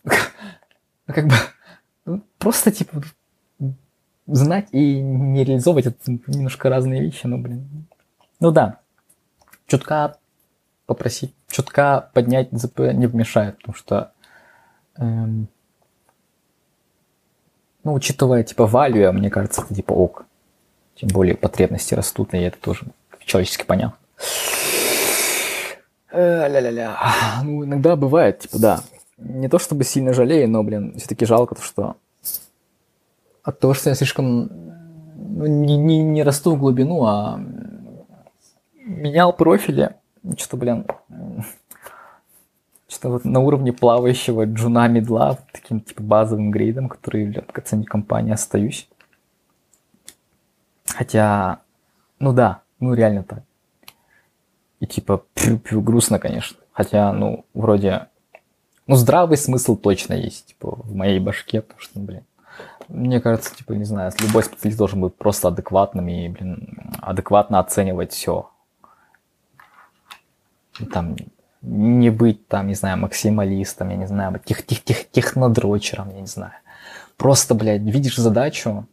как 1.06 1.28
бы, 1.28 1.36
ну, 2.06 2.24
просто, 2.38 2.72
типа, 2.72 3.02
знать 4.28 4.70
и 4.72 5.02
не 5.02 5.44
реализовывать 5.44 5.88
это 5.88 5.98
немножко 6.28 6.70
разные 6.70 7.02
вещи, 7.02 7.26
ну, 7.26 7.38
блин. 7.38 7.88
Ну 8.40 8.52
да, 8.52 8.80
чутка 9.68 10.18
попросить, 10.86 11.34
чутка 11.50 12.10
поднять 12.14 12.50
ЗП 12.52 12.80
не 12.94 13.08
помешает, 13.08 13.58
потому 13.58 13.76
что, 13.76 14.14
эм, 14.96 15.50
ну, 17.90 17.96
учитывая, 17.96 18.44
типа, 18.44 18.68
валю, 18.68 19.12
мне 19.14 19.32
кажется, 19.32 19.62
это, 19.62 19.74
типа, 19.74 19.94
ок. 19.94 20.26
Тем 20.96 21.10
более 21.10 21.36
потребности 21.36 21.96
растут, 21.96 22.34
и 22.34 22.38
это 22.38 22.58
тоже 22.60 22.86
человечески 23.26 23.66
понятно. 23.66 23.98
Э, 26.12 26.48
ля-ля-ля. 26.48 26.98
Ну, 27.44 27.66
иногда 27.66 27.96
бывает, 27.96 28.40
типа, 28.40 28.60
да, 28.60 28.82
не 29.18 29.48
то 29.48 29.58
чтобы 29.58 29.84
сильно 29.86 30.14
жалею, 30.14 30.48
но, 30.50 30.64
блин, 30.64 30.94
все-таки 30.98 31.26
жалко 31.26 31.56
то, 31.56 31.64
что 31.64 31.96
от 33.44 33.60
того, 33.60 33.74
что 33.74 33.90
я 33.90 33.96
слишком 33.96 34.50
ну, 35.16 35.48
не, 35.48 35.76
не, 35.76 36.04
не 36.04 36.24
расту 36.24 36.56
в 36.56 36.60
глубину, 36.60 37.06
а 37.06 37.40
менял 38.76 39.34
профили, 39.34 39.96
что-то, 40.38 40.58
блин, 40.58 40.86
что 43.00 43.10
вот 43.12 43.24
на 43.24 43.40
уровне 43.40 43.72
плавающего 43.72 44.46
джуна 44.46 44.90
медла, 44.90 45.38
таким 45.54 45.80
типа 45.80 46.04
базовым 46.04 46.52
грейдом, 46.52 46.90
который, 46.90 47.32
к 47.34 47.58
оценке 47.58 47.88
компании 47.88 48.34
остаюсь. 48.34 48.90
Хотя, 50.86 51.62
ну 52.20 52.34
да, 52.34 52.62
ну 52.82 52.94
реально 52.94 53.24
так. 53.24 53.44
И 54.82 54.86
типа, 54.86 55.24
пью-пью, 55.34 55.82
грустно, 55.82 56.20
конечно. 56.20 56.58
Хотя, 56.74 57.14
ну, 57.14 57.46
вроде 57.54 58.10
ну, 58.86 58.96
здравый 58.96 59.38
смысл 59.38 59.78
точно 59.78 60.14
есть, 60.14 60.48
типа, 60.48 60.76
в 60.76 60.94
моей 60.94 61.20
башке, 61.20 61.62
потому 61.62 61.80
что, 61.80 62.00
блин, 62.00 62.26
мне 62.90 63.22
кажется, 63.22 63.56
типа, 63.56 63.74
не 63.74 63.86
знаю, 63.86 64.12
любой 64.20 64.44
специалист 64.44 64.78
должен 64.78 65.00
быть 65.00 65.16
просто 65.16 65.48
адекватным 65.48 66.10
и, 66.10 66.28
блин, 66.28 66.92
адекватно 67.00 67.60
оценивать 67.60 68.12
все. 68.12 68.50
Там, 70.92 71.16
не 71.62 72.10
быть, 72.10 72.48
там, 72.48 72.68
не 72.68 72.76
знаю, 72.76 72.98
максималистом, 72.98 73.90
я 73.90 73.98
не 73.98 74.08
знаю, 74.08 74.40
тех, 74.44 74.66
тех, 74.66 74.84
тех, 74.84 75.10
технодрочером, 75.10 76.10
я 76.10 76.22
не 76.22 76.28
знаю. 76.28 76.54
Просто, 77.18 77.54
блядь, 77.54 77.82
видишь 77.82 78.16
задачу 78.16 78.86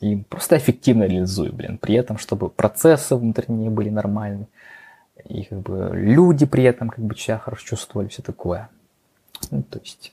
и 0.00 0.16
просто 0.16 0.56
эффективно 0.56 1.04
реализуй, 1.04 1.50
блин. 1.50 1.78
При 1.78 1.94
этом, 1.94 2.18
чтобы 2.18 2.50
процессы 2.50 3.14
внутренние 3.14 3.70
были 3.70 3.88
нормальны, 3.88 4.46
и 5.24 5.44
как 5.44 5.60
бы 5.60 5.90
люди 5.92 6.46
при 6.46 6.64
этом 6.64 6.90
как 6.90 7.04
бы 7.04 7.14
себя 7.16 7.38
хорошо 7.38 7.64
чувствовали, 7.64 8.08
все 8.08 8.22
такое. 8.22 8.68
Ну, 9.50 9.62
то 9.62 9.78
есть 9.78 10.12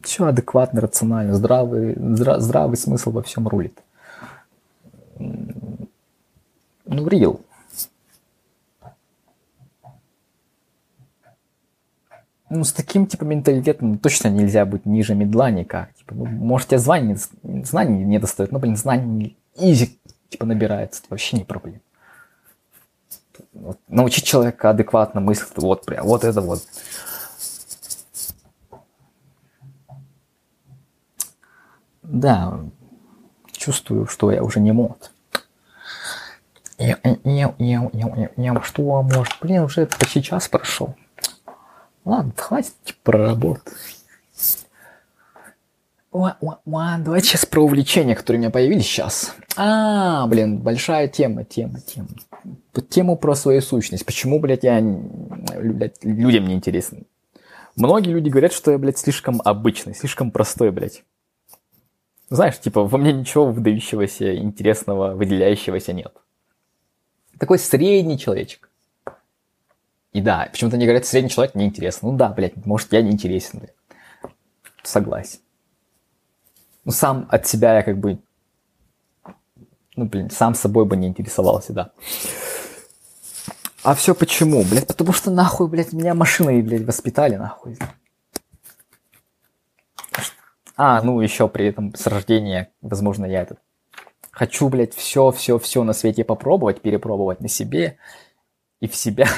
все 0.00 0.26
адекватно, 0.26 0.80
рационально, 0.80 1.34
здравый, 1.34 1.94
здра, 1.96 2.40
здравый 2.40 2.76
смысл 2.76 3.10
во 3.10 3.22
всем 3.22 3.46
рулит. 3.48 3.78
Ну, 5.18 5.88
real. 6.86 7.40
Ну, 12.54 12.64
с 12.64 12.72
таким, 12.74 13.06
типа, 13.06 13.24
менталитетом 13.24 13.96
точно 13.96 14.28
нельзя 14.28 14.66
быть 14.66 14.84
ниже 14.84 15.14
медла 15.14 15.50
никак. 15.50 15.94
Типа, 15.94 16.14
ну, 16.14 16.26
может, 16.26 16.68
тебе 16.68 16.78
знаний, 16.78 17.16
знаний 17.42 18.04
не 18.04 18.18
достает, 18.18 18.52
но, 18.52 18.58
блин, 18.58 18.76
знаний 18.76 19.38
изи, 19.56 19.98
типа, 20.28 20.44
набирается, 20.44 21.00
это 21.00 21.06
вообще 21.08 21.38
не 21.38 21.44
проблема. 21.44 21.80
Вот, 23.54 23.80
научить 23.88 24.24
человека 24.24 24.68
адекватно 24.68 25.22
мыслить, 25.22 25.56
вот, 25.56 25.86
прям, 25.86 26.04
вот 26.04 26.24
это 26.24 26.42
вот. 26.42 26.62
Да, 32.02 32.60
чувствую, 33.52 34.06
что 34.06 34.30
я 34.30 34.42
уже 34.42 34.60
не 34.60 34.72
мод. 34.72 35.10
Я, 36.76 36.98
я, 37.24 37.54
я, 37.58 37.90
я, 37.94 38.30
я, 38.36 38.62
что, 38.62 39.02
может, 39.02 39.38
блин, 39.40 39.62
уже 39.62 39.86
почти 39.86 40.22
час 40.22 40.48
прошел. 40.48 40.94
Ладно, 42.04 42.32
хватит 42.36 42.74
про 43.02 43.18
работу. 43.18 43.60
Давайте 46.12 47.28
сейчас 47.28 47.46
про 47.46 47.62
увлечения, 47.62 48.14
которые 48.14 48.40
у 48.40 48.42
меня 48.42 48.50
появились 48.50 48.84
сейчас. 48.84 49.34
А, 49.56 50.26
блин, 50.26 50.58
большая 50.58 51.08
тема, 51.08 51.44
тема, 51.44 51.80
тема. 51.80 52.08
Тему 52.90 53.16
про 53.16 53.34
свою 53.34 53.62
сущность. 53.62 54.04
Почему, 54.04 54.38
блядь, 54.38 54.64
я, 54.64 54.80
блядь, 54.82 56.04
людям 56.04 56.46
не 56.46 56.54
интересен? 56.54 57.06
Многие 57.76 58.10
люди 58.10 58.28
говорят, 58.28 58.52
что 58.52 58.72
я, 58.72 58.78
блядь, 58.78 58.98
слишком 58.98 59.40
обычный, 59.42 59.94
слишком 59.94 60.30
простой, 60.30 60.70
блядь. 60.70 61.04
Знаешь, 62.28 62.58
типа, 62.58 62.84
во 62.84 62.98
мне 62.98 63.12
ничего 63.12 63.46
выдающегося, 63.46 64.36
интересного, 64.36 65.14
выделяющегося 65.14 65.94
нет. 65.94 66.12
Такой 67.38 67.58
средний 67.58 68.18
человечек. 68.18 68.68
И 70.12 70.20
да, 70.20 70.48
почему-то 70.50 70.76
они 70.76 70.84
говорят, 70.84 71.06
средний 71.06 71.30
человек 71.30 71.54
неинтересен. 71.54 72.00
Ну 72.02 72.16
да, 72.16 72.28
блядь, 72.28 72.64
может, 72.66 72.92
я 72.92 73.02
неинтересен. 73.02 73.68
Согласен. 74.82 75.40
Ну, 76.84 76.92
сам 76.92 77.26
от 77.30 77.46
себя 77.46 77.76
я 77.76 77.82
как 77.82 77.98
бы... 77.98 78.18
Ну, 79.96 80.06
блин, 80.06 80.30
сам 80.30 80.54
собой 80.54 80.84
бы 80.84 80.96
не 80.96 81.06
интересовался, 81.06 81.72
да. 81.72 81.92
А 83.82 83.94
все 83.94 84.14
почему? 84.14 84.62
Блядь, 84.64 84.86
потому 84.86 85.12
что 85.12 85.30
нахуй, 85.30 85.68
блядь, 85.68 85.92
меня 85.92 86.14
машиной, 86.14 86.62
блядь, 86.62 86.84
воспитали, 86.84 87.36
нахуй. 87.36 87.78
А, 90.76 91.02
ну 91.02 91.20
еще 91.20 91.48
при 91.48 91.66
этом 91.66 91.94
с 91.94 92.06
рождения, 92.06 92.72
возможно, 92.80 93.26
я 93.26 93.42
этот 93.42 93.58
хочу, 94.32 94.68
блядь, 94.68 94.94
все, 94.94 95.30
все, 95.30 95.58
все 95.58 95.84
на 95.84 95.92
свете 95.92 96.24
попробовать, 96.24 96.80
перепробовать 96.80 97.40
на 97.40 97.48
себе 97.48 97.98
и 98.80 98.88
в 98.88 98.96
себя, 98.96 99.28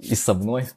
и 0.00 0.14
со 0.14 0.34
мной. 0.34 0.68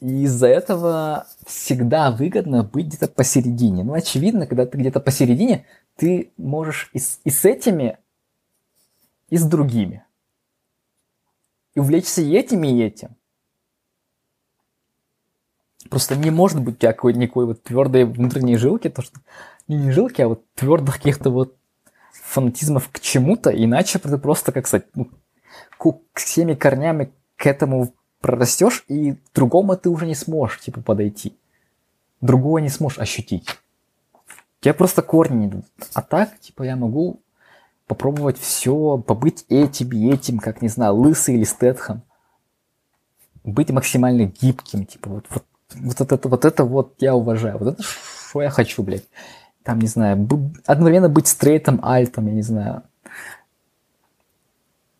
И 0.00 0.22
из-за 0.24 0.46
этого 0.46 1.26
всегда 1.46 2.10
выгодно 2.10 2.62
быть 2.62 2.86
где-то 2.86 3.08
посередине. 3.08 3.82
Ну, 3.82 3.94
очевидно, 3.94 4.46
когда 4.46 4.64
ты 4.64 4.78
где-то 4.78 5.00
посередине, 5.00 5.66
ты 5.96 6.32
можешь 6.36 6.90
и 6.92 6.98
с, 6.98 7.20
и 7.24 7.30
с 7.30 7.44
этими, 7.44 7.98
и 9.28 9.36
с 9.36 9.44
другими. 9.44 10.04
И 11.74 11.80
увлечься 11.80 12.22
и 12.22 12.32
этими, 12.32 12.68
и 12.68 12.82
этим. 12.82 13.16
Просто 15.90 16.16
не 16.16 16.30
может 16.30 16.60
быть 16.60 16.76
у 16.76 16.78
тебя 16.78 16.92
какой 16.92 17.14
никакой 17.14 17.46
вот 17.46 17.62
твердой 17.62 18.04
внутренней 18.04 18.56
жилки, 18.56 18.88
то 18.88 19.02
что 19.02 19.18
не, 19.66 19.76
не 19.76 19.90
жилки, 19.90 20.20
а 20.22 20.28
вот 20.28 20.44
твердых 20.54 20.96
каких-то 20.96 21.30
вот 21.30 21.56
фанатизмов 22.12 22.88
к 22.90 23.00
чему-то, 23.00 23.50
иначе 23.50 23.98
ты 23.98 24.16
просто, 24.18 24.52
как 24.52 24.66
сказать, 24.66 24.86
ну, 24.94 25.10
к 25.78 26.18
всеми 26.18 26.54
корнями 26.54 27.12
к 27.36 27.46
этому 27.46 27.94
прорастешь, 28.20 28.84
и 28.88 29.16
другому 29.34 29.76
ты 29.76 29.88
уже 29.88 30.06
не 30.06 30.14
сможешь, 30.14 30.60
типа, 30.60 30.80
подойти. 30.80 31.36
Другого 32.20 32.58
не 32.58 32.68
сможешь 32.68 32.98
ощутить. 32.98 33.46
Тебе 34.60 34.74
просто 34.74 35.02
корни 35.02 35.36
не 35.36 35.46
дадут. 35.46 35.66
А 35.94 36.02
так, 36.02 36.38
типа, 36.40 36.64
я 36.64 36.76
могу 36.76 37.20
попробовать 37.86 38.38
все, 38.38 38.98
побыть 38.98 39.44
этим 39.48 39.92
и 39.92 40.12
этим, 40.12 40.38
как, 40.38 40.62
не 40.62 40.68
знаю, 40.68 40.94
лысый 40.96 41.36
или 41.36 41.44
стетхом. 41.44 42.02
Быть 43.44 43.70
максимально 43.70 44.24
гибким, 44.24 44.84
типа, 44.84 45.08
вот, 45.10 45.26
вот 45.30 45.44
вот 45.74 46.00
это, 46.00 46.28
вот 46.28 46.44
это 46.44 46.64
вот 46.64 46.94
я 46.98 47.14
уважаю. 47.14 47.58
Вот 47.58 47.74
это 47.74 47.82
что 47.82 48.42
я 48.42 48.50
хочу, 48.50 48.82
блядь. 48.82 49.06
Там, 49.62 49.80
не 49.80 49.86
знаю, 49.86 50.28
одновременно 50.66 51.08
быть 51.08 51.26
стрейтом, 51.26 51.80
альтом, 51.82 52.26
я 52.26 52.32
не 52.32 52.42
знаю. 52.42 52.82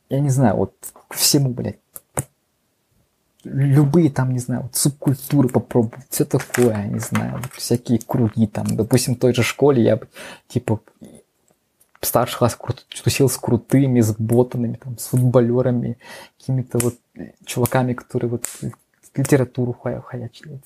Я 0.09 0.21
не 0.21 0.31
знаю, 0.31 0.57
вот 0.57 0.75
всему, 1.11 1.51
блядь. 1.51 1.79
Любые 3.51 4.11
там, 4.11 4.32
не 4.32 4.38
знаю, 4.38 4.62
вот 4.62 4.76
субкультуры 4.76 5.49
попробовать, 5.49 6.05
все 6.11 6.24
такое, 6.24 6.84
не 6.86 6.99
знаю, 6.99 7.38
вот 7.42 7.53
всякие 7.55 7.99
круги 7.99 8.46
там. 8.46 8.76
Допустим, 8.76 9.14
в 9.14 9.18
той 9.18 9.32
же 9.32 9.42
школе 9.42 9.82
я, 9.82 9.99
типа, 10.49 10.80
старший 12.01 12.38
класс 12.38 12.59
тусил 13.03 13.28
с 13.28 13.38
крутыми, 13.38 14.01
с 14.01 14.14
ботанами, 14.14 14.78
там, 14.82 14.99
с 14.99 15.07
футболерами, 15.07 15.96
какими-то 16.38 16.78
вот 16.78 16.96
чуваками, 17.46 17.94
которые 17.94 18.30
вот 18.30 18.44
литературу 19.14 19.72
хаячили. 19.72 20.61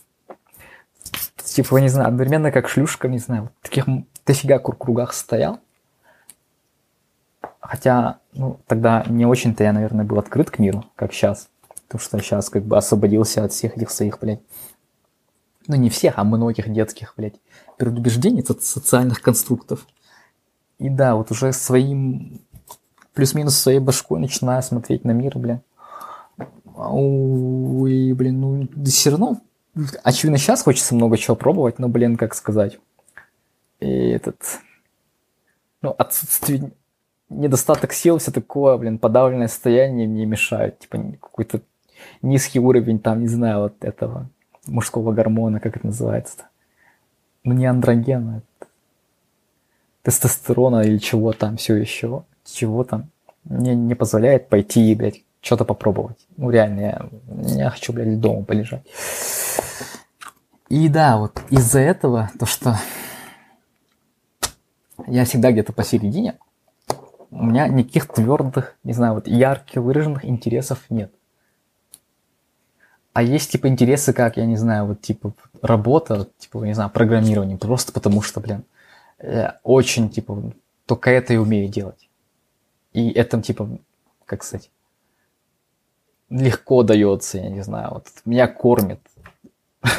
типа, 1.36 1.76
не 1.78 1.88
знаю, 1.88 2.08
одновременно 2.08 2.50
как 2.50 2.68
шлюшка, 2.68 3.08
не 3.08 3.18
знаю, 3.18 3.50
в 3.60 3.68
таких 3.68 3.86
дофига 4.26 4.58
кругах 4.58 5.12
стоял. 5.12 5.60
Хотя, 7.60 8.18
ну, 8.32 8.58
тогда 8.66 9.04
не 9.08 9.24
очень-то 9.24 9.62
я, 9.62 9.72
наверное, 9.72 10.04
был 10.04 10.18
открыт 10.18 10.50
к 10.50 10.58
миру, 10.58 10.84
как 10.96 11.12
сейчас. 11.12 11.48
Потому 11.92 12.08
что 12.08 12.18
сейчас 12.20 12.48
как 12.48 12.64
бы 12.64 12.78
освободился 12.78 13.44
от 13.44 13.52
всех 13.52 13.76
этих 13.76 13.90
своих, 13.90 14.18
блядь, 14.18 14.40
ну 15.66 15.76
не 15.76 15.90
всех, 15.90 16.14
а 16.16 16.24
многих 16.24 16.72
детских, 16.72 17.12
блядь, 17.18 17.34
предубеждений, 17.76 18.42
социальных 18.42 19.20
конструктов. 19.20 19.86
И 20.78 20.88
да, 20.88 21.16
вот 21.16 21.30
уже 21.30 21.52
своим, 21.52 22.40
плюс-минус 23.12 23.56
своей 23.56 23.78
башкой 23.78 24.20
начинаю 24.20 24.62
смотреть 24.62 25.04
на 25.04 25.10
мир, 25.10 25.36
блин. 25.36 25.60
Ой, 26.74 28.14
блин, 28.14 28.40
ну 28.40 28.68
все 28.86 29.10
равно, 29.10 29.42
очевидно, 30.02 30.38
сейчас 30.38 30.62
хочется 30.62 30.94
много 30.94 31.18
чего 31.18 31.36
пробовать, 31.36 31.78
но, 31.78 31.90
блин, 31.90 32.16
как 32.16 32.34
сказать, 32.34 32.78
и 33.80 33.86
этот, 33.86 34.38
ну, 35.82 35.94
отсутствие, 35.98 36.72
недостаток 37.28 37.92
сил, 37.92 38.16
все 38.16 38.30
такое, 38.30 38.78
блин, 38.78 38.98
подавленное 38.98 39.48
состояние 39.48 40.08
мне 40.08 40.24
мешает, 40.24 40.78
типа, 40.78 41.18
какой-то 41.20 41.60
низкий 42.22 42.60
уровень, 42.60 42.98
там, 42.98 43.20
не 43.20 43.28
знаю, 43.28 43.60
вот 43.60 43.84
этого 43.84 44.28
мужского 44.66 45.12
гормона, 45.12 45.60
как 45.60 45.76
это 45.76 45.86
называется-то. 45.86 46.44
Ну, 47.44 47.54
не 47.54 47.66
андрогена, 47.66 48.42
тестостерона 50.02 50.82
или 50.82 50.98
чего 50.98 51.32
там 51.32 51.56
все 51.56 51.76
еще, 51.76 52.24
чего 52.44 52.84
там, 52.84 53.10
мне 53.44 53.74
не 53.74 53.94
позволяет 53.94 54.48
пойти, 54.48 54.94
блядь, 54.94 55.22
что-то 55.40 55.64
попробовать. 55.64 56.18
Ну, 56.36 56.50
реально, 56.50 56.80
я, 56.80 57.08
я 57.64 57.70
хочу, 57.70 57.92
блядь, 57.92 58.20
дома 58.20 58.44
полежать. 58.44 58.82
И 60.68 60.88
да, 60.88 61.18
вот 61.18 61.42
из-за 61.50 61.80
этого, 61.80 62.30
то, 62.38 62.46
что 62.46 62.76
я 65.06 65.24
всегда 65.24 65.52
где-то 65.52 65.72
посередине, 65.72 66.36
у 67.30 67.44
меня 67.44 67.66
никаких 67.66 68.06
твердых, 68.08 68.76
не 68.84 68.92
знаю, 68.92 69.14
вот 69.14 69.26
ярких 69.26 69.82
выраженных 69.82 70.24
интересов 70.24 70.84
нет. 70.90 71.12
А 73.12 73.22
есть, 73.22 73.50
типа, 73.50 73.68
интересы, 73.68 74.12
как, 74.12 74.38
я 74.38 74.46
не 74.46 74.56
знаю, 74.56 74.86
вот, 74.86 75.02
типа, 75.02 75.34
работа, 75.60 76.28
типа, 76.38 76.64
не 76.64 76.72
знаю, 76.74 76.90
программирование, 76.90 77.58
просто 77.58 77.92
потому 77.92 78.22
что, 78.22 78.40
блин, 78.40 78.64
очень, 79.62 80.08
типа, 80.08 80.52
только 80.86 81.10
это 81.10 81.34
и 81.34 81.36
умею 81.36 81.68
делать. 81.68 82.08
И 82.92 83.10
это, 83.10 83.40
типа, 83.42 83.68
как 84.24 84.42
сказать, 84.42 84.70
легко 86.30 86.82
дается, 86.82 87.38
я 87.38 87.50
не 87.50 87.62
знаю, 87.62 87.90
вот 87.94 88.06
меня 88.24 88.48
кормит. 88.48 89.00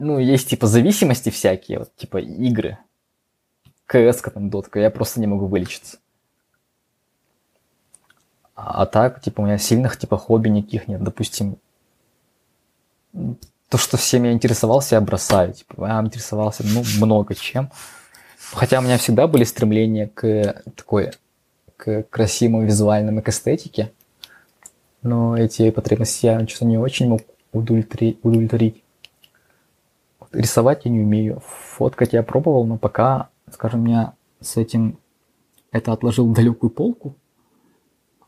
Ну, 0.00 0.20
есть, 0.20 0.48
типа, 0.48 0.68
зависимости 0.68 1.28
всякие, 1.28 1.80
вот, 1.80 1.94
типа, 1.96 2.18
игры. 2.18 2.78
КС, 3.86 4.22
там, 4.22 4.48
дотка, 4.48 4.78
я 4.78 4.90
просто 4.90 5.18
не 5.18 5.26
могу 5.26 5.46
вылечиться. 5.46 5.98
А 8.60 8.86
так, 8.86 9.20
типа, 9.20 9.40
у 9.40 9.44
меня 9.44 9.56
сильных, 9.56 9.96
типа, 9.96 10.18
хобби 10.18 10.48
никаких 10.48 10.88
нет. 10.88 11.00
Допустим, 11.00 11.58
то, 13.68 13.78
что 13.78 13.96
всем 13.96 14.24
я 14.24 14.32
интересовался, 14.32 14.96
я 14.96 15.00
бросаю. 15.00 15.52
Типа, 15.52 15.86
я 15.86 16.00
интересовался, 16.00 16.64
ну, 16.66 16.82
много 16.98 17.36
чем. 17.36 17.70
Хотя 18.52 18.80
у 18.80 18.82
меня 18.82 18.98
всегда 18.98 19.28
были 19.28 19.44
стремления 19.44 20.08
к 20.08 20.60
такой, 20.74 21.12
к 21.76 22.02
красивому 22.10 22.64
визуальному, 22.64 23.22
к 23.22 23.28
эстетике. 23.28 23.92
Но 25.02 25.36
эти 25.38 25.70
потребности 25.70 26.26
я 26.26 26.44
что-то 26.48 26.64
не 26.64 26.78
очень 26.78 27.08
мог 27.08 27.20
удовлетворить. 27.52 28.82
Рисовать 30.32 30.84
я 30.84 30.90
не 30.90 30.98
умею. 30.98 31.44
Фоткать 31.76 32.12
я 32.12 32.24
пробовал, 32.24 32.66
но 32.66 32.76
пока, 32.76 33.28
скажем, 33.52 33.86
я 33.86 34.14
с 34.40 34.56
этим 34.56 34.98
это 35.70 35.92
отложил 35.92 36.28
в 36.28 36.34
далекую 36.34 36.70
полку. 36.70 37.14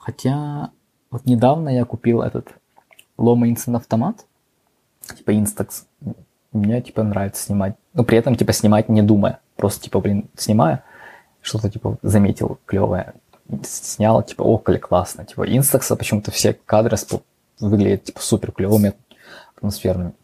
Хотя 0.01 0.71
вот 1.11 1.27
недавно 1.27 1.69
я 1.69 1.85
купил 1.85 2.23
этот 2.23 2.49
Loma 3.19 3.43
Instant 3.53 3.77
автомат, 3.77 4.25
типа 5.03 5.31
Instax. 5.33 5.85
Мне 6.53 6.81
типа 6.81 7.03
нравится 7.03 7.45
снимать. 7.45 7.77
Но 7.93 8.03
при 8.03 8.17
этом 8.19 8.35
типа 8.35 8.53
снимать 8.53 8.89
не 8.89 9.03
думая. 9.03 9.41
Просто 9.57 9.83
типа, 9.85 10.01
блин, 10.01 10.29
снимаю, 10.37 10.83
что-то 11.43 11.71
типа 11.71 11.99
заметил 12.01 12.59
клевое, 12.65 13.13
снял, 13.63 14.23
типа, 14.23 14.43
о, 14.43 14.57
как 14.57 14.89
классно. 14.89 15.27
Типа 15.27 15.47
Instax 15.47 15.95
почему-то 15.95 16.31
все 16.31 16.55
кадры 16.55 16.97
выглядят 17.61 18.05
типа 18.05 18.21
супер 18.21 18.53
клевыми, 18.53 18.95
атмосферными. 19.55 20.15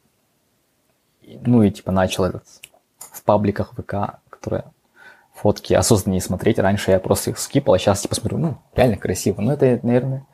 Ну 1.23 1.63
и 1.63 1.71
типа 1.71 1.93
начал 1.93 2.25
этот 2.25 2.45
в 2.99 3.23
пабликах 3.23 3.73
ВК, 3.75 4.21
которые 4.31 4.65
фотки 5.37 5.75
осознанно 5.75 6.15
не 6.15 6.21
смотреть. 6.21 6.59
Раньше 6.59 6.91
я 6.91 6.99
просто 6.99 7.31
их 7.31 7.39
скипал, 7.39 7.75
а 7.75 7.79
сейчас 7.79 8.01
типа 8.01 8.15
смотрю, 8.15 8.39
ну, 8.39 8.59
реально 8.75 8.97
красиво. 8.97 9.41
Но 9.43 9.53
это, 9.53 9.79
наверное, 9.83 10.27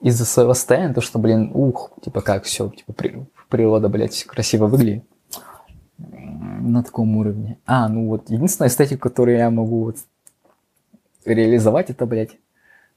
из-за 0.00 0.24
своего 0.24 0.54
состояния, 0.54 0.94
то, 0.94 1.00
что, 1.00 1.18
блин, 1.18 1.52
ух, 1.54 1.92
типа 2.02 2.22
как 2.22 2.44
все, 2.44 2.70
типа 2.70 2.92
при, 2.92 3.26
природа, 3.48 3.88
блядь, 3.88 4.24
красиво 4.24 4.66
выглядит 4.66 5.04
на 5.98 6.82
таком 6.82 7.16
уровне. 7.16 7.58
А, 7.66 7.88
ну 7.88 8.08
вот, 8.08 8.30
единственная 8.30 8.68
эстетика, 8.68 9.08
которую 9.08 9.36
я 9.36 9.50
могу 9.50 9.84
вот 9.84 9.96
реализовать, 11.24 11.90
это, 11.90 12.06
блядь, 12.06 12.36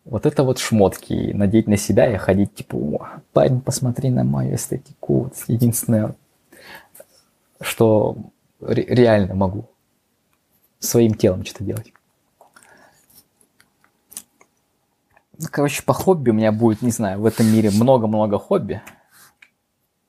вот 0.05 0.25
это 0.25 0.43
вот 0.43 0.59
шмотки, 0.59 1.31
надеть 1.33 1.67
на 1.67 1.77
себя 1.77 2.11
и 2.11 2.17
ходить, 2.17 2.55
типа, 2.55 2.75
о, 2.75 3.07
парень, 3.33 3.59
посмотри 3.59 4.09
на 4.09 4.23
мою 4.23 4.55
эстетику. 4.55 5.23
Вот 5.23 5.33
единственное, 5.47 6.15
что 7.59 8.17
ре- 8.61 8.85
реально 8.87 9.35
могу 9.35 9.65
своим 10.79 11.13
телом 11.13 11.45
что-то 11.45 11.63
делать. 11.63 11.93
Ну, 15.37 15.47
короче, 15.51 15.83
по 15.83 15.93
хобби 15.93 16.29
у 16.29 16.33
меня 16.33 16.51
будет, 16.51 16.81
не 16.81 16.91
знаю, 16.91 17.19
в 17.19 17.25
этом 17.25 17.47
мире 17.47 17.69
много-много 17.69 18.39
хобби, 18.39 18.81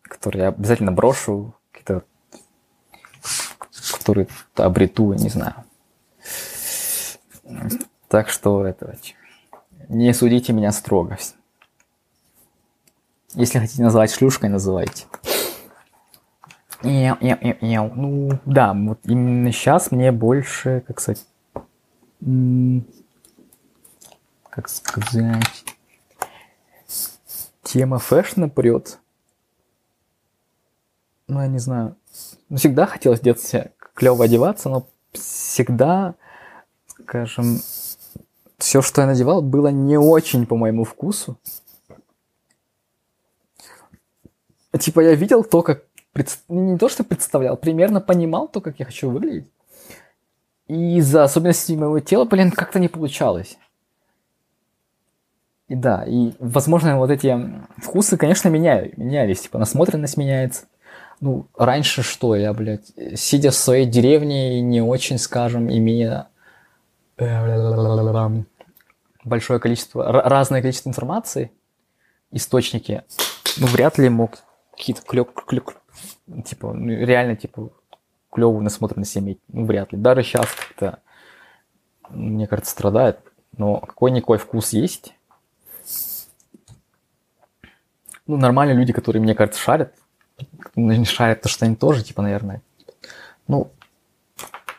которые 0.02 0.42
я 0.42 0.48
обязательно 0.48 0.92
брошу, 0.92 1.54
какие-то, 1.72 2.04
которые 3.98 4.28
обрету, 4.54 5.12
не 5.14 5.28
знаю. 5.28 5.64
Так 8.08 8.28
что 8.28 8.64
это 8.64 8.96
не 9.88 10.12
судите 10.14 10.52
меня 10.52 10.72
строго. 10.72 11.18
Если 13.34 13.58
хотите 13.58 13.82
называть 13.82 14.12
шлюшкой, 14.12 14.48
называйте. 14.48 15.06
Ну, 16.86 18.30
да, 18.44 18.72
вот 18.74 19.00
именно 19.04 19.52
сейчас 19.52 19.90
мне 19.90 20.12
больше, 20.12 20.84
как 20.86 21.00
сказать, 21.00 21.26
как 24.50 24.68
сказать, 24.68 25.64
тема 27.62 27.98
фэшна 27.98 28.48
прет. 28.48 28.98
Ну, 31.28 31.40
я 31.40 31.48
не 31.48 31.58
знаю. 31.58 31.96
Ну, 32.48 32.56
всегда 32.56 32.86
хотелось 32.86 33.20
в 33.20 33.24
детстве 33.24 33.72
клево 33.94 34.24
одеваться, 34.24 34.68
но 34.68 34.86
всегда, 35.12 36.14
скажем, 36.86 37.60
все, 38.58 38.82
что 38.82 39.00
я 39.00 39.06
надевал, 39.06 39.42
было 39.42 39.68
не 39.68 39.98
очень 39.98 40.46
по 40.46 40.56
моему 40.56 40.84
вкусу. 40.84 41.38
Типа 44.78 45.00
я 45.00 45.14
видел 45.14 45.42
то, 45.42 45.62
как 45.62 45.85
не 46.48 46.78
то, 46.78 46.88
что 46.88 47.04
представлял, 47.04 47.56
примерно 47.56 48.00
понимал 48.00 48.48
то, 48.48 48.60
как 48.60 48.78
я 48.78 48.86
хочу 48.86 49.10
выглядеть. 49.10 49.48
И 50.68 50.96
из-за 50.98 51.24
особенностей 51.24 51.76
моего 51.76 52.00
тела, 52.00 52.24
блин, 52.24 52.50
как-то 52.50 52.78
не 52.78 52.88
получалось. 52.88 53.56
И 55.68 55.74
да, 55.74 56.04
и, 56.04 56.32
возможно, 56.38 56.96
вот 56.98 57.10
эти 57.10 57.36
вкусы, 57.78 58.16
конечно, 58.16 58.48
меняют, 58.48 58.96
менялись. 58.96 59.42
Типа, 59.42 59.58
насмотренность 59.58 60.16
меняется. 60.16 60.66
Ну, 61.20 61.46
раньше 61.56 62.02
что, 62.02 62.36
я, 62.36 62.52
блядь, 62.52 62.92
сидя 63.14 63.50
в 63.50 63.54
своей 63.54 63.86
деревне 63.86 64.58
и 64.58 64.60
не 64.60 64.80
очень, 64.80 65.18
скажем, 65.18 65.70
имея 65.70 66.28
большое 69.24 69.58
количество, 69.58 70.04
разное 70.04 70.60
количество 70.60 70.88
информации, 70.90 71.50
источники, 72.30 73.02
ну, 73.56 73.66
вряд 73.66 73.98
ли 73.98 74.08
мог 74.08 74.38
какие-то 74.76 75.02
клёк, 75.02 75.46
клёк, 75.46 75.76
типа, 76.44 76.72
ну, 76.72 76.88
реально, 76.88 77.36
типа, 77.36 77.70
клевую 78.32 78.62
насмотренность 78.62 79.16
иметь, 79.16 79.40
ну, 79.48 79.64
вряд 79.64 79.92
ли. 79.92 79.98
Даже 79.98 80.22
сейчас 80.22 80.46
как-то, 80.52 81.00
мне 82.10 82.46
кажется, 82.46 82.72
страдает, 82.72 83.20
но 83.56 83.80
какой-никакой 83.80 84.38
вкус 84.38 84.72
есть. 84.72 85.14
Ну, 88.26 88.36
нормальные 88.36 88.76
люди, 88.76 88.92
которые, 88.92 89.22
мне 89.22 89.34
кажется, 89.34 89.60
шарят, 89.60 89.94
ну, 90.74 90.92
не 90.92 91.04
шарят, 91.04 91.42
то 91.42 91.48
что 91.48 91.64
они 91.64 91.76
тоже, 91.76 92.02
типа, 92.02 92.22
наверное, 92.22 92.60
ну, 93.46 93.70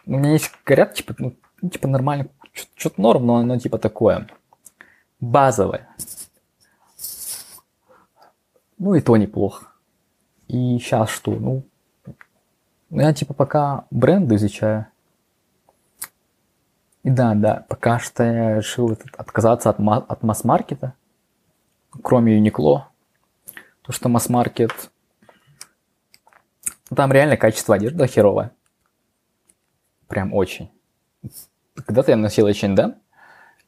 у 0.06 0.12
меня 0.12 0.32
есть, 0.32 0.52
говорят, 0.66 0.94
типа, 0.94 1.16
ну, 1.18 1.34
типа, 1.70 1.88
нормально, 1.88 2.28
что-то 2.76 3.02
норм, 3.02 3.26
но 3.26 3.38
оно, 3.38 3.58
типа, 3.58 3.78
такое, 3.78 4.28
базовое. 5.20 5.88
Ну, 8.78 8.94
и 8.94 9.02
то 9.02 9.18
неплохо. 9.18 9.72
И 10.48 10.78
сейчас 10.80 11.10
что? 11.10 11.32
Ну, 11.32 11.64
я 12.90 13.14
типа 13.14 13.34
пока 13.34 13.86
бренды 13.92 14.36
изучаю. 14.36 14.88
И 17.04 17.10
да, 17.10 17.36
да, 17.36 17.66
пока 17.70 18.00
что 18.00 18.24
я 18.24 18.56
решил 18.58 18.98
отказаться 19.18 19.70
от, 19.70 19.80
от 19.80 20.24
масс-маркета, 20.24 20.94
кроме 22.02 22.38
Uniqlo. 22.40 22.84
То, 23.82 23.92
что 23.94 24.10
масс-маркет, 24.10 24.92
ну, 26.90 26.96
там 26.96 27.12
реально 27.12 27.38
качество 27.38 27.76
одежды 27.76 28.08
херовое. 28.08 28.52
Прям 30.08 30.34
очень. 30.34 30.70
Когда-то 31.76 32.12
я 32.12 32.18
носил 32.18 32.48
H&M, 32.48 32.96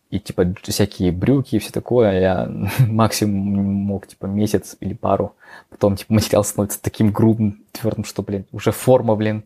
и 0.10 0.20
типа 0.20 0.54
всякие 0.64 1.12
брюки 1.12 1.56
и 1.56 1.60
все 1.60 1.72
такое, 1.72 2.20
я 2.20 2.52
максимум 2.80 3.66
мог 3.66 4.08
типа 4.08 4.26
месяц 4.26 4.76
или 4.80 4.94
пару. 4.94 5.36
Потом 5.70 5.96
типа 5.96 6.14
материал 6.14 6.44
становится 6.44 6.82
таким 6.82 7.12
грубым, 7.12 7.64
твердым, 7.72 8.04
что, 8.06 8.24
блин, 8.24 8.46
уже 8.52 8.72
форма, 8.72 9.16
блин, 9.16 9.44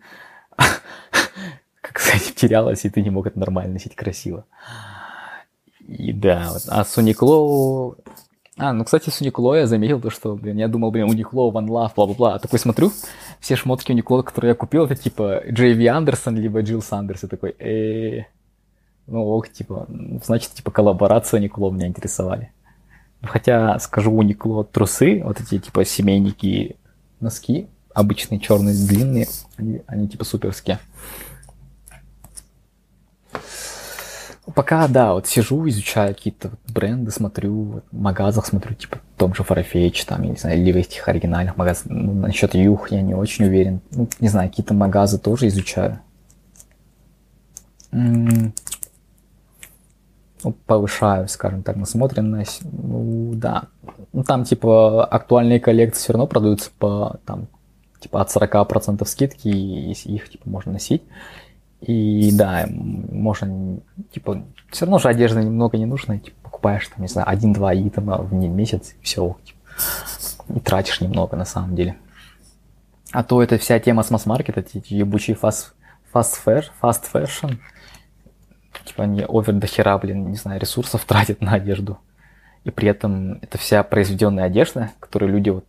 как 1.82 1.99
сказать, 1.99 2.36
терялась, 2.36 2.86
и 2.86 2.89
ты 2.89 3.01
не 3.01 3.09
мог 3.09 3.28
это 3.28 3.38
нормально 3.39 3.74
носить 3.74 3.95
красиво. 3.95 4.45
И 5.86 6.14
да, 6.14 6.49
вот. 6.51 6.64
а 6.68 6.86
с 6.86 6.97
Uniqlo... 6.97 7.97
А, 8.55 8.72
ну, 8.72 8.86
кстати, 8.86 9.09
с 9.09 9.20
Uniqlo 9.20 9.57
я 9.57 9.68
заметил 9.68 9.99
то, 9.99 10.11
что, 10.11 10.36
блин, 10.36 10.57
я 10.57 10.68
думал, 10.68 10.91
блин, 10.91 11.09
Uniqlo, 11.09 11.51
One 11.51 11.68
Love, 11.68 11.91
бла-бла-бла. 11.95 12.36
А 12.36 12.39
такой 12.39 12.59
смотрю, 12.59 12.91
все 13.39 13.55
шмотки 13.55 13.91
Uniqlo, 13.91 14.24
которые 14.24 14.49
я 14.49 14.55
купил, 14.55 14.86
это 14.86 14.95
типа 14.95 15.41
Джейви 15.49 15.88
Андерсон, 15.88 16.38
либо 16.38 16.61
Джилл 16.61 16.82
Сандерс. 16.82 17.24
Я 17.24 17.30
такой, 17.30 17.49
э 17.59 18.26
ну, 19.08 19.24
ок, 19.26 19.49
типа, 19.49 19.88
значит, 20.24 20.51
типа, 20.51 20.72
коллаборация 20.72 21.41
Uniqlo 21.41 21.72
меня 21.72 21.88
интересовали. 21.88 22.51
Хотя, 23.22 23.80
скажу, 23.80 24.12
Uniqlo 24.12 24.68
трусы, 24.70 25.22
вот 25.24 25.39
эти, 25.39 25.60
типа, 25.60 25.86
семейники 25.86 26.78
носки, 27.20 27.68
обычные 27.93 28.39
черные, 28.39 28.76
длинные, 28.76 29.28
они, 29.58 29.82
они 29.88 30.08
типа, 30.08 30.26
суперские. 30.26 30.80
Пока, 34.56 34.89
да, 34.89 35.14
вот 35.14 35.26
сижу, 35.26 35.68
изучаю 35.70 36.14
какие-то 36.14 36.51
бренды, 36.68 37.12
смотрю, 37.12 37.82
в 37.91 37.97
магазах 37.97 38.45
смотрю, 38.45 38.76
типа, 38.76 38.97
в 39.16 39.20
том 39.20 39.34
же 39.34 39.43
Farfetch, 39.43 40.06
там, 40.06 40.22
я 40.24 40.30
не 40.32 40.36
знаю, 40.36 40.60
или 40.60 40.74
в 40.74 40.76
этих 40.76 41.08
оригинальных 41.08 41.56
магазах. 41.56 41.86
Ну, 41.86 42.14
насчет 42.14 42.54
Юх 42.54 42.91
я 42.91 43.01
не 43.01 43.14
очень 43.14 43.45
уверен. 43.45 43.80
Ну, 43.91 44.10
не 44.20 44.28
знаю, 44.28 44.49
какие-то 44.49 44.74
магазы 44.74 45.18
тоже 45.18 45.47
изучаю. 45.47 45.99
Ну, 50.44 50.52
повышаю, 50.52 51.28
скажем 51.28 51.64
так, 51.64 51.76
насмотренность. 51.76 52.62
Ну, 52.64 53.34
да. 53.36 53.64
Ну, 54.12 54.24
там, 54.24 54.44
типа, 54.44 55.06
актуальные 55.06 55.60
коллекции 55.60 56.02
все 56.02 56.14
равно 56.14 56.28
продаются 56.28 56.72
по, 56.78 57.18
там, 57.26 57.48
типа, 58.00 58.22
от 58.22 58.30
40% 58.30 59.06
скидки, 59.06 59.48
и 59.48 59.91
их, 59.91 60.30
типа, 60.30 60.50
можно 60.50 60.74
носить. 60.74 61.04
И 61.82 62.32
да, 62.34 62.66
можно, 62.70 63.80
типа, 64.12 64.46
все 64.72 64.86
равно 64.86 65.00
же 65.00 65.10
одежды 65.10 65.44
немного 65.44 65.78
не 65.78 65.86
нужно, 65.86 66.18
типа, 66.18 66.38
покупаешь, 66.44 66.88
там, 66.88 67.02
не 67.02 67.08
знаю, 67.08 67.28
один-два 67.30 67.76
итема 67.76 68.18
в 68.18 68.34
месяц, 68.34 68.96
и 69.02 69.04
все, 69.04 69.36
типа, 69.44 69.60
и 70.56 70.60
тратишь 70.60 71.02
немного 71.02 71.36
на 71.36 71.46
самом 71.46 71.76
деле. 71.76 71.98
А 73.12 73.24
то 73.24 73.44
эта 73.44 73.58
вся 73.58 73.80
тема 73.80 74.04
с 74.04 74.10
масс-маркета, 74.12 74.62
эти 74.62 74.94
ебучие 74.94 75.36
фаст, 75.36 75.74
fast, 76.14 76.38
fast, 76.46 76.72
fast 76.82 77.04
fashion, 77.14 77.58
типа 78.86 79.04
они 79.04 79.24
овер 79.28 79.54
до 79.54 79.68
хера, 79.68 79.98
блин, 79.98 80.30
не 80.30 80.38
знаю, 80.38 80.60
ресурсов 80.60 81.06
тратят 81.08 81.42
на 81.42 81.54
одежду. 81.54 82.00
И 82.64 82.72
при 82.72 82.88
этом 82.88 83.40
это 83.42 83.58
вся 83.58 83.84
произведенная 83.84 84.46
одежда, 84.46 84.92
которую 85.00 85.34
люди 85.34 85.50
вот 85.50 85.66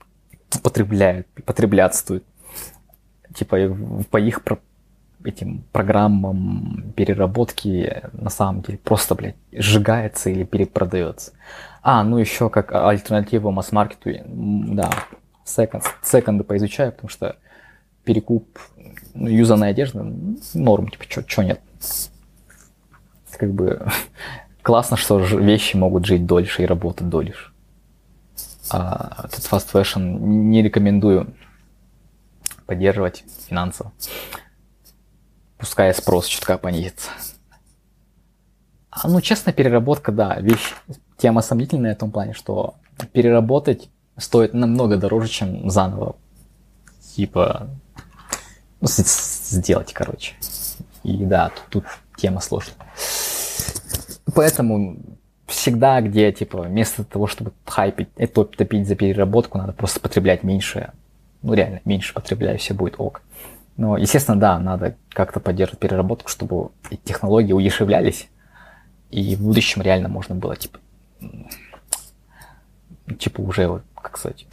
потребляют, 0.62 1.26
потреблятствуют. 1.44 2.24
Типа 3.34 3.56
по 4.10 4.18
их 4.18 4.40
этим 5.24 5.64
программам 5.72 6.92
переработки 6.94 8.02
на 8.12 8.30
самом 8.30 8.62
деле 8.62 8.78
просто, 8.78 9.14
блядь, 9.14 9.36
сжигается 9.52 10.30
или 10.30 10.44
перепродается. 10.44 11.32
А, 11.82 12.04
ну 12.04 12.18
еще 12.18 12.50
как 12.50 12.72
альтернатива 12.72 13.50
масс-маркету, 13.50 14.10
да, 14.24 14.90
секонд, 15.44 15.84
секонды 16.02 16.44
поизучаю, 16.44 16.92
потому 16.92 17.08
что 17.08 17.36
перекуп 18.04 18.58
ну, 19.14 19.28
юзанной 19.28 19.70
одежды 19.70 20.02
норм, 20.54 20.88
типа, 20.88 21.04
что 21.26 21.42
нет. 21.42 21.60
Как 23.38 23.52
бы 23.52 23.86
классно, 24.62 24.96
что 24.96 25.18
вещи 25.18 25.76
могут 25.76 26.06
жить 26.06 26.26
дольше 26.26 26.62
и 26.62 26.66
работать 26.66 27.08
дольше. 27.08 27.52
А 28.70 29.24
этот 29.24 29.44
fast 29.44 29.72
fashion 29.72 30.18
не 30.18 30.62
рекомендую 30.62 31.34
поддерживать 32.66 33.24
финансово 33.48 33.92
пускай 35.64 35.94
спрос 35.94 36.26
чутка 36.26 36.58
понизится. 36.58 37.08
А, 38.90 39.08
ну, 39.08 39.22
честно, 39.22 39.50
переработка, 39.50 40.12
да, 40.12 40.36
вещь, 40.38 40.74
тема 41.16 41.40
сомнительная 41.40 41.94
в 41.94 41.98
том 41.98 42.10
плане, 42.10 42.34
что 42.34 42.74
переработать 43.12 43.88
стоит 44.18 44.52
намного 44.52 44.98
дороже, 44.98 45.28
чем 45.28 45.70
заново, 45.70 46.16
типа, 47.16 47.70
ну, 48.82 48.86
сделать, 48.86 49.94
короче. 49.94 50.34
И 51.02 51.24
да, 51.24 51.48
тут, 51.48 51.84
тут 51.84 51.84
тема 52.18 52.40
сложная. 52.40 52.76
Поэтому 54.32 54.96
всегда, 55.46 56.00
где, 56.00 56.32
типа, 56.32 56.62
вместо 56.62 57.04
того, 57.04 57.26
чтобы 57.26 57.52
хайпить, 57.66 58.08
это 58.16 58.44
топить 58.44 58.88
за 58.88 58.96
переработку, 58.96 59.58
надо 59.58 59.72
просто 59.72 60.00
потреблять 60.00 60.42
меньше. 60.42 60.92
Ну, 61.42 61.52
реально, 61.52 61.80
меньше 61.84 62.14
потребляю, 62.14 62.58
все 62.58 62.72
будет 62.72 62.94
ок. 62.98 63.22
Но, 63.76 63.96
естественно, 63.98 64.38
да, 64.38 64.58
надо 64.58 64.96
как-то 65.10 65.40
поддерживать 65.40 65.80
переработку, 65.80 66.28
чтобы 66.28 66.70
технологии 67.04 67.52
удешевлялись, 67.52 68.28
и 69.10 69.36
в 69.36 69.42
будущем 69.42 69.82
реально 69.82 70.08
можно 70.08 70.34
было, 70.34 70.56
типа, 70.56 70.78
типа 73.18 73.40
уже, 73.40 73.68
вот, 73.68 73.82
как 73.94 74.16
сказать, 74.16 74.46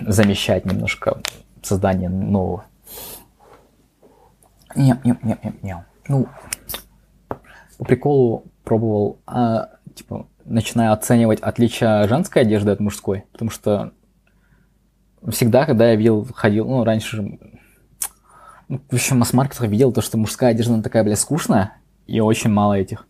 замещать 0.00 0.64
немножко 0.64 1.20
создание 1.62 2.08
нового. 2.08 2.64
Не, 4.74 4.98
не, 5.04 5.16
не, 5.22 5.38
не, 5.42 5.54
не. 5.62 5.84
Ну, 6.08 6.28
по 7.78 7.84
приколу 7.84 8.44
пробовал, 8.66 9.20
а, 9.26 9.70
типа, 9.94 10.26
начиная 10.44 10.92
оценивать 10.92 11.40
отличия 11.40 12.06
женской 12.08 12.42
одежды 12.42 12.72
от 12.72 12.80
мужской, 12.80 13.24
потому 13.30 13.50
что 13.50 13.92
всегда, 15.30 15.64
когда 15.64 15.90
я 15.90 15.94
видел, 15.94 16.26
ходил, 16.34 16.66
ну, 16.66 16.82
раньше 16.82 17.38
ну, 18.68 18.80
в 18.90 18.94
общем, 18.94 19.18
масс-маркетах 19.18 19.68
видел 19.68 19.92
то, 19.92 20.00
что 20.00 20.18
мужская 20.18 20.50
одежда 20.50 20.74
она 20.74 20.82
такая, 20.82 21.04
бля, 21.04 21.14
скучная, 21.14 21.74
и 22.08 22.18
очень 22.18 22.50
мало 22.50 22.74
этих 22.74 23.06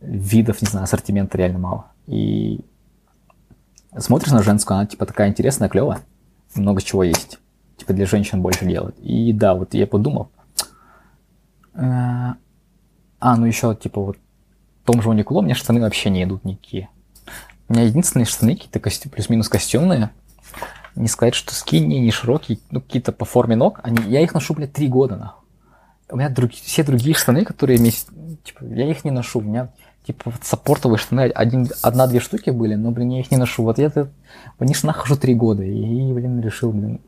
видов, 0.00 0.60
не 0.60 0.66
знаю, 0.66 0.84
ассортимента 0.84 1.38
реально 1.38 1.60
мало. 1.60 1.86
И 2.08 2.64
смотришь 3.96 4.32
на 4.32 4.42
женскую, 4.42 4.78
она 4.78 4.86
типа 4.86 5.06
такая 5.06 5.28
интересная, 5.28 5.68
клевая, 5.68 6.00
много 6.56 6.82
чего 6.82 7.04
есть. 7.04 7.38
Типа 7.76 7.92
для 7.92 8.06
женщин 8.06 8.42
больше 8.42 8.66
делают. 8.66 8.98
И 8.98 9.32
да, 9.32 9.54
вот 9.54 9.74
я 9.74 9.86
подумал. 9.86 10.30
Э, 11.74 12.34
а, 13.20 13.36
ну 13.36 13.46
еще 13.46 13.76
типа 13.76 14.00
вот 14.00 14.18
том 14.84 15.02
же 15.02 15.08
Уникло 15.08 15.40
мне 15.40 15.54
штаны 15.54 15.80
вообще 15.80 16.10
не 16.10 16.24
идут 16.24 16.44
никакие. 16.44 16.88
У 17.68 17.74
меня 17.74 17.84
единственные 17.84 18.26
штаны 18.26 18.54
какие-то 18.54 18.80
костю, 18.80 19.08
плюс-минус 19.08 19.48
костюмные, 19.48 20.10
не 20.94 21.08
сказать, 21.08 21.34
что 21.34 21.54
скини, 21.54 21.98
не 21.98 22.10
широкие, 22.10 22.58
ну, 22.70 22.80
какие-то 22.80 23.12
по 23.12 23.24
форме 23.24 23.56
ног, 23.56 23.80
они, 23.82 23.98
я 24.10 24.20
их 24.20 24.34
ношу, 24.34 24.54
блядь, 24.54 24.72
три 24.72 24.88
года, 24.88 25.16
нахуй. 25.16 25.42
У 26.10 26.16
меня 26.16 26.28
друг, 26.28 26.52
все 26.52 26.82
другие 26.82 27.14
штаны, 27.14 27.44
которые 27.44 27.78
месяц, 27.78 28.06
типа, 28.44 28.64
я 28.64 28.90
их 28.90 29.04
не 29.04 29.10
ношу, 29.10 29.38
у 29.38 29.42
меня, 29.42 29.70
типа, 30.06 30.30
вот 30.30 30.44
саппортовые 30.44 30.98
штаны, 30.98 31.30
один, 31.34 31.68
одна-две 31.80 32.20
штуки 32.20 32.50
были, 32.50 32.74
но, 32.74 32.90
блин, 32.90 33.10
я 33.10 33.20
их 33.20 33.30
не 33.30 33.38
ношу. 33.38 33.62
Вот 33.62 33.78
я 33.78 33.88
в 33.88 34.64
них 34.64 34.76
штанах 34.76 34.98
хожу 34.98 35.16
три 35.16 35.34
года, 35.34 35.62
и, 35.62 36.12
блин, 36.12 36.40
решил, 36.40 36.72
блин, 36.72 37.00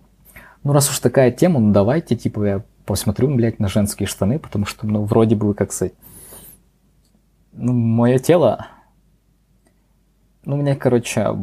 ну, 0.62 0.72
раз 0.72 0.88
уж 0.88 0.98
такая 1.00 1.30
тема, 1.30 1.60
ну, 1.60 1.72
давайте, 1.72 2.16
типа, 2.16 2.44
я 2.44 2.62
посмотрю, 2.86 3.34
блядь, 3.34 3.60
на 3.60 3.68
женские 3.68 4.06
штаны, 4.06 4.38
потому 4.38 4.64
что, 4.64 4.86
ну, 4.86 5.04
вроде 5.04 5.36
бы, 5.36 5.52
как 5.52 5.72
сказать, 5.72 5.92
ну, 7.54 7.72
мое 7.72 8.18
тело, 8.18 8.66
ну, 10.44 10.56
у 10.56 10.58
меня, 10.58 10.76
короче, 10.76 11.36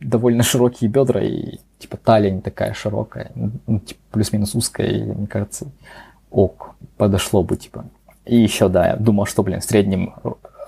довольно 0.00 0.42
широкие 0.42 0.90
бедра 0.90 1.22
и 1.22 1.58
типа 1.78 1.96
талия 1.96 2.30
не 2.30 2.40
такая 2.40 2.72
широкая, 2.74 3.32
ну, 3.34 3.80
типа, 3.80 4.00
плюс-минус 4.12 4.54
узкая, 4.54 5.14
мне 5.14 5.26
кажется, 5.26 5.70
ок, 6.30 6.74
подошло 6.96 7.42
бы, 7.42 7.56
типа. 7.56 7.86
И 8.24 8.36
еще, 8.36 8.68
да, 8.68 8.88
я 8.88 8.96
думал, 8.96 9.26
что, 9.26 9.42
блин, 9.42 9.60
в 9.60 9.64
среднем 9.64 10.14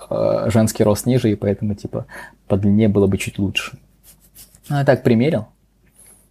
э, 0.09 0.49
женский 0.49 0.83
рост 0.83 1.05
ниже, 1.05 1.31
и 1.31 1.35
поэтому, 1.35 1.75
типа, 1.75 2.05
по 2.47 2.57
длине 2.57 2.89
было 2.89 3.07
бы 3.07 3.17
чуть 3.17 3.39
лучше. 3.39 3.77
Ну, 4.69 4.83
так 4.85 5.03
примерил. 5.03 5.47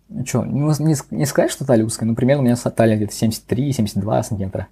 Ну, 0.09 0.27
что, 0.27 0.45
не, 0.45 0.95
не, 1.11 1.27
сказать, 1.27 1.51
что 1.51 1.65
талия 1.65 1.87
узкая, 1.87 2.09
но 2.09 2.15
примерно 2.15 2.43
у 2.43 2.47
меня 2.47 2.57
талия 2.57 2.97
где-то 2.97 3.13
73-72 3.13 4.23
сантиметра. 4.23 4.69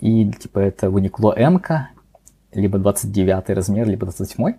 И, 0.00 0.30
типа, 0.32 0.58
это 0.58 0.88
Uniqlo 0.88 1.34
M, 1.36 1.60
либо 2.52 2.78
29 2.78 3.50
размер, 3.50 3.88
либо 3.88 4.06
27. 4.06 4.54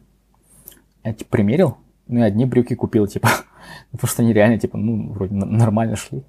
Я, 1.03 1.13
типа, 1.13 1.29
примерил, 1.29 1.77
ну 2.07 2.19
и 2.19 2.23
одни 2.23 2.45
брюки 2.45 2.75
купил, 2.75 3.07
типа, 3.07 3.29
Потому 3.91 4.09
что 4.09 4.21
они 4.21 4.33
реально, 4.33 4.59
типа, 4.59 4.77
ну, 4.77 5.11
вроде 5.11 5.33
нормально 5.33 5.95
шли. 5.95 6.23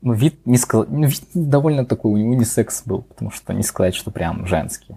Ну, 0.00 0.12
вид 0.12 0.46
не 0.46 0.56
сказать, 0.58 0.90
ну, 0.90 1.06
вид 1.06 1.22
довольно 1.34 1.84
такой, 1.84 2.12
у 2.12 2.16
него 2.16 2.34
не 2.34 2.44
секс 2.44 2.82
был, 2.84 3.02
потому 3.02 3.30
что 3.30 3.52
не 3.52 3.62
сказать, 3.62 3.94
что 3.94 4.10
прям 4.10 4.46
женский. 4.46 4.96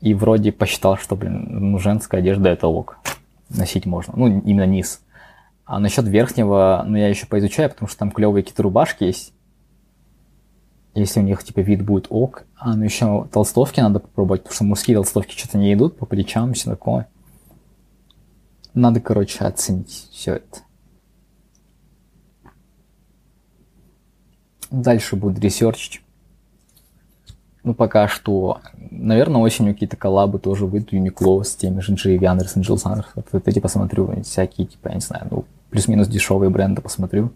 И 0.00 0.14
вроде 0.14 0.52
посчитал, 0.52 0.96
что, 0.96 1.16
блин, 1.16 1.46
ну, 1.48 1.78
женская 1.78 2.18
одежда 2.18 2.50
это 2.50 2.68
ок. 2.68 2.98
Носить 3.48 3.86
можно. 3.86 4.14
Ну, 4.16 4.40
именно 4.40 4.66
низ. 4.66 5.00
А 5.64 5.80
насчет 5.80 6.06
верхнего, 6.06 6.84
ну, 6.86 6.96
я 6.96 7.08
еще 7.08 7.26
поизучаю, 7.26 7.70
потому 7.70 7.88
что 7.88 7.98
там 7.98 8.10
клевые 8.10 8.42
какие-то 8.42 8.62
рубашки 8.62 9.04
есть. 9.04 9.32
Если 10.98 11.20
у 11.20 11.22
них, 11.22 11.42
типа, 11.44 11.60
вид 11.60 11.84
будет 11.84 12.06
ок. 12.10 12.44
А, 12.56 12.74
ну, 12.74 12.84
еще 12.84 13.28
толстовки 13.32 13.80
надо 13.80 14.00
попробовать, 14.00 14.42
потому 14.42 14.54
что 14.54 14.64
мужские 14.64 14.96
толстовки 14.96 15.36
что-то 15.36 15.58
не 15.58 15.72
идут 15.72 15.96
по 15.96 16.06
плечам, 16.06 16.54
все 16.54 16.70
такое. 16.70 17.08
Надо, 18.74 19.00
короче, 19.00 19.44
оценить 19.44 20.08
все 20.10 20.34
это. 20.34 20.58
Дальше 24.70 25.16
будет 25.16 25.38
ресерчить. 25.38 26.02
Ну, 27.62 27.74
пока 27.74 28.08
что, 28.08 28.60
наверное, 28.90 29.40
осенью 29.40 29.74
какие-то 29.74 29.96
коллабы 29.96 30.38
тоже 30.38 30.66
выйдут 30.66 30.92
Uniqlo 30.92 31.44
с 31.44 31.54
теми 31.54 31.80
же 31.80 31.94
Джей 31.94 32.18
Андерсон, 32.18 32.62
Джилл 32.62 32.78
Сандерс. 32.78 33.08
Вот 33.14 33.46
эти 33.46 33.60
посмотрю, 33.60 34.22
всякие, 34.22 34.66
типа, 34.66 34.88
я 34.88 34.94
не 34.94 35.00
знаю, 35.00 35.28
ну, 35.30 35.44
плюс-минус 35.70 36.08
дешевые 36.08 36.50
бренды 36.50 36.82
посмотрю. 36.82 37.30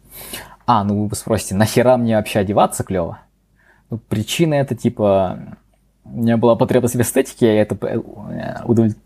А, 0.66 0.84
ну 0.84 1.06
вы 1.06 1.16
спросите, 1.16 1.54
нахера 1.54 1.96
мне 1.96 2.16
вообще 2.16 2.40
одеваться 2.40 2.82
клево? 2.84 3.20
Причина 4.08 4.54
это, 4.54 4.74
типа, 4.74 5.58
у 6.04 6.22
меня 6.22 6.36
была 6.36 6.56
потребность 6.56 6.94
в 6.94 7.00
эстетике, 7.00 7.54
я 7.54 7.62
это 7.62 7.76
э, 7.86 7.98
удовлет... 8.64 8.96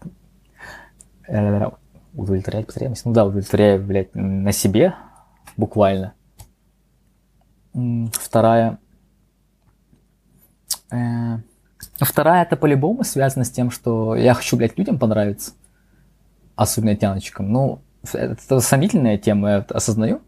Э, 1.29 1.71
удовлетворять 2.15 2.67
потребность. 2.67 3.05
Ну 3.05 3.13
да, 3.13 3.25
удовлетворяю, 3.25 3.83
блядь, 3.85 4.15
на 4.15 4.53
себе, 4.53 4.95
буквально. 5.57 6.15
Вторая 8.13 8.79
Э, 10.91 11.39
вторая 12.01 12.43
это 12.43 12.57
по-любому 12.57 13.05
связано 13.05 13.45
с 13.45 13.51
тем, 13.51 13.71
что 13.71 14.15
я 14.15 14.35
хочу, 14.35 14.57
блядь, 14.57 14.79
людям 14.79 14.99
понравиться. 14.99 15.53
Особенно 16.55 16.97
тяночкам. 16.97 17.53
Ну, 17.53 17.81
это 18.13 18.61
сомнительная 18.61 19.19
тема, 19.19 19.51
я 19.51 19.59
это 19.59 19.75
осознаю. 19.75 20.23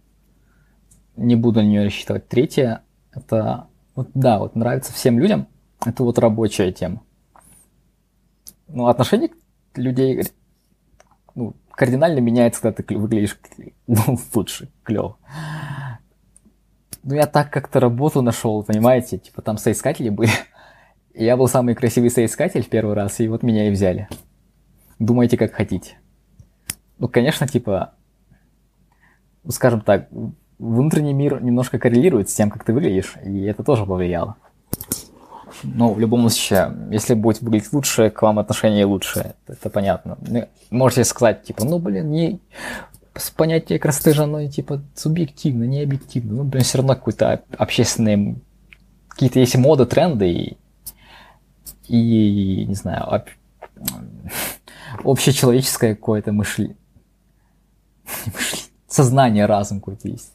Не 1.17 1.37
буду 1.37 1.61
на 1.61 1.67
нее 1.67 1.85
рассчитывать. 1.85 2.29
Третья, 2.29 2.83
это, 3.13 3.67
вот, 3.99 4.11
да, 4.15 4.39
вот 4.39 4.55
нравится 4.55 4.93
всем 4.93 5.19
людям. 5.19 5.49
Это 5.85 6.05
вот 6.05 6.21
рабочая 6.21 6.71
тема. 6.71 7.03
Ну, 8.69 8.87
отношение 8.87 9.31
людей 9.75 10.23
ну, 11.35 11.57
кардинально 11.73 12.21
меняется, 12.21 12.63
когда 12.63 12.81
ты 12.81 12.97
выглядишь 12.97 13.37
ну, 13.89 14.17
лучше, 14.35 14.71
клево. 14.85 15.19
Ну, 17.03 17.17
я 17.17 17.27
так 17.27 17.53
как-то 17.53 17.81
работу 17.81 18.23
нашел, 18.23 18.63
понимаете? 18.63 19.19
Типа 19.19 19.43
там 19.43 19.59
соискатели 19.59 20.11
были. 20.11 20.31
Я 21.13 21.37
был 21.37 21.49
самый 21.49 21.75
красивый 21.75 22.11
соискатель 22.11 22.63
в 22.63 22.69
первый 22.69 22.95
раз, 22.95 23.19
и 23.19 23.27
вот 23.27 23.43
меня 23.43 23.67
и 23.67 23.73
взяли. 23.73 24.09
Думайте, 25.01 25.37
как 25.37 25.55
хотите. 25.55 25.99
Ну, 26.99 27.09
конечно, 27.09 27.49
типа, 27.49 27.95
ну, 29.43 29.51
скажем 29.51 29.81
так, 29.81 30.09
внутренний 30.59 31.15
мир 31.15 31.43
немножко 31.43 31.79
коррелирует 31.79 32.29
с 32.31 32.35
тем, 32.35 32.51
как 32.51 32.65
ты 32.65 32.73
выглядишь, 32.73 33.15
и 33.25 33.43
это 33.43 33.63
тоже 33.63 33.87
повлияло. 33.87 34.37
Но 35.63 35.93
в 35.93 35.99
любом 35.99 36.29
случае, 36.29 36.73
если 36.91 37.15
будет 37.15 37.41
выглядеть 37.41 37.73
лучше, 37.73 38.11
к 38.11 38.23
вам 38.23 38.39
отношение 38.39 38.85
лучше, 38.85 39.35
это 39.47 39.71
понятно. 39.71 40.19
Ну, 40.21 40.47
можете 40.71 41.05
сказать, 41.05 41.43
типа, 41.43 41.65
ну, 41.65 41.79
блин, 41.79 42.11
не 42.11 42.41
понятие 43.37 43.79
красоты 43.79 44.15
же, 44.15 44.23
оно 44.23 44.47
типа 44.47 44.81
субъективно, 44.95 45.65
не 45.65 45.83
объективно. 45.83 46.35
Ну, 46.35 46.45
блин, 46.45 46.63
все 46.63 46.79
равно 46.79 46.95
какой-то 46.95 47.43
общественные 47.57 48.37
какие-то 49.09 49.41
есть 49.41 49.57
моды, 49.57 49.87
тренды 49.87 50.31
и, 50.31 50.57
и 51.89 52.65
не 52.65 52.75
знаю, 52.75 53.13
об, 53.13 53.29
общечеловеческое 55.05 55.97
какое-то 55.97 56.33
мышление. 56.33 56.77
Сознание, 58.89 59.47
разум 59.47 59.81
какой-то 59.81 60.09
есть 60.09 60.33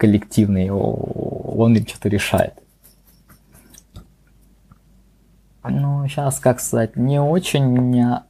коллективный, 0.00 0.70
он 0.70 1.76
им 1.76 1.86
что-то 1.86 2.08
решает. 2.08 2.54
Ну, 5.62 6.08
сейчас, 6.08 6.40
как 6.40 6.60
сказать, 6.60 6.96
не 6.96 7.20
очень 7.20 7.64
у 7.64 7.80
меня 7.82 8.24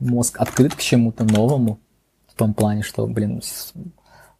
мозг 0.00 0.40
открыт 0.40 0.74
к 0.74 0.80
чему-то 0.80 1.22
новому 1.24 1.78
в 2.26 2.34
том 2.34 2.52
плане, 2.52 2.82
что, 2.82 3.06
блин, 3.06 3.40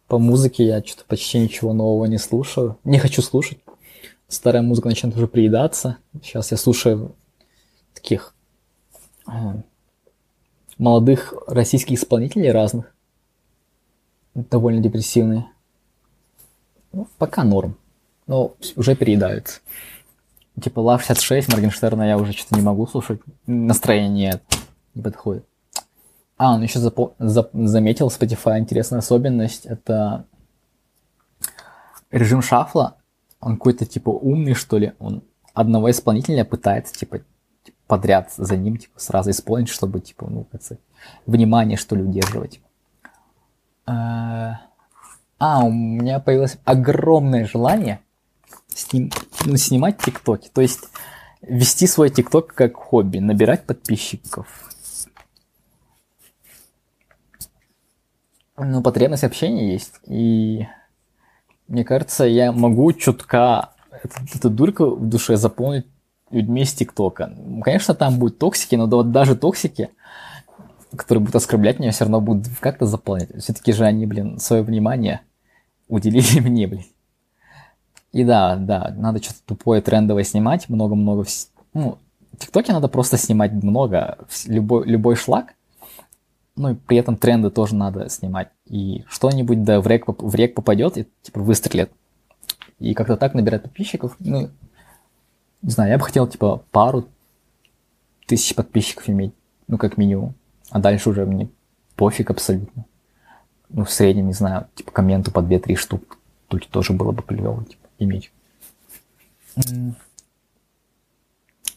по 0.07 0.19
музыке 0.19 0.65
я 0.65 0.83
что-то 0.83 1.05
почти 1.07 1.39
ничего 1.39 1.71
нового 1.71 2.05
не 2.05 2.17
слушаю. 2.17 2.77
Не 2.83 2.99
хочу 2.99 3.21
слушать. 3.21 3.59
Старая 4.27 4.61
музыка 4.61 4.89
начинает 4.89 5.15
уже 5.15 5.27
приедаться. 5.27 5.97
Сейчас 6.21 6.51
я 6.51 6.57
слушаю 6.57 7.15
таких 7.93 8.35
а, 9.25 9.61
молодых 10.77 11.33
российских 11.47 11.97
исполнителей 11.97 12.51
разных. 12.51 12.94
Довольно 14.35 14.81
депрессивные. 14.81 15.45
Ну, 16.91 17.07
пока 17.17 17.43
норм. 17.43 17.77
Но 18.27 18.53
уже 18.75 18.95
переедаются. 18.95 19.61
Типа 20.61 20.79
Лав 20.79 21.03
66 21.03 21.51
Моргенштерна 21.51 22.03
я 22.03 22.17
уже 22.17 22.33
что-то 22.33 22.55
не 22.55 22.61
могу 22.61 22.87
слушать. 22.87 23.19
Настроение 23.45 24.27
нет. 24.31 24.43
Не 24.93 25.01
подходит. 25.01 25.45
А, 26.37 26.53
он 26.53 26.63
еще 26.63 26.79
запо- 26.79 27.13
за- 27.19 27.49
заметил 27.53 28.07
Spotify 28.07 28.59
интересная 28.59 28.99
особенность. 28.99 29.65
Это 29.65 30.25
режим 32.11 32.41
шафла. 32.41 32.97
Он 33.39 33.57
какой-то 33.57 33.85
типа 33.85 34.09
умный, 34.09 34.53
что 34.53 34.77
ли. 34.77 34.93
Он 34.99 35.23
одного 35.53 35.91
исполнителя 35.91 36.43
пытается 36.45 36.93
типа 36.93 37.19
подряд 37.87 38.33
за 38.35 38.55
ним 38.57 38.77
типа 38.77 38.99
сразу 38.99 39.29
исполнить, 39.31 39.69
чтобы 39.69 39.99
типа 39.99 40.27
ну 40.29 40.45
как 40.51 40.61
внимание 41.25 41.77
что 41.77 41.95
ли 41.95 42.03
удерживать. 42.03 42.59
А, 43.85 44.61
а, 45.37 45.63
у 45.63 45.71
меня 45.71 46.19
появилось 46.19 46.57
огромное 46.65 47.45
желание 47.45 48.01
сним, 48.67 49.11
ну, 49.45 49.57
снимать 49.57 49.97
тиктоки. 49.99 50.49
То 50.53 50.61
есть 50.61 50.89
вести 51.41 51.87
свой 51.87 52.09
тикток 52.09 52.53
как 52.53 52.75
хобби, 52.75 53.19
набирать 53.19 53.65
подписчиков, 53.65 54.47
ну, 58.57 58.81
потребность 58.81 59.23
общения 59.23 59.73
есть. 59.73 59.99
И 60.07 60.65
мне 61.67 61.83
кажется, 61.83 62.23
я 62.25 62.51
могу 62.51 62.91
чутка 62.93 63.71
эту, 63.91 64.15
эту 64.33 64.49
дурку 64.49 64.95
в 64.95 65.07
душе 65.07 65.35
заполнить 65.35 65.87
людьми 66.31 66.61
из 66.61 66.73
ТикТока. 66.73 67.35
Конечно, 67.63 67.93
там 67.93 68.17
будут 68.17 68.39
токсики, 68.39 68.75
но 68.75 68.87
вот 68.87 69.11
даже 69.11 69.35
токсики, 69.35 69.89
которые 70.95 71.21
будут 71.21 71.35
оскорблять 71.35 71.79
меня, 71.79 71.91
все 71.91 72.05
равно 72.05 72.21
будут 72.21 72.47
как-то 72.59 72.85
заполнять. 72.85 73.29
Все-таки 73.41 73.71
же 73.71 73.85
они, 73.85 74.05
блин, 74.05 74.39
свое 74.39 74.63
внимание 74.63 75.21
уделили 75.87 76.39
мне, 76.47 76.67
блин. 76.67 76.85
И 78.11 78.23
да, 78.23 78.55
да, 78.55 78.93
надо 78.97 79.21
что-то 79.21 79.39
тупое, 79.45 79.81
трендовое 79.81 80.23
снимать, 80.23 80.69
много-много... 80.69 81.23
Вс... 81.23 81.51
Ну, 81.73 81.97
в 82.31 82.37
ТикТоке 82.37 82.71
надо 82.71 82.87
просто 82.87 83.17
снимать 83.17 83.51
много, 83.51 84.17
любой, 84.47 84.87
любой 84.87 85.15
шлак, 85.15 85.53
ну 86.55 86.71
и 86.71 86.75
при 86.75 86.97
этом 86.97 87.17
тренды 87.17 87.49
тоже 87.49 87.75
надо 87.75 88.09
снимать. 88.09 88.49
И 88.65 89.03
что-нибудь 89.09 89.63
да 89.63 89.81
в 89.81 89.87
рек, 89.87 90.05
в 90.07 90.35
рек 90.35 90.55
попадет 90.55 90.97
и 90.97 91.07
типа 91.21 91.41
выстрелит. 91.41 91.91
И 92.79 92.93
как-то 92.93 93.17
так 93.17 93.33
набирать 93.33 93.63
подписчиков. 93.63 94.15
Ну, 94.19 94.49
не 95.61 95.69
знаю, 95.69 95.91
я 95.91 95.97
бы 95.97 96.05
хотел 96.05 96.27
типа 96.27 96.63
пару 96.71 97.07
тысяч 98.25 98.55
подписчиков 98.55 99.09
иметь. 99.09 99.33
Ну, 99.67 99.77
как 99.77 99.97
минимум. 99.97 100.35
А 100.71 100.79
дальше 100.79 101.09
уже 101.09 101.25
мне 101.25 101.49
пофиг 101.95 102.31
абсолютно. 102.31 102.85
Ну, 103.69 103.83
в 103.83 103.91
среднем, 103.91 104.27
не 104.27 104.33
знаю, 104.33 104.67
типа 104.75 104.91
комменту 104.91 105.31
по 105.31 105.39
2-3 105.39 105.75
штук. 105.75 106.17
Тут 106.47 106.67
тоже 106.69 106.93
было 106.93 107.11
бы 107.11 107.23
клево, 107.23 107.63
типа, 107.65 107.87
иметь 107.99 108.31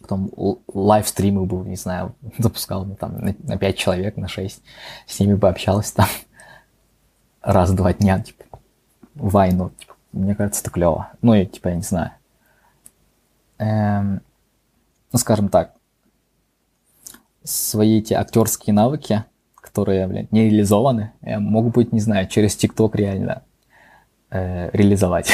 потом 0.09 0.31
лайвстримы 0.69 1.45
был, 1.45 1.65
не 1.65 1.77
знаю, 1.77 2.15
запускал 2.39 2.85
ну, 2.85 2.95
там 2.95 3.19
на, 3.19 3.35
на 3.41 3.59
5 3.59 3.77
человек, 3.77 4.17
на 4.17 4.27
6, 4.27 4.63
с 5.07 5.21
ними 5.21 5.35
пообщалась 5.35 5.93
там 5.93 6.09
раз-два 7.43 7.93
дня, 7.93 8.21
типа, 8.21 8.45
вайну, 9.15 9.71
типа, 9.79 9.95
мне 10.13 10.35
кажется, 10.35 10.63
это 10.63 10.71
клево. 10.71 11.11
Ну, 11.21 11.35
и, 11.35 11.45
типа, 11.45 11.69
я 11.69 11.75
не 11.77 11.83
знаю. 11.83 12.13
Эм, 13.59 14.23
ну, 15.13 15.19
скажем 15.19 15.49
так, 15.51 15.75
свои 17.45 17.99
эти 17.99 18.15
актерские 18.15 18.75
навыки, 18.75 19.25
которые, 19.55 20.07
блин, 20.07 20.29
не 20.31 20.45
реализованы, 20.45 21.13
я 21.23 21.41
могу 21.41 21.71
быть, 21.71 21.93
не 21.93 22.01
знаю, 22.01 22.29
через 22.29 22.57
ТикТок 22.57 22.95
реально 22.95 23.43
э, 24.31 24.71
реализовать. 24.73 25.33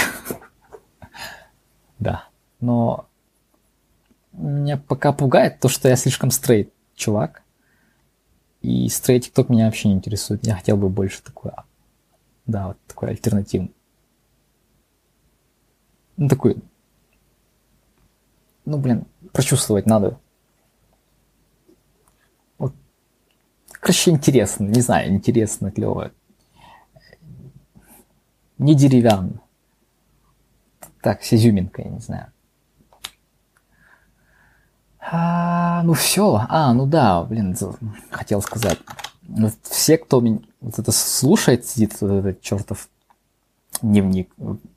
да. 1.99 2.29
Но 2.61 3.07
меня 4.33 4.77
пока 4.77 5.13
пугает 5.13 5.61
то, 5.61 5.69
что 5.69 5.89
я 5.89 5.97
слишком 5.97 6.31
стрейт 6.31 6.73
чувак. 6.95 7.43
И 8.63 8.89
стрейт 8.89 9.25
тикток 9.25 9.49
меня 9.49 9.67
вообще 9.67 9.89
не 9.89 9.95
интересует. 9.95 10.47
Я 10.47 10.57
хотел 10.57 10.77
бы 10.77 10.89
больше 10.89 11.23
такой 11.23 11.53
Да, 12.47 12.69
вот 12.69 12.79
такой 12.87 13.11
альтернативный. 13.11 13.75
Ну, 16.17 16.29
такой... 16.29 16.57
Ну, 18.65 18.79
блин, 18.79 19.05
прочувствовать 19.33 19.87
надо. 19.87 20.19
Короче, 23.85 24.13
интересно, 24.13 24.65
не 24.65 24.81
знаю, 24.81 25.11
интересно, 25.11 25.71
клево. 25.71 26.11
Не 28.57 28.75
деревянно. 28.75 29.43
Так, 31.03 31.23
с 31.23 31.35
изюминкой, 31.35 31.91
не 31.91 31.99
знаю. 31.99 32.33
А, 34.99 35.83
ну 35.83 35.93
все. 35.93 36.47
А, 36.49 36.73
ну 36.73 36.87
да, 36.87 37.25
блин, 37.25 37.55
хотел 38.11 38.41
сказать. 38.41 38.79
Вот 39.29 39.53
все, 39.65 39.99
кто 39.99 40.23
меня 40.23 40.39
вот 40.63 40.79
это 40.79 40.91
слушает, 40.91 41.67
сидит 41.67 42.01
вот 42.01 42.11
этот 42.11 42.41
чертов 42.41 42.89
дневник, 43.83 44.33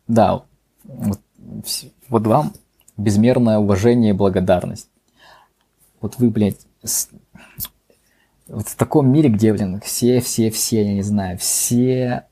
да, 0.09 0.43
вот, 0.83 1.21
вот 2.09 2.27
вам 2.27 2.51
безмерное 2.97 3.57
уважение 3.57 4.09
и 4.09 4.17
благодарность. 4.17 4.89
Вот 6.01 6.17
вы, 6.17 6.29
блядь. 6.29 6.59
Вот 8.47 8.67
в 8.67 8.75
таком 8.75 9.11
мире, 9.11 9.29
где, 9.29 9.53
блин, 9.53 9.81
все, 9.81 10.19
все, 10.21 10.49
все, 10.49 10.83
я 10.83 10.93
не 10.93 11.01
знаю, 11.01 11.37
все, 11.37 12.25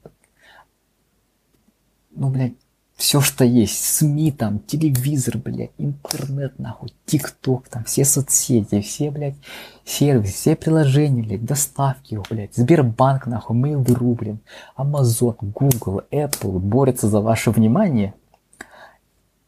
ну, 2.12 2.30
блядь, 2.30 2.54
все, 2.96 3.20
что 3.20 3.44
есть, 3.44 3.84
СМИ 3.84 4.32
там, 4.32 4.60
телевизор, 4.60 5.38
блядь, 5.38 5.72
интернет, 5.78 6.58
нахуй, 6.60 6.94
ТикТок, 7.06 7.68
там, 7.68 7.84
все 7.84 8.06
соцсети, 8.06 8.80
все, 8.80 9.12
блядь, 9.12 9.36
сервисы, 9.84 10.34
все 10.34 10.56
приложения, 10.56 11.22
блядь, 11.22 11.44
доставки, 11.44 12.18
блядь, 12.30 12.56
Сбербанк, 12.56 13.28
нахуй, 13.28 13.58
Mail.ru, 13.58 14.16
блин, 14.16 14.40
Amazon, 14.78 15.36
Google, 15.42 16.04
Apple 16.10 16.60
борются 16.60 17.10
за 17.10 17.20
ваше 17.20 17.52
внимание, 17.52 18.14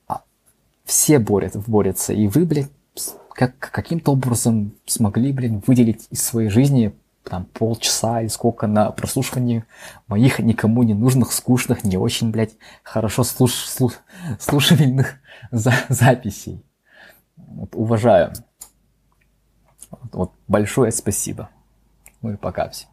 а 0.07 0.23
все 0.83 1.17
борются, 1.19 1.63
борются, 1.65 2.11
и 2.11 2.27
вы, 2.27 2.45
блядь, 2.45 2.69
как, 3.37 3.59
каким-то 3.59 4.13
образом 4.13 4.73
смогли, 4.87 5.31
блин, 5.31 5.61
выделить 5.67 6.07
из 6.09 6.23
своей 6.23 6.49
жизни 6.49 6.95
там 7.23 7.45
полчаса 7.45 8.21
или 8.21 8.29
сколько 8.29 8.65
на 8.65 8.89
прослушивание 8.89 9.67
моих 10.07 10.39
никому 10.39 10.81
не 10.81 10.95
нужных, 10.95 11.31
скучных, 11.31 11.83
не 11.83 11.97
очень, 11.97 12.31
блядь, 12.31 12.55
хорошо 12.81 13.23
слуш, 13.23 13.53
слуш, 13.53 13.93
слушабельных 14.39 15.19
за, 15.51 15.71
записей. 15.87 16.63
Вот, 17.35 17.75
уважаю. 17.75 18.33
Вот, 19.91 20.13
вот 20.13 20.31
большое 20.47 20.91
спасибо. 20.91 21.51
Ну 22.23 22.31
и 22.31 22.37
пока 22.37 22.69
всем. 22.69 22.89